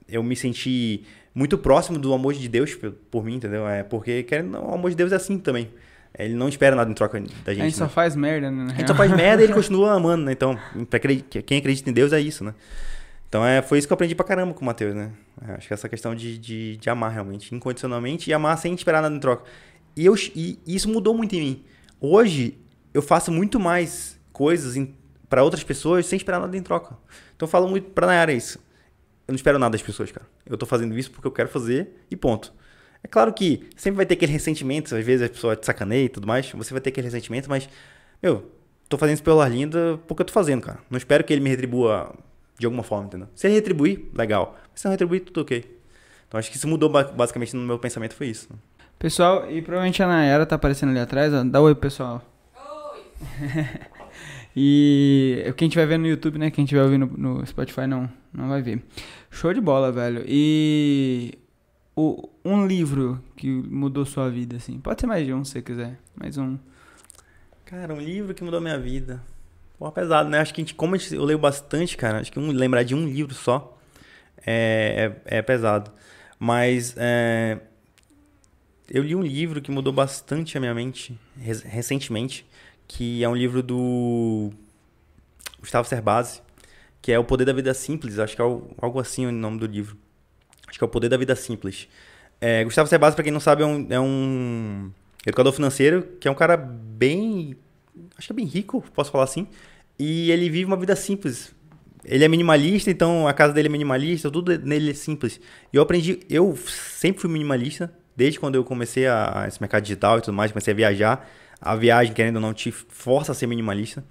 eu 0.09 0.23
me 0.23 0.37
senti 0.37 1.05
muito 1.35 1.57
próximo 1.57 1.99
do 1.99 2.13
amor 2.13 2.35
de 2.35 2.49
Deus 2.49 2.77
por, 3.11 3.25
mim, 3.25 3.37
entendeu? 3.37 3.67
É 3.67 3.83
porque 3.83 4.23
querendo, 4.23 4.59
o 4.59 4.75
amor 4.75 4.91
de 4.91 4.97
Deus 4.97 5.13
é 5.13 5.17
assim 5.17 5.39
também. 5.39 5.71
Ele 6.19 6.35
não 6.35 6.49
espera 6.49 6.75
nada 6.75 6.91
em 6.91 6.95
troca 6.95 7.21
da 7.21 7.53
gente. 7.53 7.63
A 7.63 7.65
gente 7.65 7.77
só 7.77 7.85
né? 7.85 7.91
faz 7.91 8.17
merda, 8.17 8.51
né? 8.51 8.73
A 8.73 8.77
gente 8.77 8.89
só 8.89 8.95
faz 8.95 9.15
merda 9.15 9.43
e 9.43 9.47
ele 9.47 9.53
continua 9.53 9.93
amando, 9.93 10.25
né? 10.25 10.33
Então, 10.33 10.59
pra 10.91 10.99
quem 10.99 11.59
acredita 11.59 11.89
em 11.89 11.93
Deus 11.93 12.13
é 12.13 12.21
isso, 12.21 12.43
né? 12.43 12.55
Então 13.29 13.45
é, 13.45 13.61
foi 13.61 13.79
isso 13.79 13.87
que 13.87 13.93
eu 13.93 13.95
aprendi 13.95 14.15
pra 14.15 14.25
caramba 14.25 14.55
com 14.55 14.63
o 14.63 14.65
Matheus, 14.65 14.95
né? 14.95 15.13
É, 15.47 15.53
acho 15.53 15.69
que 15.69 15.75
essa 15.75 15.89
questão 15.89 16.15
de, 16.15 16.39
de, 16.39 16.77
de, 16.79 16.91
amar 16.91 17.13
realmente, 17.13 17.55
incondicionalmente, 17.55 18.31
e 18.31 18.33
amar 18.33 18.57
sem 18.57 18.75
esperar 18.75 19.03
nada 19.03 19.15
em 19.15 19.21
troca. 19.21 19.45
E, 19.95 20.07
eu, 20.07 20.15
e 20.35 20.59
isso 20.67 20.89
mudou 20.89 21.15
muito 21.15 21.37
em 21.37 21.41
mim. 21.41 21.65
Hoje, 22.01 22.59
eu 22.95 23.03
faço 23.03 23.31
muito 23.31 23.61
mais 23.61 24.19
coisas 24.33 24.77
para 25.29 25.43
outras 25.43 25.63
pessoas 25.63 26.07
sem 26.07 26.17
esperar 26.17 26.41
nada 26.41 26.57
em 26.57 26.63
troca. 26.63 26.97
Então 27.37 27.47
eu 27.47 27.51
falo 27.51 27.69
muito 27.69 27.91
pra 27.91 28.07
Nayara 28.07 28.33
isso. 28.33 28.59
Eu 29.27 29.33
não 29.33 29.37
espero 29.37 29.59
nada 29.59 29.73
das 29.73 29.83
pessoas, 29.83 30.11
cara. 30.11 30.27
Eu 30.47 30.57
tô 30.57 30.65
fazendo 30.65 30.97
isso 30.99 31.11
porque 31.11 31.27
eu 31.27 31.33
quero 31.33 31.49
fazer 31.49 31.91
e 32.11 32.17
ponto. 32.17 32.53
É 33.03 33.09
claro 33.09 33.33
que 33.33 33.69
sempre 33.77 33.99
vai 33.99 34.07
ter 34.07 34.15
aquele 34.15 34.33
ressentimento, 34.33 34.95
às 34.95 35.05
vezes 35.05 35.27
a 35.27 35.29
pessoa 35.29 35.55
te 35.55 35.67
sacaneia 35.67 36.07
e 36.07 36.09
tudo 36.09 36.27
mais, 36.27 36.51
você 36.51 36.73
vai 36.73 36.81
ter 36.81 36.91
aquele 36.91 37.07
ressentimento, 37.07 37.49
mas, 37.49 37.69
meu, 38.23 38.51
tô 38.89 38.99
fazendo 38.99 39.15
isso 39.15 39.23
pelo 39.23 39.41
Arlinda 39.41 40.01
porque 40.09 40.23
eu 40.23 40.27
tô 40.27 40.33
fazendo, 40.33 40.63
cara. 40.63 40.79
Não 40.91 40.97
espero 40.97 41.23
que 41.23 41.33
ele 41.33 41.43
me 41.43 41.51
retribua 41.51 42.15
de 42.59 42.67
alguma 42.67 42.83
forma, 42.83 43.07
entendeu? 43.07 43.29
Se 43.35 43.47
ele 43.47 43.55
retribuir, 43.55 44.07
legal. 44.15 44.59
Se 44.75 44.85
não 44.87 44.93
retribuir, 44.93 45.21
tudo 45.21 45.43
ok. 45.43 45.79
Então 46.27 46.39
acho 46.39 46.51
que 46.51 46.57
isso 46.57 46.67
mudou 46.67 46.89
basicamente 46.89 47.55
no 47.55 47.63
meu 47.63 47.79
pensamento, 47.79 48.15
foi 48.15 48.29
isso. 48.29 48.49
Pessoal, 48.99 49.49
e 49.51 49.63
provavelmente 49.63 50.03
a 50.03 50.07
Nayara 50.07 50.45
tá 50.45 50.57
aparecendo 50.57 50.91
ali 50.91 50.99
atrás, 50.99 51.33
ó. 51.33 51.45
Dá 51.45 51.61
oi, 51.61 51.75
pessoal. 51.75 52.23
Oi! 52.57 53.89
e 54.61 55.55
quem 55.57 55.69
tiver 55.69 55.87
vendo 55.87 56.03
no 56.03 56.09
YouTube, 56.09 56.37
né? 56.37 56.51
Quem 56.51 56.65
tiver 56.65 56.83
ouvindo 56.83 57.07
no 57.17 57.47
Spotify 57.47 57.87
não, 57.87 58.11
não 58.33 58.49
vai 58.49 58.61
ver. 58.61 58.83
Show 59.31 59.55
de 59.55 59.61
bola, 59.61 59.93
velho. 59.93 60.25
E 60.27 61.39
o, 61.95 62.29
um 62.45 62.67
livro 62.67 63.23
que 63.37 63.49
mudou 63.49 64.05
sua 64.05 64.29
vida, 64.29 64.57
assim. 64.57 64.81
Pode 64.81 65.01
ser 65.01 65.07
mais 65.07 65.25
de 65.25 65.33
um, 65.33 65.45
se 65.45 65.53
você 65.53 65.63
quiser. 65.63 65.97
Mais 66.13 66.37
um. 66.37 66.59
Cara, 67.65 67.95
um 67.95 68.01
livro 68.01 68.35
que 68.35 68.43
mudou 68.43 68.61
minha 68.61 68.81
vida. 68.81 69.23
Pô, 69.79 69.93
pesado, 69.93 70.29
né? 70.29 70.41
Acho 70.41 70.53
que 70.53 70.61
a 70.61 70.65
gente, 70.65 70.75
como 70.75 70.97
a 70.97 70.99
gente, 70.99 71.15
eu 71.15 71.23
leio 71.23 71.39
bastante, 71.39 71.97
cara, 71.97 72.19
acho 72.19 72.33
que 72.33 72.41
um, 72.41 72.51
lembrar 72.51 72.83
de 72.83 72.97
um 72.97 73.07
livro 73.07 73.35
só 73.35 73.79
é, 74.45 75.13
é, 75.25 75.39
é 75.39 75.43
pesado. 75.43 75.93
Mas 76.37 76.97
é, 76.97 77.61
eu 78.91 79.05
li 79.05 79.15
um 79.15 79.23
livro 79.23 79.63
que 79.63 79.71
mudou 79.71 79.93
bastante 79.93 80.57
a 80.57 80.61
minha 80.61 80.75
mente 80.75 81.17
recentemente, 81.37 82.45
que 82.89 83.23
é 83.23 83.29
um 83.29 83.37
livro 83.37 83.63
do 83.63 84.51
Gustavo 85.61 85.87
Cerbasi, 85.87 86.41
que 87.01 87.13
é 87.13 87.19
O 87.19 87.25
Poder 87.25 87.45
da 87.45 87.53
Vida 87.53 87.73
Simples, 87.75 88.19
acho 88.19 88.35
que 88.35 88.43
é 88.43 88.45
algo 88.45 88.99
assim 88.99 89.27
o 89.27 89.31
nome 89.31 89.59
do 89.59 89.67
livro. 89.67 89.97
Acho 90.67 90.79
que 90.79 90.85
é 90.85 90.87
O 90.87 90.91
Poder 90.91 91.09
da 91.09 91.17
Vida 91.17 91.37
Simples. 91.37 91.87
É, 92.41 92.65
Gustavo 92.65 92.89
Cerbasi, 92.89 93.15
para 93.15 93.23
quem 93.23 93.33
não 93.33 93.41
sabe, 93.41 93.63
é 93.63 93.67
um, 93.67 93.87
é 93.91 94.01
um 94.01 94.91
educador 95.25 95.53
financeiro, 95.53 96.03
que 96.19 96.27
é 96.27 96.31
um 96.31 96.35
cara 96.35 96.57
bem 96.57 97.57
acho 98.17 98.29
que 98.29 98.33
é 98.33 98.37
bem 98.37 98.47
rico, 98.47 98.85
posso 98.95 99.11
falar 99.11 99.25
assim. 99.25 99.47
E 99.99 100.31
ele 100.31 100.49
vive 100.49 100.65
uma 100.65 100.77
vida 100.77 100.95
simples. 100.95 101.55
Ele 102.05 102.25
é 102.25 102.29
minimalista, 102.29 102.91
então 102.91 103.27
a 103.27 103.33
casa 103.33 103.53
dele 103.53 103.69
é 103.69 103.71
minimalista, 103.71 104.31
tudo 104.31 104.57
nele 104.59 104.91
é 104.91 104.95
simples. 104.95 105.41
E 105.73 105.77
eu 105.77 105.83
aprendi, 105.83 106.21
eu 106.31 106.57
sempre 106.67 107.21
fui 107.21 107.31
minimalista, 107.31 107.93
desde 108.17 108.39
quando 108.39 108.55
eu 108.55 108.65
comecei 108.65 109.07
a, 109.07 109.43
a 109.43 109.49
esse 109.49 109.61
mercado 109.61 109.83
digital 109.83 110.19
e 110.19 110.21
tudo 110.23 110.35
mais, 110.35 110.53
comecei 110.53 110.73
a 110.73 110.77
viajar. 110.77 111.29
A 111.61 111.75
viagem, 111.77 112.13
querendo 112.13 112.37
ou 112.37 112.43
não, 112.43 112.55
te 112.55 112.71
força 112.71 113.33
a 113.33 113.35
ser 113.35 113.47
minimalista. 113.47 114.05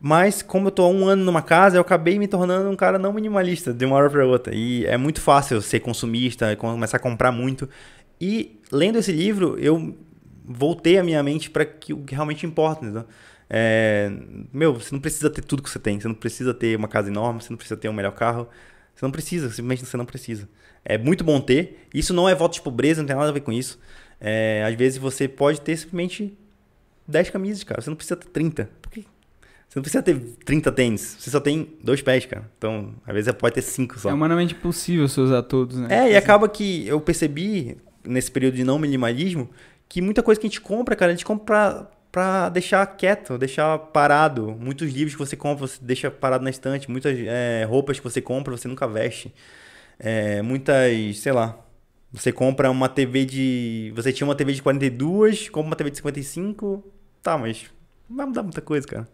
Mas 0.00 0.42
como 0.42 0.68
eu 0.68 0.70
tô 0.70 0.84
há 0.84 0.88
um 0.88 1.06
ano 1.06 1.24
numa 1.24 1.42
casa, 1.42 1.76
eu 1.76 1.80
acabei 1.80 2.18
me 2.18 2.28
tornando 2.28 2.70
um 2.70 2.76
cara 2.76 2.98
não 2.98 3.12
minimalista 3.12 3.72
de 3.72 3.84
uma 3.84 3.96
hora 3.96 4.08
para 4.08 4.24
outra. 4.24 4.54
E 4.54 4.86
é 4.86 4.96
muito 4.96 5.20
fácil 5.20 5.60
ser 5.60 5.80
consumista, 5.80 6.54
começar 6.56 6.98
a 6.98 7.00
comprar 7.00 7.32
muito. 7.32 7.68
E 8.20 8.60
lendo 8.70 8.98
esse 8.98 9.10
livro, 9.10 9.58
eu 9.58 9.96
voltei 10.44 10.98
a 10.98 11.04
minha 11.04 11.22
mente 11.22 11.50
para 11.50 11.64
que 11.64 11.92
o 11.92 12.04
que 12.04 12.14
realmente 12.14 12.46
importa, 12.46 12.84
entendeu? 12.84 13.04
É, 13.50 14.10
meu, 14.52 14.74
você 14.74 14.94
não 14.94 15.00
precisa 15.00 15.30
ter 15.30 15.42
tudo 15.42 15.62
que 15.62 15.70
você 15.70 15.78
tem. 15.80 15.98
Você 15.98 16.06
não 16.06 16.14
precisa 16.14 16.54
ter 16.54 16.76
uma 16.76 16.88
casa 16.88 17.08
enorme, 17.08 17.42
você 17.42 17.50
não 17.50 17.56
precisa 17.56 17.76
ter 17.76 17.88
um 17.88 17.92
melhor 17.92 18.12
carro. 18.12 18.48
Você 18.94 19.04
não 19.04 19.10
precisa, 19.12 19.48
simplesmente 19.48 19.84
você 19.84 19.96
não 19.96 20.06
precisa. 20.06 20.48
É 20.84 20.96
muito 20.96 21.24
bom 21.24 21.40
ter. 21.40 21.86
Isso 21.92 22.14
não 22.14 22.28
é 22.28 22.34
voto 22.34 22.54
de 22.54 22.62
pobreza, 22.62 23.00
não 23.00 23.06
tem 23.06 23.16
nada 23.16 23.28
a 23.28 23.32
ver 23.32 23.40
com 23.40 23.52
isso. 23.52 23.78
É, 24.20 24.64
às 24.66 24.74
vezes 24.74 24.98
você 24.98 25.26
pode 25.26 25.60
ter 25.60 25.76
simplesmente 25.76 26.36
10 27.08 27.30
camisas, 27.30 27.64
cara. 27.64 27.80
Você 27.80 27.88
não 27.88 27.96
precisa 27.96 28.16
ter 28.16 28.28
30. 28.28 28.70
Por 28.82 28.92
quê? 28.92 29.04
Você 29.68 29.78
não 29.78 29.82
precisa 29.82 30.02
ter 30.02 30.18
30 30.44 30.72
tênis. 30.72 31.16
Você 31.18 31.30
só 31.30 31.40
tem 31.40 31.68
dois 31.82 32.00
pés, 32.00 32.24
cara. 32.26 32.50
Então, 32.56 32.94
às 33.06 33.12
vezes 33.12 33.26
você 33.26 33.32
pode 33.32 33.54
ter 33.54 33.62
5 33.62 33.98
só. 33.98 34.10
É 34.10 34.14
humanamente 34.14 34.54
possível 34.54 35.08
você 35.08 35.20
usar 35.20 35.42
todos, 35.42 35.78
né? 35.78 35.88
É, 35.90 36.12
e 36.12 36.16
acaba 36.16 36.48
que 36.48 36.86
eu 36.86 37.00
percebi, 37.00 37.76
nesse 38.04 38.30
período 38.30 38.54
de 38.54 38.64
não 38.64 38.78
minimalismo, 38.78 39.50
que 39.88 40.00
muita 40.00 40.22
coisa 40.22 40.40
que 40.40 40.46
a 40.46 40.50
gente 40.50 40.60
compra, 40.60 40.94
cara, 40.94 41.12
a 41.12 41.14
gente 41.14 41.24
compra 41.24 41.90
pra 42.10 42.48
deixar 42.48 42.86
quieto, 42.86 43.36
deixar 43.36 43.78
parado. 43.78 44.56
Muitos 44.58 44.90
livros 44.90 45.14
que 45.14 45.18
você 45.18 45.36
compra, 45.36 45.66
você 45.66 45.78
deixa 45.82 46.10
parado 46.10 46.44
na 46.44 46.50
estante. 46.50 46.90
Muitas 46.90 47.16
é, 47.18 47.64
roupas 47.68 47.98
que 47.98 48.04
você 48.04 48.20
compra, 48.20 48.56
você 48.56 48.68
nunca 48.68 48.86
veste. 48.86 49.34
É, 49.98 50.40
muitas, 50.40 51.18
sei 51.18 51.32
lá. 51.32 51.58
Você 52.10 52.32
compra 52.32 52.70
uma 52.70 52.88
TV 52.88 53.26
de. 53.26 53.92
Você 53.94 54.14
tinha 54.14 54.26
uma 54.26 54.34
TV 54.34 54.54
de 54.54 54.62
42, 54.62 55.50
compra 55.50 55.68
uma 55.68 55.76
TV 55.76 55.90
de 55.90 55.98
55. 55.98 56.97
Tá, 57.22 57.36
mas 57.36 57.66
não 58.08 58.16
vai 58.16 58.26
mudar 58.26 58.42
muita 58.42 58.60
coisa, 58.60 58.86
cara. 58.86 59.08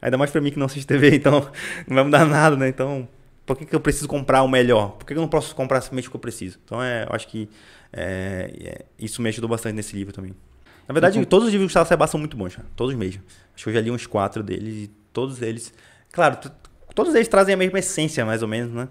Ainda 0.00 0.16
mais 0.16 0.30
pra 0.30 0.40
mim 0.40 0.50
que 0.50 0.58
não 0.58 0.66
assisto 0.66 0.88
TV, 0.88 1.14
então 1.16 1.50
não 1.86 1.94
vai 1.94 2.04
mudar 2.04 2.24
nada, 2.24 2.56
né? 2.56 2.68
Então, 2.68 3.08
por 3.44 3.56
que, 3.56 3.66
que 3.66 3.74
eu 3.74 3.80
preciso 3.80 4.08
comprar 4.08 4.42
o 4.42 4.48
melhor? 4.48 4.92
Por 4.92 5.06
que, 5.06 5.14
que 5.14 5.18
eu 5.18 5.22
não 5.22 5.28
posso 5.28 5.54
comprar 5.54 5.80
simplesmente 5.80 6.08
o 6.08 6.10
que 6.10 6.16
eu 6.16 6.20
preciso? 6.20 6.58
Então, 6.64 6.82
é, 6.82 7.04
eu 7.04 7.14
acho 7.14 7.28
que 7.28 7.48
é, 7.92 8.52
é, 8.60 8.84
isso 8.98 9.22
me 9.22 9.28
ajudou 9.28 9.48
bastante 9.48 9.74
nesse 9.74 9.94
livro 9.96 10.12
também. 10.12 10.34
Na 10.86 10.92
verdade, 10.92 11.24
todos 11.26 11.46
os 11.46 11.52
livros 11.52 11.66
do 11.66 11.68
Gustavo 11.68 11.88
Seba 11.88 12.06
são 12.06 12.18
muito 12.18 12.36
bons, 12.36 12.58
todos 12.74 12.94
mesmo. 12.94 13.22
Acho 13.54 13.64
que 13.64 13.70
eu 13.70 13.74
já 13.74 13.80
li 13.80 13.90
uns 13.90 14.06
quatro 14.06 14.42
deles 14.42 14.84
e 14.84 14.90
todos 15.12 15.42
eles. 15.42 15.72
Claro, 16.10 16.38
todos 16.94 17.14
eles 17.14 17.28
trazem 17.28 17.54
a 17.54 17.58
mesma 17.58 17.78
essência, 17.78 18.24
mais 18.24 18.42
ou 18.42 18.48
menos, 18.48 18.72
né? 18.72 18.88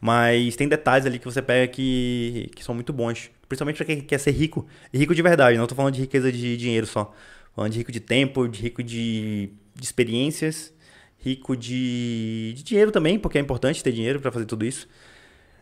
Mas 0.00 0.56
tem 0.56 0.68
detalhes 0.68 1.06
ali 1.06 1.18
que 1.18 1.24
você 1.24 1.40
pega 1.40 1.66
que, 1.72 2.50
que 2.54 2.62
são 2.62 2.74
muito 2.74 2.92
bons. 2.92 3.30
Principalmente 3.48 3.76
para 3.76 3.86
quem 3.86 4.00
quer 4.00 4.18
ser 4.18 4.30
rico. 4.30 4.66
E 4.92 4.98
rico 4.98 5.14
de 5.14 5.22
verdade, 5.22 5.56
não 5.56 5.64
estou 5.64 5.74
falando 5.74 5.94
de 5.94 6.02
riqueza 6.02 6.30
de 6.30 6.56
dinheiro 6.56 6.86
só. 6.86 7.14
Falando 7.58 7.72
de 7.72 7.78
rico 7.78 7.90
de 7.90 7.98
tempo, 7.98 8.46
de 8.46 8.62
rico 8.62 8.84
de, 8.84 9.50
de 9.74 9.84
experiências, 9.84 10.72
rico 11.18 11.56
de, 11.56 12.52
de 12.54 12.62
dinheiro 12.62 12.92
também, 12.92 13.18
porque 13.18 13.36
é 13.36 13.40
importante 13.40 13.82
ter 13.82 13.90
dinheiro 13.90 14.20
para 14.20 14.30
fazer 14.30 14.46
tudo 14.46 14.64
isso. 14.64 14.88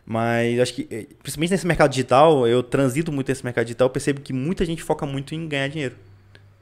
Mas 0.05 0.59
acho 0.59 0.75
que, 0.75 0.87
eh, 0.91 1.07
principalmente 1.23 1.49
nesse 1.49 1.65
mercado 1.65 1.89
digital, 1.89 2.47
eu 2.47 2.61
transito 2.61 3.11
muito 3.11 3.29
nesse 3.29 3.43
mercado 3.43 3.65
digital, 3.65 3.89
percebo 3.89 4.21
que 4.21 4.31
muita 4.31 4.63
gente 4.63 4.83
foca 4.83 5.07
muito 5.07 5.33
em 5.33 5.47
ganhar 5.47 5.69
dinheiro. 5.69 5.95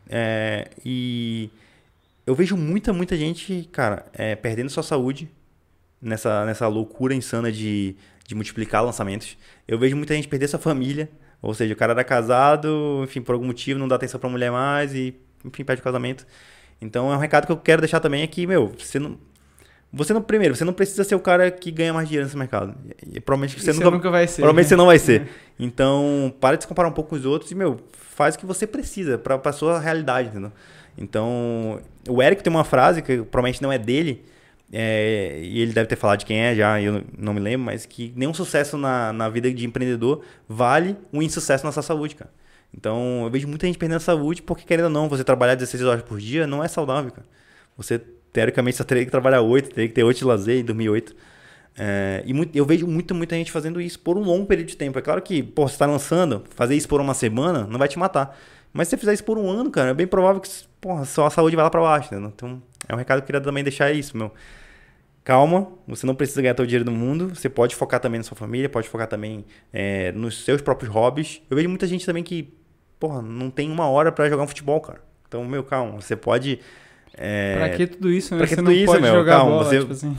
É, 0.07 0.69
e 0.86 1.49
eu 2.25 2.33
vejo 2.33 2.55
muita, 2.55 2.93
muita 2.93 3.17
gente, 3.17 3.67
cara, 3.73 4.05
é, 4.13 4.38
perdendo 4.38 4.69
sua 4.69 4.83
saúde 4.83 5.29
nessa, 6.01 6.45
nessa 6.45 6.65
loucura 6.69 7.13
insana 7.13 7.51
de, 7.51 7.97
de 8.25 8.36
multiplicar 8.36 8.86
lançamentos. 8.86 9.38
Eu 9.67 9.77
vejo 9.77 9.97
muita 9.97 10.15
gente 10.15 10.29
perder 10.29 10.47
sua 10.47 10.59
família, 10.59 11.09
ou 11.41 11.53
seja, 11.53 11.73
o 11.73 11.75
cara 11.75 11.91
era 11.91 12.05
casado, 12.05 13.01
enfim, 13.03 13.21
por 13.21 13.33
algum 13.33 13.47
motivo 13.47 13.77
não 13.77 13.88
dá 13.89 13.95
atenção 13.95 14.17
pra 14.17 14.29
mulher 14.29 14.49
mais 14.49 14.95
e, 14.95 15.13
enfim, 15.45 15.63
perde 15.63 15.81
o 15.81 15.83
casamento. 15.83 16.25
Então 16.81 17.11
é 17.11 17.15
um 17.15 17.19
recado 17.19 17.45
que 17.45 17.51
eu 17.51 17.57
quero 17.57 17.81
deixar 17.81 17.99
também 17.99 18.23
aqui, 18.23 18.45
meu, 18.45 18.73
você 18.77 18.99
não 18.99 19.17
Você 19.93 20.13
não, 20.13 20.21
primeiro, 20.21 20.55
você 20.55 20.65
não 20.65 20.73
precisa 20.73 21.03
ser 21.05 21.15
o 21.15 21.19
cara 21.19 21.49
que 21.49 21.71
ganha 21.71 21.93
mais 21.93 22.07
dinheiro 22.07 22.25
nesse 22.25 22.37
mercado. 22.37 22.75
E, 23.13 23.19
provavelmente 23.21 23.61
você, 23.61 23.71
nunca, 23.71 23.91
nunca 23.91 24.11
vai 24.11 24.27
ser. 24.27 24.41
provavelmente 24.41 24.65
né? 24.65 24.69
você 24.69 24.75
não 24.75 24.85
vai 24.87 24.99
ser. 24.99 25.29
Então, 25.57 26.33
para 26.41 26.57
de 26.57 26.63
se 26.63 26.67
comparar 26.67 26.89
um 26.89 26.91
pouco 26.91 27.11
com 27.11 27.15
os 27.15 27.25
outros 27.25 27.49
e, 27.51 27.55
meu, 27.55 27.79
faz 27.93 28.35
o 28.35 28.39
que 28.39 28.45
você 28.45 28.67
precisa 28.67 29.17
para 29.17 29.39
a 29.41 29.53
sua 29.53 29.79
realidade, 29.79 30.29
entendeu? 30.29 30.51
Então, 30.97 31.79
o 32.09 32.21
Eric 32.21 32.43
tem 32.43 32.51
uma 32.51 32.63
frase 32.63 33.01
que 33.01 33.17
provavelmente 33.17 33.61
não 33.61 33.71
é 33.71 33.77
dele, 33.77 34.25
é, 34.71 35.39
e 35.41 35.61
ele 35.61 35.73
deve 35.73 35.87
ter 35.87 35.95
falado 35.95 36.19
de 36.19 36.25
quem 36.25 36.39
é 36.39 36.55
já, 36.55 36.81
eu 36.81 37.03
não 37.17 37.33
me 37.33 37.39
lembro, 37.39 37.65
mas 37.65 37.85
que 37.85 38.11
nenhum 38.15 38.33
sucesso 38.33 38.77
na, 38.77 39.13
na 39.13 39.29
vida 39.29 39.53
de 39.53 39.65
empreendedor 39.65 40.23
vale 40.47 40.97
um 41.13 41.21
insucesso 41.21 41.65
na 41.65 41.71
sua 41.71 41.83
saúde, 41.83 42.15
cara. 42.15 42.31
Então, 42.78 43.23
eu 43.23 43.30
vejo 43.30 43.47
muita 43.47 43.65
gente 43.65 43.78
perdendo 43.78 43.97
a 43.97 44.01
saúde 44.01 44.41
porque, 44.41 44.63
querendo 44.65 44.86
ou 44.86 44.91
não, 44.91 45.07
você 45.07 45.23
trabalhar 45.23 45.55
16 45.55 45.84
horas 45.84 46.03
por 46.03 46.19
dia 46.19 46.45
não 46.45 46.63
é 46.63 46.67
saudável, 46.67 47.11
cara. 47.11 47.28
Você, 47.78 47.99
teoricamente, 48.34 48.78
só 48.78 48.84
teria 48.84 49.05
que 49.05 49.11
trabalhar 49.11 49.41
8, 49.41 49.69
teria 49.69 49.88
que 49.88 49.93
ter 49.93 50.03
8 50.03 50.17
de 50.17 50.26
lazer 50.26 50.57
e 50.59 50.63
dormir 50.63 50.89
8. 50.89 51.15
É, 51.78 52.23
e 52.26 52.34
muito- 52.34 52.55
eu 52.55 52.65
vejo 52.65 52.88
muita, 52.88 53.13
muita 53.13 53.36
gente 53.36 53.51
fazendo 53.51 53.82
isso 53.82 53.99
por 53.99 54.17
um 54.17 54.21
longo 54.21 54.45
período 54.45 54.67
de 54.67 54.78
tempo. 54.78 54.97
É 54.97 55.01
claro 55.01 55.21
que, 55.21 55.43
pô, 55.43 55.67
você 55.67 55.78
tá 55.78 55.86
lançando, 55.86 56.43
fazer 56.51 56.76
isso 56.76 56.88
por 56.88 57.01
uma 57.01 57.13
semana 57.13 57.65
não 57.69 57.78
vai 57.78 57.88
te 57.88 57.99
matar. 57.99 58.38
Mas 58.73 58.88
se 58.88 58.91
você 58.91 58.97
fizer 58.97 59.13
isso 59.13 59.23
por 59.23 59.38
um 59.38 59.49
ano, 59.49 59.71
cara, 59.71 59.91
é 59.91 59.93
bem 59.93 60.07
provável 60.07 60.41
que, 60.41 60.49
porra, 60.82 61.05
sua 61.05 61.30
saúde 61.30 61.55
vai 61.55 61.63
lá 61.63 61.69
pra 61.69 61.82
baixo, 61.82 62.07
entendeu? 62.13 62.32
Então, 62.36 62.61
é 62.88 62.93
um 62.93 62.97
recado 62.97 63.19
que 63.19 63.23
eu 63.23 63.28
queria 63.28 63.41
também 63.41 63.63
deixar 63.63 63.91
isso, 63.91 64.17
meu. 64.17 64.32
Calma, 65.23 65.69
você 65.88 66.05
não 66.05 66.13
precisa 66.13 66.41
ganhar 66.41 66.53
todo 66.53 66.65
o 66.65 66.67
dinheiro 66.67 66.86
do 66.86 66.91
mundo. 66.91 67.30
Você 67.34 67.49
pode 67.49 67.76
focar 67.76 67.99
também 67.99 68.19
na 68.19 68.23
sua 68.23 68.38
família, 68.38 68.69
pode 68.69 68.88
focar 68.88 69.07
também 69.07 69.43
é, 69.73 70.11
nos 70.11 70.43
seus 70.43 70.61
próprios 70.61 70.93
hobbies. 70.93 71.41
Eu 71.49 71.57
vejo 71.57 71.67
muita 71.67 71.88
gente 71.88 72.05
também 72.05 72.23
que, 72.23 72.53
porra, 72.99 73.21
não 73.21 73.49
tem 73.49 73.71
uma 73.71 73.87
hora 73.87 74.11
pra 74.11 74.29
jogar 74.29 74.43
um 74.43 74.47
futebol, 74.47 74.79
cara. 74.81 75.01
Então, 75.27 75.43
meu, 75.45 75.63
calma, 75.63 76.01
você 76.01 76.15
pode. 76.15 76.59
é, 77.17 77.55
Pra 77.57 77.69
que 77.69 77.87
tudo 77.87 78.11
isso, 78.11 78.33
né? 78.33 78.39
pra 78.39 78.47
que 78.47 78.55
você 78.55 78.61
tudo 78.61 78.71
isso, 78.71 78.99
meu? 79.01 79.13
jogar 79.15 79.37
Calma, 79.37 79.51
bola, 79.51 79.63
você- 79.65 79.79
tipo 79.79 79.91
assim. 79.93 80.17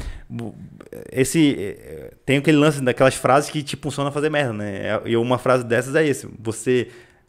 Esse 1.12 1.56
eh, 1.58 2.12
tem 2.24 2.38
aquele 2.38 2.56
lance 2.56 2.80
daquelas 2.82 3.14
frases 3.14 3.50
que 3.50 3.62
te 3.62 3.76
funciona 3.76 4.10
fazer 4.10 4.30
merda, 4.30 4.52
né? 4.52 4.88
É- 4.88 5.02
E 5.06 5.16
uma 5.16 5.38
frase 5.38 5.64
dessas 5.64 5.94
é 5.94 6.06
esse: 6.06 6.28
você 6.38 6.88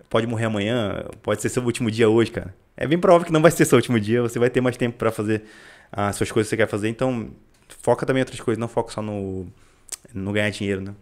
pode 0.09 0.25
morrer 0.27 0.45
amanhã, 0.45 1.05
pode 1.21 1.41
ser 1.41 1.49
seu 1.49 1.63
último 1.63 1.89
dia 1.91 2.09
hoje, 2.09 2.31
cara. 2.31 2.53
É 2.75 2.85
bem 2.87 2.97
provável 2.99 3.25
que 3.25 3.33
não 3.33 3.41
vai 3.41 3.51
ser 3.51 3.65
seu 3.65 3.77
último 3.77 3.99
dia, 3.99 4.21
você 4.21 4.37
vai 4.39 4.49
ter 4.49 4.61
mais 4.61 4.77
tempo 4.77 4.97
pra 4.97 5.11
fazer 5.11 5.43
as 5.91 6.15
suas 6.15 6.31
coisas 6.31 6.47
que 6.49 6.55
você 6.55 6.57
quer 6.57 6.67
fazer, 6.67 6.89
então 6.89 7.29
foca 7.81 8.05
também 8.05 8.19
em 8.21 8.23
outras 8.23 8.39
coisas, 8.39 8.59
não 8.59 8.67
foca 8.67 8.91
só 8.91 9.01
no 9.01 9.47
no 10.13 10.31
ganhar 10.31 10.49
dinheiro, 10.51 10.79
né? 10.81 10.93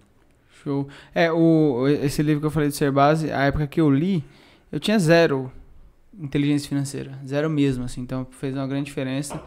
Show. 0.65 0.87
É, 1.13 1.31
o, 1.31 1.87
esse 1.87 2.21
livro 2.23 2.41
que 2.41 2.47
eu 2.47 2.51
falei 2.51 2.67
do 2.69 2.75
Ser 2.75 2.91
Base, 2.91 3.31
a 3.31 3.43
época 3.43 3.67
que 3.67 3.79
eu 3.79 3.89
li, 3.89 4.23
eu 4.71 4.79
tinha 4.79 4.97
zero 4.97 5.51
inteligência 6.19 6.67
financeira. 6.67 7.19
Zero 7.25 7.49
mesmo, 7.49 7.83
assim. 7.83 8.01
Então 8.01 8.25
fez 8.31 8.55
uma 8.55 8.65
grande 8.65 8.85
diferença. 8.85 9.41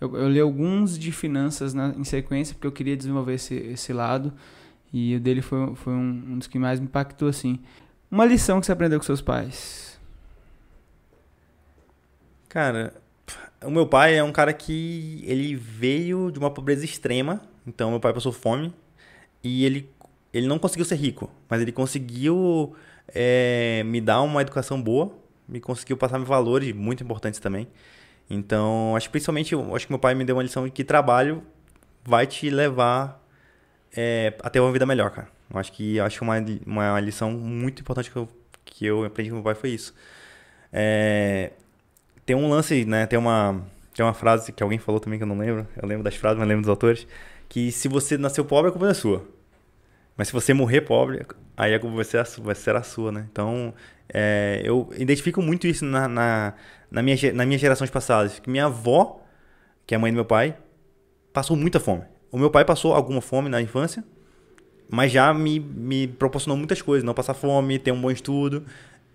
Eu, 0.00 0.16
eu 0.16 0.28
li 0.28 0.40
alguns 0.40 0.98
de 0.98 1.12
finanças 1.12 1.74
na- 1.74 1.94
em 1.96 2.04
sequência, 2.04 2.54
porque 2.54 2.66
eu 2.66 2.72
queria 2.72 2.96
desenvolver 2.96 3.34
esse, 3.34 3.54
esse 3.54 3.92
lado. 3.92 4.32
E 4.92 5.16
o 5.16 5.20
dele 5.20 5.42
foi, 5.42 5.74
foi 5.76 5.92
um, 5.92 6.22
um 6.30 6.38
dos 6.38 6.46
que 6.46 6.58
mais 6.58 6.80
me 6.80 6.86
impactou, 6.86 7.28
assim. 7.28 7.58
Uma 8.10 8.24
lição 8.24 8.58
que 8.58 8.66
você 8.66 8.72
aprendeu 8.72 8.98
com 8.98 9.04
seus 9.04 9.20
pais. 9.20 10.00
Cara, 12.48 12.94
o 13.64 13.70
meu 13.70 13.86
pai 13.86 14.16
é 14.16 14.24
um 14.24 14.32
cara 14.32 14.52
que 14.52 15.22
ele 15.26 15.54
veio 15.54 16.30
de 16.30 16.38
uma 16.38 16.50
pobreza 16.50 16.84
extrema. 16.84 17.40
Então, 17.66 17.90
meu 17.90 18.00
pai 18.00 18.12
passou 18.12 18.32
fome 18.32 18.72
e 19.42 19.64
ele, 19.64 19.88
ele 20.32 20.46
não 20.46 20.58
conseguiu 20.58 20.84
ser 20.84 20.96
rico, 20.96 21.30
mas 21.48 21.60
ele 21.60 21.72
conseguiu 21.72 22.74
é, 23.08 23.82
me 23.84 24.00
dar 24.00 24.22
uma 24.22 24.40
educação 24.40 24.80
boa, 24.80 25.14
me 25.48 25.60
conseguiu 25.60 25.96
passar 25.96 26.18
valores 26.18 26.72
muito 26.74 27.02
importantes 27.02 27.38
também. 27.40 27.68
Então, 28.30 28.96
acho 28.96 29.08
que 29.08 29.12
principalmente, 29.12 29.54
acho 29.54 29.86
que 29.86 29.92
meu 29.92 29.98
pai 29.98 30.14
me 30.14 30.24
deu 30.24 30.36
uma 30.36 30.42
lição 30.42 30.64
de 30.64 30.70
que 30.70 30.84
trabalho 30.84 31.42
vai 32.04 32.26
te 32.26 32.48
levar 32.48 33.22
é, 33.94 34.34
a 34.40 34.48
ter 34.48 34.60
uma 34.60 34.72
vida 34.72 34.86
melhor, 34.86 35.10
cara. 35.10 35.28
Eu 35.52 35.60
acho 35.60 35.72
que 35.72 36.00
acho 36.00 36.24
uma, 36.24 36.36
uma 36.66 37.00
lição 37.00 37.30
muito 37.30 37.80
importante 37.82 38.10
que 38.10 38.16
eu, 38.16 38.28
que 38.64 38.86
eu 38.86 39.04
aprendi 39.04 39.30
com 39.30 39.36
meu 39.36 39.44
pai 39.44 39.54
foi 39.54 39.70
isso. 39.70 39.94
É, 40.72 41.52
tem 42.24 42.34
um 42.34 42.48
lance, 42.48 42.84
né? 42.86 43.06
Tem 43.06 43.18
uma, 43.18 43.62
tem 43.94 44.04
uma 44.04 44.14
frase 44.14 44.52
que 44.52 44.62
alguém 44.62 44.78
falou 44.78 45.00
também 45.00 45.18
que 45.18 45.24
eu 45.24 45.28
não 45.28 45.36
lembro. 45.36 45.66
Eu 45.76 45.86
lembro 45.86 46.02
das 46.02 46.16
frases, 46.16 46.38
mas 46.38 46.48
lembro 46.48 46.62
dos 46.62 46.70
autores. 46.70 47.06
Que 47.48 47.70
se 47.70 47.88
você 47.88 48.16
nasceu 48.16 48.44
pobre, 48.44 48.70
a 48.70 48.72
culpa 48.72 48.88
é 48.88 48.94
sua. 48.94 49.26
Mas 50.16 50.28
se 50.28 50.32
você 50.32 50.52
morrer 50.52 50.82
pobre, 50.82 51.24
aí 51.56 51.74
a 51.74 51.80
culpa 51.80 51.96
vai 51.96 52.04
ser 52.04 52.18
a 52.18 52.24
sua, 52.24 52.44
vai 52.44 52.54
ser 52.54 52.76
a 52.76 52.82
sua 52.82 53.10
né? 53.10 53.26
Então, 53.30 53.72
é, 54.12 54.60
eu 54.64 54.90
identifico 54.98 55.40
muito 55.40 55.66
isso 55.66 55.84
na, 55.84 56.06
na, 56.06 56.54
na, 56.90 57.02
minha, 57.02 57.16
nas 57.32 57.46
minhas 57.46 57.60
gerações 57.60 57.90
passadas. 57.90 58.38
Que 58.38 58.50
minha 58.50 58.66
avó, 58.66 59.22
que 59.86 59.94
é 59.94 59.96
a 59.96 59.98
mãe 59.98 60.12
do 60.12 60.16
meu 60.16 60.24
pai, 60.24 60.56
passou 61.32 61.56
muita 61.56 61.80
fome. 61.80 62.02
O 62.30 62.38
meu 62.38 62.50
pai 62.50 62.64
passou 62.64 62.94
alguma 62.94 63.20
fome 63.20 63.48
na 63.48 63.60
infância, 63.60 64.04
mas 64.88 65.10
já 65.12 65.32
me, 65.32 65.58
me 65.58 66.06
proporcionou 66.06 66.56
muitas 66.56 66.82
coisas. 66.82 67.04
Não 67.04 67.14
passar 67.14 67.34
fome, 67.34 67.78
ter 67.78 67.92
um 67.92 68.00
bom 68.00 68.10
estudo. 68.10 68.64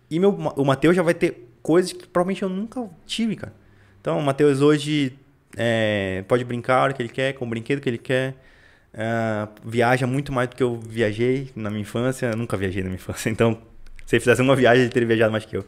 E 0.09 0.19
meu, 0.19 0.31
o 0.31 0.65
Matheus 0.65 0.95
já 0.95 1.03
vai 1.03 1.13
ter 1.13 1.47
coisas 1.61 1.91
que 1.93 2.07
provavelmente 2.07 2.43
eu 2.43 2.49
nunca 2.49 2.89
tive, 3.05 3.35
cara. 3.35 3.53
Então, 4.01 4.19
o 4.19 4.21
Matheus 4.21 4.61
hoje 4.61 5.17
é, 5.55 6.23
pode 6.27 6.43
brincar 6.45 6.77
a 6.77 6.83
hora 6.83 6.93
que 6.93 7.01
ele 7.01 7.09
quer, 7.09 7.33
com 7.33 7.45
o 7.45 7.49
brinquedo 7.49 7.81
que 7.81 7.89
ele 7.89 7.97
quer. 7.97 8.35
Ah, 8.93 9.47
viaja 9.63 10.07
muito 10.07 10.31
mais 10.31 10.49
do 10.49 10.55
que 10.55 10.63
eu 10.63 10.79
viajei 10.79 11.51
na 11.55 11.69
minha 11.69 11.81
infância. 11.81 12.27
Eu 12.27 12.38
nunca 12.38 12.57
viajei 12.57 12.81
na 12.81 12.89
minha 12.89 12.95
infância. 12.97 13.29
Então, 13.31 13.57
se 14.05 14.15
ele 14.15 14.19
fizesse 14.21 14.41
uma 14.41 14.55
viagem, 14.55 14.83
ele 14.83 14.91
teria 14.91 15.07
viajado 15.07 15.31
mais 15.31 15.45
que 15.45 15.57
eu. 15.57 15.65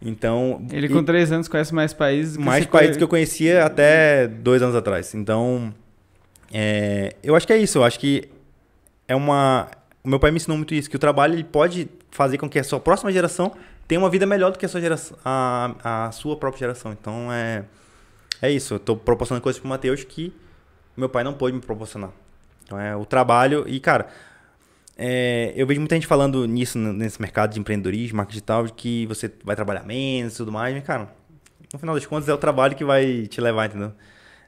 Então, 0.00 0.64
Ele 0.70 0.86
e- 0.86 0.88
com 0.88 1.02
três 1.04 1.30
anos 1.32 1.48
conhece 1.48 1.74
mais 1.74 1.92
países 1.92 2.34
do 2.34 2.38
que 2.38 2.44
mais 2.44 2.64
países 2.66 2.96
que 2.96 3.02
eu 3.02 3.08
conhecia 3.08 3.64
até 3.64 4.26
dois 4.28 4.62
anos 4.62 4.76
atrás. 4.76 5.12
Então, 5.14 5.74
é, 6.52 7.14
eu 7.22 7.34
acho 7.34 7.46
que 7.46 7.52
é 7.52 7.58
isso. 7.58 7.78
Eu 7.78 7.84
acho 7.84 7.98
que 7.98 8.28
é 9.06 9.14
uma. 9.14 9.68
O 10.02 10.08
meu 10.08 10.18
pai 10.20 10.30
me 10.30 10.36
ensinou 10.36 10.56
muito 10.56 10.72
isso, 10.74 10.88
que 10.88 10.96
o 10.96 10.98
trabalho 10.98 11.34
ele 11.34 11.44
pode 11.44 11.88
fazer 12.10 12.38
com 12.38 12.48
que 12.48 12.58
a 12.58 12.64
sua 12.64 12.78
próxima 12.80 13.12
geração 13.12 13.52
tenha 13.86 14.00
uma 14.00 14.08
vida 14.08 14.24
melhor 14.24 14.52
do 14.52 14.58
que 14.58 14.64
a 14.64 14.68
sua 14.68 14.80
geração, 14.80 15.16
a, 15.24 16.06
a 16.06 16.12
sua 16.12 16.36
própria 16.36 16.60
geração. 16.60 16.92
Então 16.92 17.32
é 17.32 17.64
é 18.40 18.50
isso. 18.50 18.74
Eu 18.74 18.78
tô 18.78 18.96
proporcionando 18.96 19.42
coisas 19.42 19.58
pro 19.60 19.68
Matheus 19.68 20.04
que 20.04 20.32
meu 20.96 21.08
pai 21.08 21.24
não 21.24 21.34
pôde 21.34 21.54
me 21.56 21.60
proporcionar. 21.60 22.10
Então 22.68 22.78
é 22.78 22.94
o 22.94 23.06
trabalho 23.06 23.64
e 23.66 23.80
cara, 23.80 24.08
é, 24.94 25.54
eu 25.56 25.66
vejo 25.66 25.80
muita 25.80 25.94
gente 25.94 26.06
falando 26.06 26.46
nisso 26.46 26.78
nesse 26.78 27.18
mercado 27.18 27.54
de 27.54 27.58
empreendedorismo, 27.58 28.18
marketing 28.18 28.34
digital, 28.34 28.66
de 28.66 28.74
que 28.74 29.06
você 29.06 29.32
vai 29.42 29.56
trabalhar 29.56 29.84
menos 29.84 30.34
e 30.34 30.36
tudo 30.36 30.52
mais, 30.52 30.74
mas 30.74 30.84
cara, 30.84 31.08
no 31.72 31.78
final 31.78 31.94
das 31.94 32.04
contas 32.04 32.28
é 32.28 32.34
o 32.34 32.36
trabalho 32.36 32.76
que 32.76 32.84
vai 32.84 33.26
te 33.26 33.40
levar, 33.40 33.66
entendeu? 33.66 33.92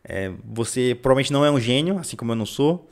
É, 0.04 0.30
você 0.44 0.94
provavelmente 1.00 1.32
não 1.32 1.46
é 1.46 1.50
um 1.50 1.58
gênio, 1.58 1.98
assim 1.98 2.14
como 2.14 2.32
eu 2.32 2.36
não 2.36 2.44
sou, 2.44 2.90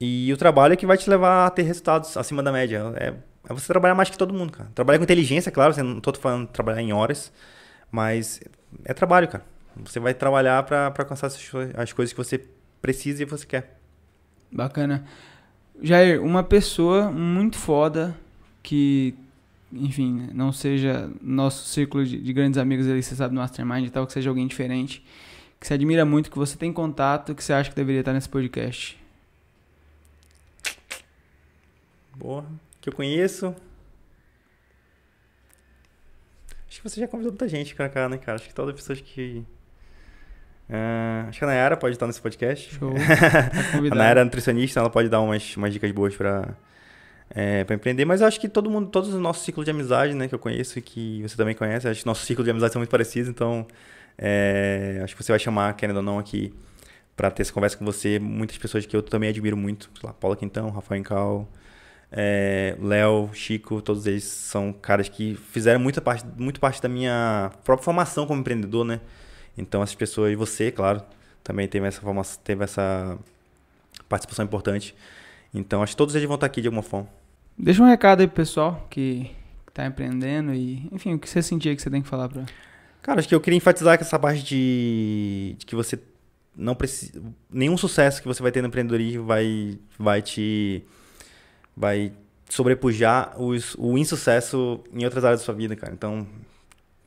e 0.00 0.32
o 0.32 0.38
trabalho 0.38 0.72
é 0.72 0.76
que 0.76 0.86
vai 0.86 0.96
te 0.96 1.08
levar 1.10 1.46
a 1.46 1.50
ter 1.50 1.62
resultados 1.64 2.16
acima 2.16 2.42
da 2.42 2.50
média. 2.50 2.94
É, 2.96 3.12
é 3.50 3.52
você 3.52 3.66
trabalhar 3.66 3.94
mais 3.94 4.08
que 4.08 4.16
todo 4.16 4.32
mundo, 4.32 4.52
cara. 4.52 4.70
Trabalhar 4.74 4.98
com 4.98 5.04
inteligência, 5.04 5.52
claro, 5.52 5.74
você 5.74 5.82
não 5.82 6.00
tô 6.00 6.14
falando 6.14 6.46
de 6.46 6.52
trabalhar 6.54 6.80
em 6.80 6.94
horas, 6.94 7.30
mas 7.90 8.40
é 8.86 8.94
trabalho, 8.94 9.28
cara. 9.28 9.44
Você 9.84 10.00
vai 10.00 10.14
trabalhar 10.14 10.62
para 10.62 10.86
alcançar 10.86 11.26
as 11.26 11.92
coisas 11.92 12.12
que 12.12 12.16
você 12.16 12.42
precisa 12.80 13.22
e 13.22 13.26
você 13.26 13.44
quer. 13.44 13.81
Bacana. 14.52 15.04
Jair, 15.80 16.22
uma 16.22 16.42
pessoa 16.42 17.10
muito 17.10 17.56
foda 17.56 18.14
que, 18.62 19.14
enfim, 19.72 20.28
não 20.32 20.52
seja 20.52 21.10
nosso 21.20 21.66
círculo 21.66 22.04
de, 22.04 22.18
de 22.18 22.32
grandes 22.32 22.58
amigos 22.58 22.86
ali, 22.86 23.02
você 23.02 23.14
sabe, 23.16 23.34
no 23.34 23.40
Mastermind 23.40 23.86
e 23.86 23.90
tal, 23.90 24.06
que 24.06 24.12
seja 24.12 24.28
alguém 24.30 24.46
diferente, 24.46 25.02
que 25.58 25.66
você 25.66 25.74
admira 25.74 26.04
muito, 26.04 26.30
que 26.30 26.38
você 26.38 26.56
tem 26.56 26.72
contato, 26.72 27.34
que 27.34 27.42
você 27.42 27.52
acha 27.52 27.70
que 27.70 27.76
deveria 27.76 28.00
estar 28.00 28.12
nesse 28.12 28.28
podcast. 28.28 29.00
Boa. 32.14 32.44
Que 32.80 32.88
eu 32.88 32.92
conheço. 32.92 33.54
Acho 36.68 36.80
que 36.80 36.88
você 36.88 37.00
já 37.00 37.08
convidou 37.08 37.32
muita 37.32 37.48
gente 37.48 37.74
pra 37.74 37.88
cá, 37.88 38.08
né, 38.08 38.18
cara? 38.18 38.36
Acho 38.36 38.48
que 38.48 38.54
todas 38.54 38.74
as 38.74 38.80
pessoas 38.80 39.00
que. 39.00 39.44
Ah, 40.74 41.26
acho 41.28 41.38
que 41.38 41.44
a 41.44 41.48
Nayara 41.48 41.76
pode 41.76 41.94
estar 41.94 42.06
nesse 42.06 42.20
podcast. 42.20 42.74
Show. 42.74 42.94
Tá 42.96 43.78
A. 43.78 43.94
Nayara 43.94 44.20
é 44.22 44.24
nutricionista, 44.24 44.80
ela 44.80 44.88
pode 44.88 45.10
dar 45.10 45.20
umas, 45.20 45.54
umas 45.56 45.70
dicas 45.70 45.90
boas 45.92 46.16
pra, 46.16 46.54
é, 47.34 47.66
empreender. 47.70 48.06
Mas 48.06 48.22
eu 48.22 48.26
acho 48.26 48.40
que 48.40 48.48
todo 48.48 48.70
mundo, 48.70 48.88
todos 48.88 49.12
os 49.12 49.20
nossos 49.20 49.44
ciclos 49.44 49.66
de 49.66 49.70
amizade, 49.70 50.14
né, 50.14 50.28
que 50.28 50.34
eu 50.34 50.38
conheço 50.38 50.78
e 50.78 50.82
que 50.82 51.22
você 51.22 51.36
também 51.36 51.54
conhece, 51.54 51.86
acho 51.86 52.00
que 52.00 52.06
nossos 52.06 52.26
ciclos 52.26 52.44
de 52.44 52.50
amizade 52.50 52.72
são 52.72 52.80
muito 52.80 52.90
parecidos, 52.90 53.28
então 53.28 53.66
é, 54.16 55.00
acho 55.04 55.14
que 55.14 55.22
você 55.22 55.32
vai 55.32 55.38
chamar, 55.38 55.74
querendo 55.74 55.96
ou 55.96 56.02
não, 56.02 56.18
aqui 56.18 56.54
pra 57.14 57.30
ter 57.30 57.42
essa 57.42 57.52
conversa 57.52 57.76
com 57.76 57.84
você, 57.84 58.18
muitas 58.18 58.56
pessoas 58.56 58.86
que 58.86 58.96
eu 58.96 59.02
também 59.02 59.28
admiro 59.28 59.56
muito. 59.56 59.90
Sei 59.98 60.06
lá, 60.06 60.14
Paula 60.14 60.36
Quintão, 60.36 60.70
Rafael 60.70 61.00
Incal, 61.00 61.48
é, 62.10 62.76
Léo, 62.80 63.30
Chico, 63.34 63.82
todos 63.82 64.06
eles 64.06 64.24
são 64.24 64.72
caras 64.72 65.08
que 65.08 65.34
fizeram 65.50 65.80
muita 65.80 66.00
parte, 66.00 66.24
muito 66.38 66.60
parte 66.60 66.80
da 66.80 66.88
minha 66.88 67.50
própria 67.64 67.84
formação 67.84 68.26
como 68.26 68.40
empreendedor, 68.40 68.84
né? 68.84 69.00
Então 69.56 69.82
essas 69.82 69.94
pessoas, 69.94 70.32
e 70.32 70.36
você, 70.36 70.70
claro, 70.70 71.02
também 71.42 71.68
teve 71.68 71.86
essa 71.86 72.00
formação, 72.00 72.40
teve 72.42 72.64
essa 72.64 73.18
participação 74.08 74.44
importante. 74.44 74.94
Então 75.52 75.82
acho 75.82 75.92
que 75.92 75.96
todos 75.96 76.14
eles 76.14 76.26
vão 76.26 76.36
estar 76.36 76.46
aqui 76.46 76.60
de 76.60 76.68
alguma 76.68 76.82
forma. 76.82 77.08
Deixa 77.56 77.82
um 77.82 77.86
recado 77.86 78.20
aí 78.20 78.26
pro 78.26 78.36
pessoal 78.36 78.86
que, 78.88 79.30
que 79.66 79.72
tá 79.72 79.86
empreendendo 79.86 80.54
e, 80.54 80.88
enfim, 80.90 81.14
o 81.14 81.18
que 81.18 81.28
você 81.28 81.42
sentia 81.42 81.74
que 81.76 81.82
você 81.82 81.90
tem 81.90 82.02
que 82.02 82.08
falar 82.08 82.28
pra. 82.28 82.44
Cara, 83.02 83.18
acho 83.18 83.28
que 83.28 83.34
eu 83.34 83.40
queria 83.40 83.56
enfatizar 83.56 83.98
que 83.98 84.04
essa 84.04 84.18
parte 84.18 84.42
de, 84.42 85.56
de 85.58 85.66
que 85.66 85.74
você 85.74 85.98
não 86.56 86.74
precisa, 86.74 87.20
nenhum 87.50 87.76
sucesso 87.76 88.22
que 88.22 88.28
você 88.28 88.42
vai 88.42 88.52
ter 88.52 88.62
no 88.62 88.68
empreendedorismo 88.68 89.24
vai, 89.24 89.78
vai 89.98 90.22
te 90.22 90.84
vai 91.76 92.12
sobrepujar 92.48 93.40
os, 93.40 93.74
o 93.78 93.96
insucesso 93.96 94.80
em 94.92 95.04
outras 95.04 95.24
áreas 95.24 95.40
da 95.40 95.44
sua 95.44 95.54
vida, 95.54 95.74
cara. 95.74 95.92
Então, 95.92 96.26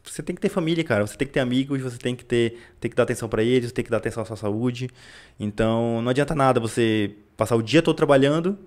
você 0.06 0.24
tem 0.24 0.36
que 0.36 0.42
ter 0.42 0.50
família, 0.50 0.84
cara. 0.84 1.06
Você 1.06 1.18
tem 1.18 1.28
que 1.28 1.34
ter 1.34 1.40
amigos, 1.40 1.82
você 1.82 1.98
tem 1.98 2.16
que 2.16 2.24
ter, 2.24 2.58
tem 2.80 2.90
que 2.90 2.96
dar 2.96 3.04
atenção 3.04 3.28
para 3.28 3.44
eles, 3.44 3.72
tem 3.72 3.84
que 3.84 3.92
dar 3.92 3.98
atenção 3.98 4.24
à 4.24 4.26
sua 4.26 4.38
saúde. 4.38 4.90
Então, 5.40 6.02
não 6.02 6.10
adianta 6.10 6.36
nada 6.36 6.60
você 6.60 7.12
passar 7.36 7.56
o 7.56 7.62
dia 7.62 7.82
todo 7.82 7.96
trabalhando, 7.96 8.58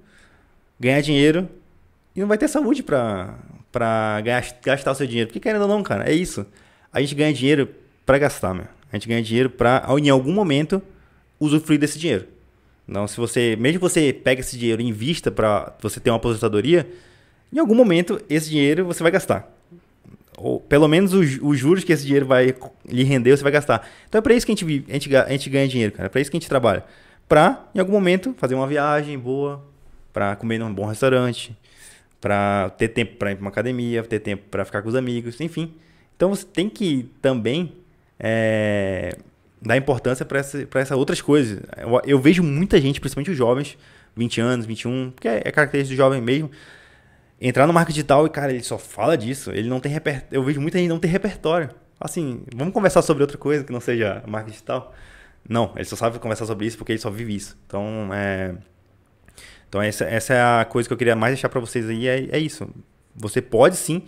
ganhar 0.79 1.01
dinheiro 1.01 1.49
e 2.15 2.21
não 2.21 2.29
vai 2.29 2.39
ter 2.39 2.49
saúde 2.49 2.83
para 2.83 3.39
para 3.71 4.21
gastar 4.63 4.93
o 4.93 4.95
seu 4.95 5.07
dinheiro. 5.07 5.29
Porque 5.29 5.41
querendo 5.41 5.63
ou 5.63 5.69
não, 5.69 5.83
cara, 5.83 6.11
é 6.11 6.15
isso. 6.15 6.47
A 6.93 7.01
gente 7.01 7.15
ganha 7.15 7.33
dinheiro 7.33 7.69
para 8.05 8.19
gastar, 8.19 8.55
meu. 8.55 8.67
A 8.91 8.97
gente 8.97 9.07
ganha 9.07 9.23
dinheiro 9.23 9.51
para 9.51 9.85
em 9.99 10.09
algum 10.09 10.33
momento 10.33 10.83
usufruir 11.39 11.79
desse 11.79 11.99
dinheiro. 11.99 12.27
Então, 12.89 13.07
se 13.07 13.19
você, 13.19 13.55
mesmo 13.57 13.79
que 13.79 13.83
você 13.83 14.13
pegue 14.13 14.41
esse 14.41 14.59
dinheiro 14.59 14.81
e 14.81 14.87
invista 14.87 15.31
para 15.31 15.77
você 15.81 16.01
ter 16.01 16.11
uma 16.11 16.17
aposentadoria, 16.17 16.91
em 17.53 17.59
algum 17.59 17.75
momento 17.75 18.21
esse 18.31 18.49
dinheiro 18.49 18.87
você 18.87 19.03
vai 19.03 19.13
gastar. 19.13 19.58
Ou 20.41 20.61
pelo 20.61 20.87
menos 20.87 21.13
os, 21.13 21.39
os 21.43 21.59
juros 21.59 21.85
que 21.85 21.93
esse 21.93 22.05
dinheiro 22.05 22.27
vai 22.27 22.55
lhe 22.87 23.05
render, 23.05 23.37
você 23.37 23.43
vai 23.43 23.53
gastar. 23.53 23.89
Então 24.09 24.21
é 24.21 24.23
para 24.23 24.35
isso 24.35 24.47
que 24.47 24.53
a 24.53 24.55
gente, 24.55 24.85
a 24.89 24.93
gente, 24.93 25.17
a 25.17 25.29
gente 25.31 25.51
ganha 25.51 25.69
dinheiro, 25.69 25.93
cara. 25.93 26.07
É 26.07 26.09
para 26.09 26.21
isso 26.21 26.31
que 26.31 26.37
a 26.37 26.41
gente 26.41 26.49
trabalha. 26.49 26.85
Para, 27.29 27.69
em 27.75 27.81
algum 27.81 27.93
momento, 27.93 28.35
fazer 28.39 28.55
uma 28.55 28.67
viagem 28.67 29.19
boa, 29.19 29.63
para 30.13 30.37
comer 30.37 30.59
num 30.59 30.73
bom 30.73 30.87
restaurante, 30.87 31.57
para 32.21 32.71
ter 32.71 32.89
tempo 32.89 33.17
para 33.17 33.33
ir 33.33 33.37
para 33.37 33.43
uma 33.43 33.51
academia, 33.51 34.03
ter 34.03 34.21
tempo 34.21 34.45
para 34.51 34.65
ficar 34.65 34.83
com 34.83 34.89
os 34.89 34.95
amigos, 34.95 35.41
enfim. 35.41 35.75
Então 36.17 36.31
você 36.31 36.45
tem 36.45 36.69
que 36.69 37.11
também 37.21 37.73
é, 38.19 39.17
dar 39.61 39.77
importância 39.77 40.25
para 40.25 40.39
essa, 40.39 40.67
essas 40.75 40.99
outras 40.99 41.21
coisas. 41.21 41.61
Eu, 41.77 42.01
eu, 42.05 42.19
vejo 42.19 42.43
muita 42.43 42.81
gente, 42.81 43.01
principalmente 43.01 43.31
os 43.31 43.37
jovens, 43.37 43.77
20 44.17 44.41
anos, 44.41 44.67
21, 44.67 45.13
que 45.21 45.29
é, 45.29 45.43
é 45.45 45.53
característica 45.53 45.95
do 45.95 45.97
jovem 45.97 46.21
mesmo, 46.21 46.51
entrar 47.41 47.67
no 47.67 47.73
marketing 47.73 47.95
digital 47.95 48.27
e, 48.27 48.31
cara, 48.31 48.53
ele 48.53 48.63
só 48.63 48.79
fala 48.79 49.17
disso. 49.17 49.51
Ele 49.51 49.69
não 49.69 49.81
tem 49.81 49.91
repertório. 49.91 50.29
Eu 50.31 50.43
vejo 50.43 50.61
muita 50.61 50.79
gente 50.79 50.89
não 50.89 50.99
ter 50.99 51.09
repertório. 51.09 51.71
Assim, 52.01 52.43
vamos 52.55 52.73
conversar 52.73 53.03
sobre 53.03 53.23
outra 53.23 53.39
coisa 53.39 53.65
que 53.65 53.73
não 53.73 53.81
seja 53.81 54.23
marketing 54.27 54.53
digital? 54.53 54.95
Não, 55.49 55.73
ele 55.77 55.85
só 55.85 55.97
sabe 55.97 56.19
conversar 56.19 56.47
sobre 56.47 56.67
isso 56.67 56.77
porque 56.77 56.93
ele 56.93 56.99
só 56.99 57.11
vive 57.11 57.35
isso. 57.35 57.57
Então, 57.67 58.11
é. 58.13 58.55
Então, 59.69 59.83
essa, 59.83 60.05
essa 60.05 60.35
é 60.35 60.61
a 60.61 60.65
coisa 60.65 60.89
que 60.89 60.93
eu 60.93 60.99
queria 60.99 61.17
mais 61.17 61.35
deixar 61.35 61.49
para 61.49 61.61
vocês 61.61 61.89
aí. 61.89 62.07
É, 62.07 62.29
é 62.31 62.39
isso. 62.39 62.69
Você 63.15 63.43
pode 63.43 63.77
sim 63.77 64.03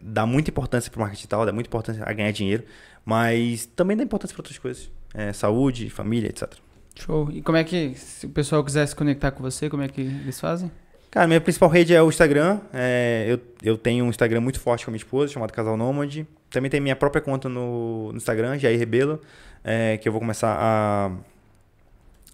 dar 0.00 0.26
muita 0.26 0.50
importância 0.50 0.90
para 0.90 0.98
o 0.98 1.00
marketing 1.00 1.20
digital, 1.20 1.46
dar 1.46 1.52
muita 1.52 1.68
importância 1.68 2.02
a 2.04 2.12
ganhar 2.12 2.30
dinheiro, 2.30 2.64
mas 3.04 3.66
também 3.66 3.96
dá 3.96 4.02
importância 4.02 4.34
para 4.34 4.42
outras 4.42 4.58
coisas. 4.58 4.90
É, 5.12 5.32
saúde, 5.32 5.88
família, 5.90 6.28
etc. 6.28 6.52
Show. 6.96 7.30
E 7.30 7.42
como 7.42 7.56
é 7.56 7.64
que, 7.64 7.94
se 7.94 8.26
o 8.26 8.30
pessoal 8.30 8.64
quiser 8.64 8.86
se 8.86 8.94
conectar 8.94 9.30
com 9.30 9.42
você, 9.42 9.68
como 9.70 9.82
é 9.82 9.88
que 9.88 10.00
eles 10.00 10.40
fazem? 10.40 10.70
Cara, 11.14 11.28
minha 11.28 11.40
principal 11.40 11.68
rede 11.68 11.94
é 11.94 12.02
o 12.02 12.08
Instagram. 12.08 12.58
É, 12.72 13.24
eu, 13.28 13.40
eu 13.62 13.78
tenho 13.78 14.04
um 14.04 14.10
Instagram 14.10 14.40
muito 14.40 14.58
forte 14.58 14.84
com 14.84 14.90
a 14.90 14.92
minha 14.92 14.98
esposa, 14.98 15.32
chamado 15.32 15.52
Casal 15.52 15.76
Nômade. 15.76 16.26
Também 16.50 16.68
tem 16.68 16.80
minha 16.80 16.96
própria 16.96 17.22
conta 17.22 17.48
no, 17.48 18.10
no 18.10 18.16
Instagram, 18.16 18.58
Jair 18.58 18.76
Rebelo, 18.76 19.20
é, 19.62 19.96
que 19.96 20.08
eu 20.08 20.12
vou 20.12 20.20
começar 20.20 20.58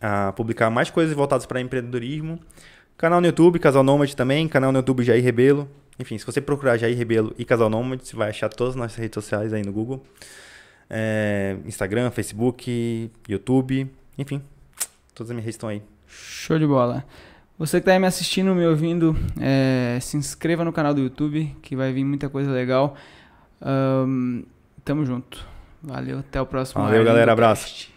a, 0.00 0.28
a 0.28 0.32
publicar 0.32 0.70
mais 0.70 0.88
coisas 0.88 1.14
voltadas 1.14 1.44
para 1.44 1.60
empreendedorismo. 1.60 2.40
Canal 2.96 3.20
no 3.20 3.26
YouTube, 3.26 3.58
Casal 3.58 3.82
Nômade 3.82 4.16
também. 4.16 4.48
Canal 4.48 4.72
no 4.72 4.78
YouTube, 4.78 5.04
Jair 5.04 5.22
Rebelo. 5.22 5.68
Enfim, 5.98 6.16
se 6.16 6.24
você 6.24 6.40
procurar 6.40 6.78
Jair 6.78 6.96
Rebelo 6.96 7.34
e 7.36 7.44
Casal 7.44 7.68
Nômade, 7.68 8.08
você 8.08 8.16
vai 8.16 8.30
achar 8.30 8.48
todas 8.48 8.72
as 8.72 8.76
nossas 8.76 8.96
redes 8.96 9.22
sociais 9.22 9.52
aí 9.52 9.62
no 9.62 9.74
Google. 9.74 10.02
É, 10.88 11.54
Instagram, 11.66 12.10
Facebook, 12.10 13.10
YouTube, 13.28 13.90
enfim. 14.16 14.42
Todas 15.14 15.30
as 15.30 15.34
minhas 15.34 15.44
redes 15.44 15.56
estão 15.56 15.68
aí. 15.68 15.82
Show 16.08 16.58
de 16.58 16.66
bola. 16.66 17.04
Você 17.60 17.76
que 17.76 17.82
está 17.82 17.92
aí 17.92 17.98
me 17.98 18.06
assistindo, 18.06 18.54
me 18.54 18.66
ouvindo, 18.66 19.14
é, 19.38 19.98
se 20.00 20.16
inscreva 20.16 20.64
no 20.64 20.72
canal 20.72 20.94
do 20.94 21.00
YouTube, 21.02 21.54
que 21.60 21.76
vai 21.76 21.92
vir 21.92 22.04
muita 22.04 22.26
coisa 22.30 22.50
legal. 22.50 22.96
Um, 23.60 24.44
tamo 24.82 25.04
junto. 25.04 25.46
Valeu, 25.82 26.20
até 26.20 26.40
o 26.40 26.46
próximo. 26.46 26.82
Valeu, 26.82 27.04
galera. 27.04 27.32
Abraço. 27.32 27.90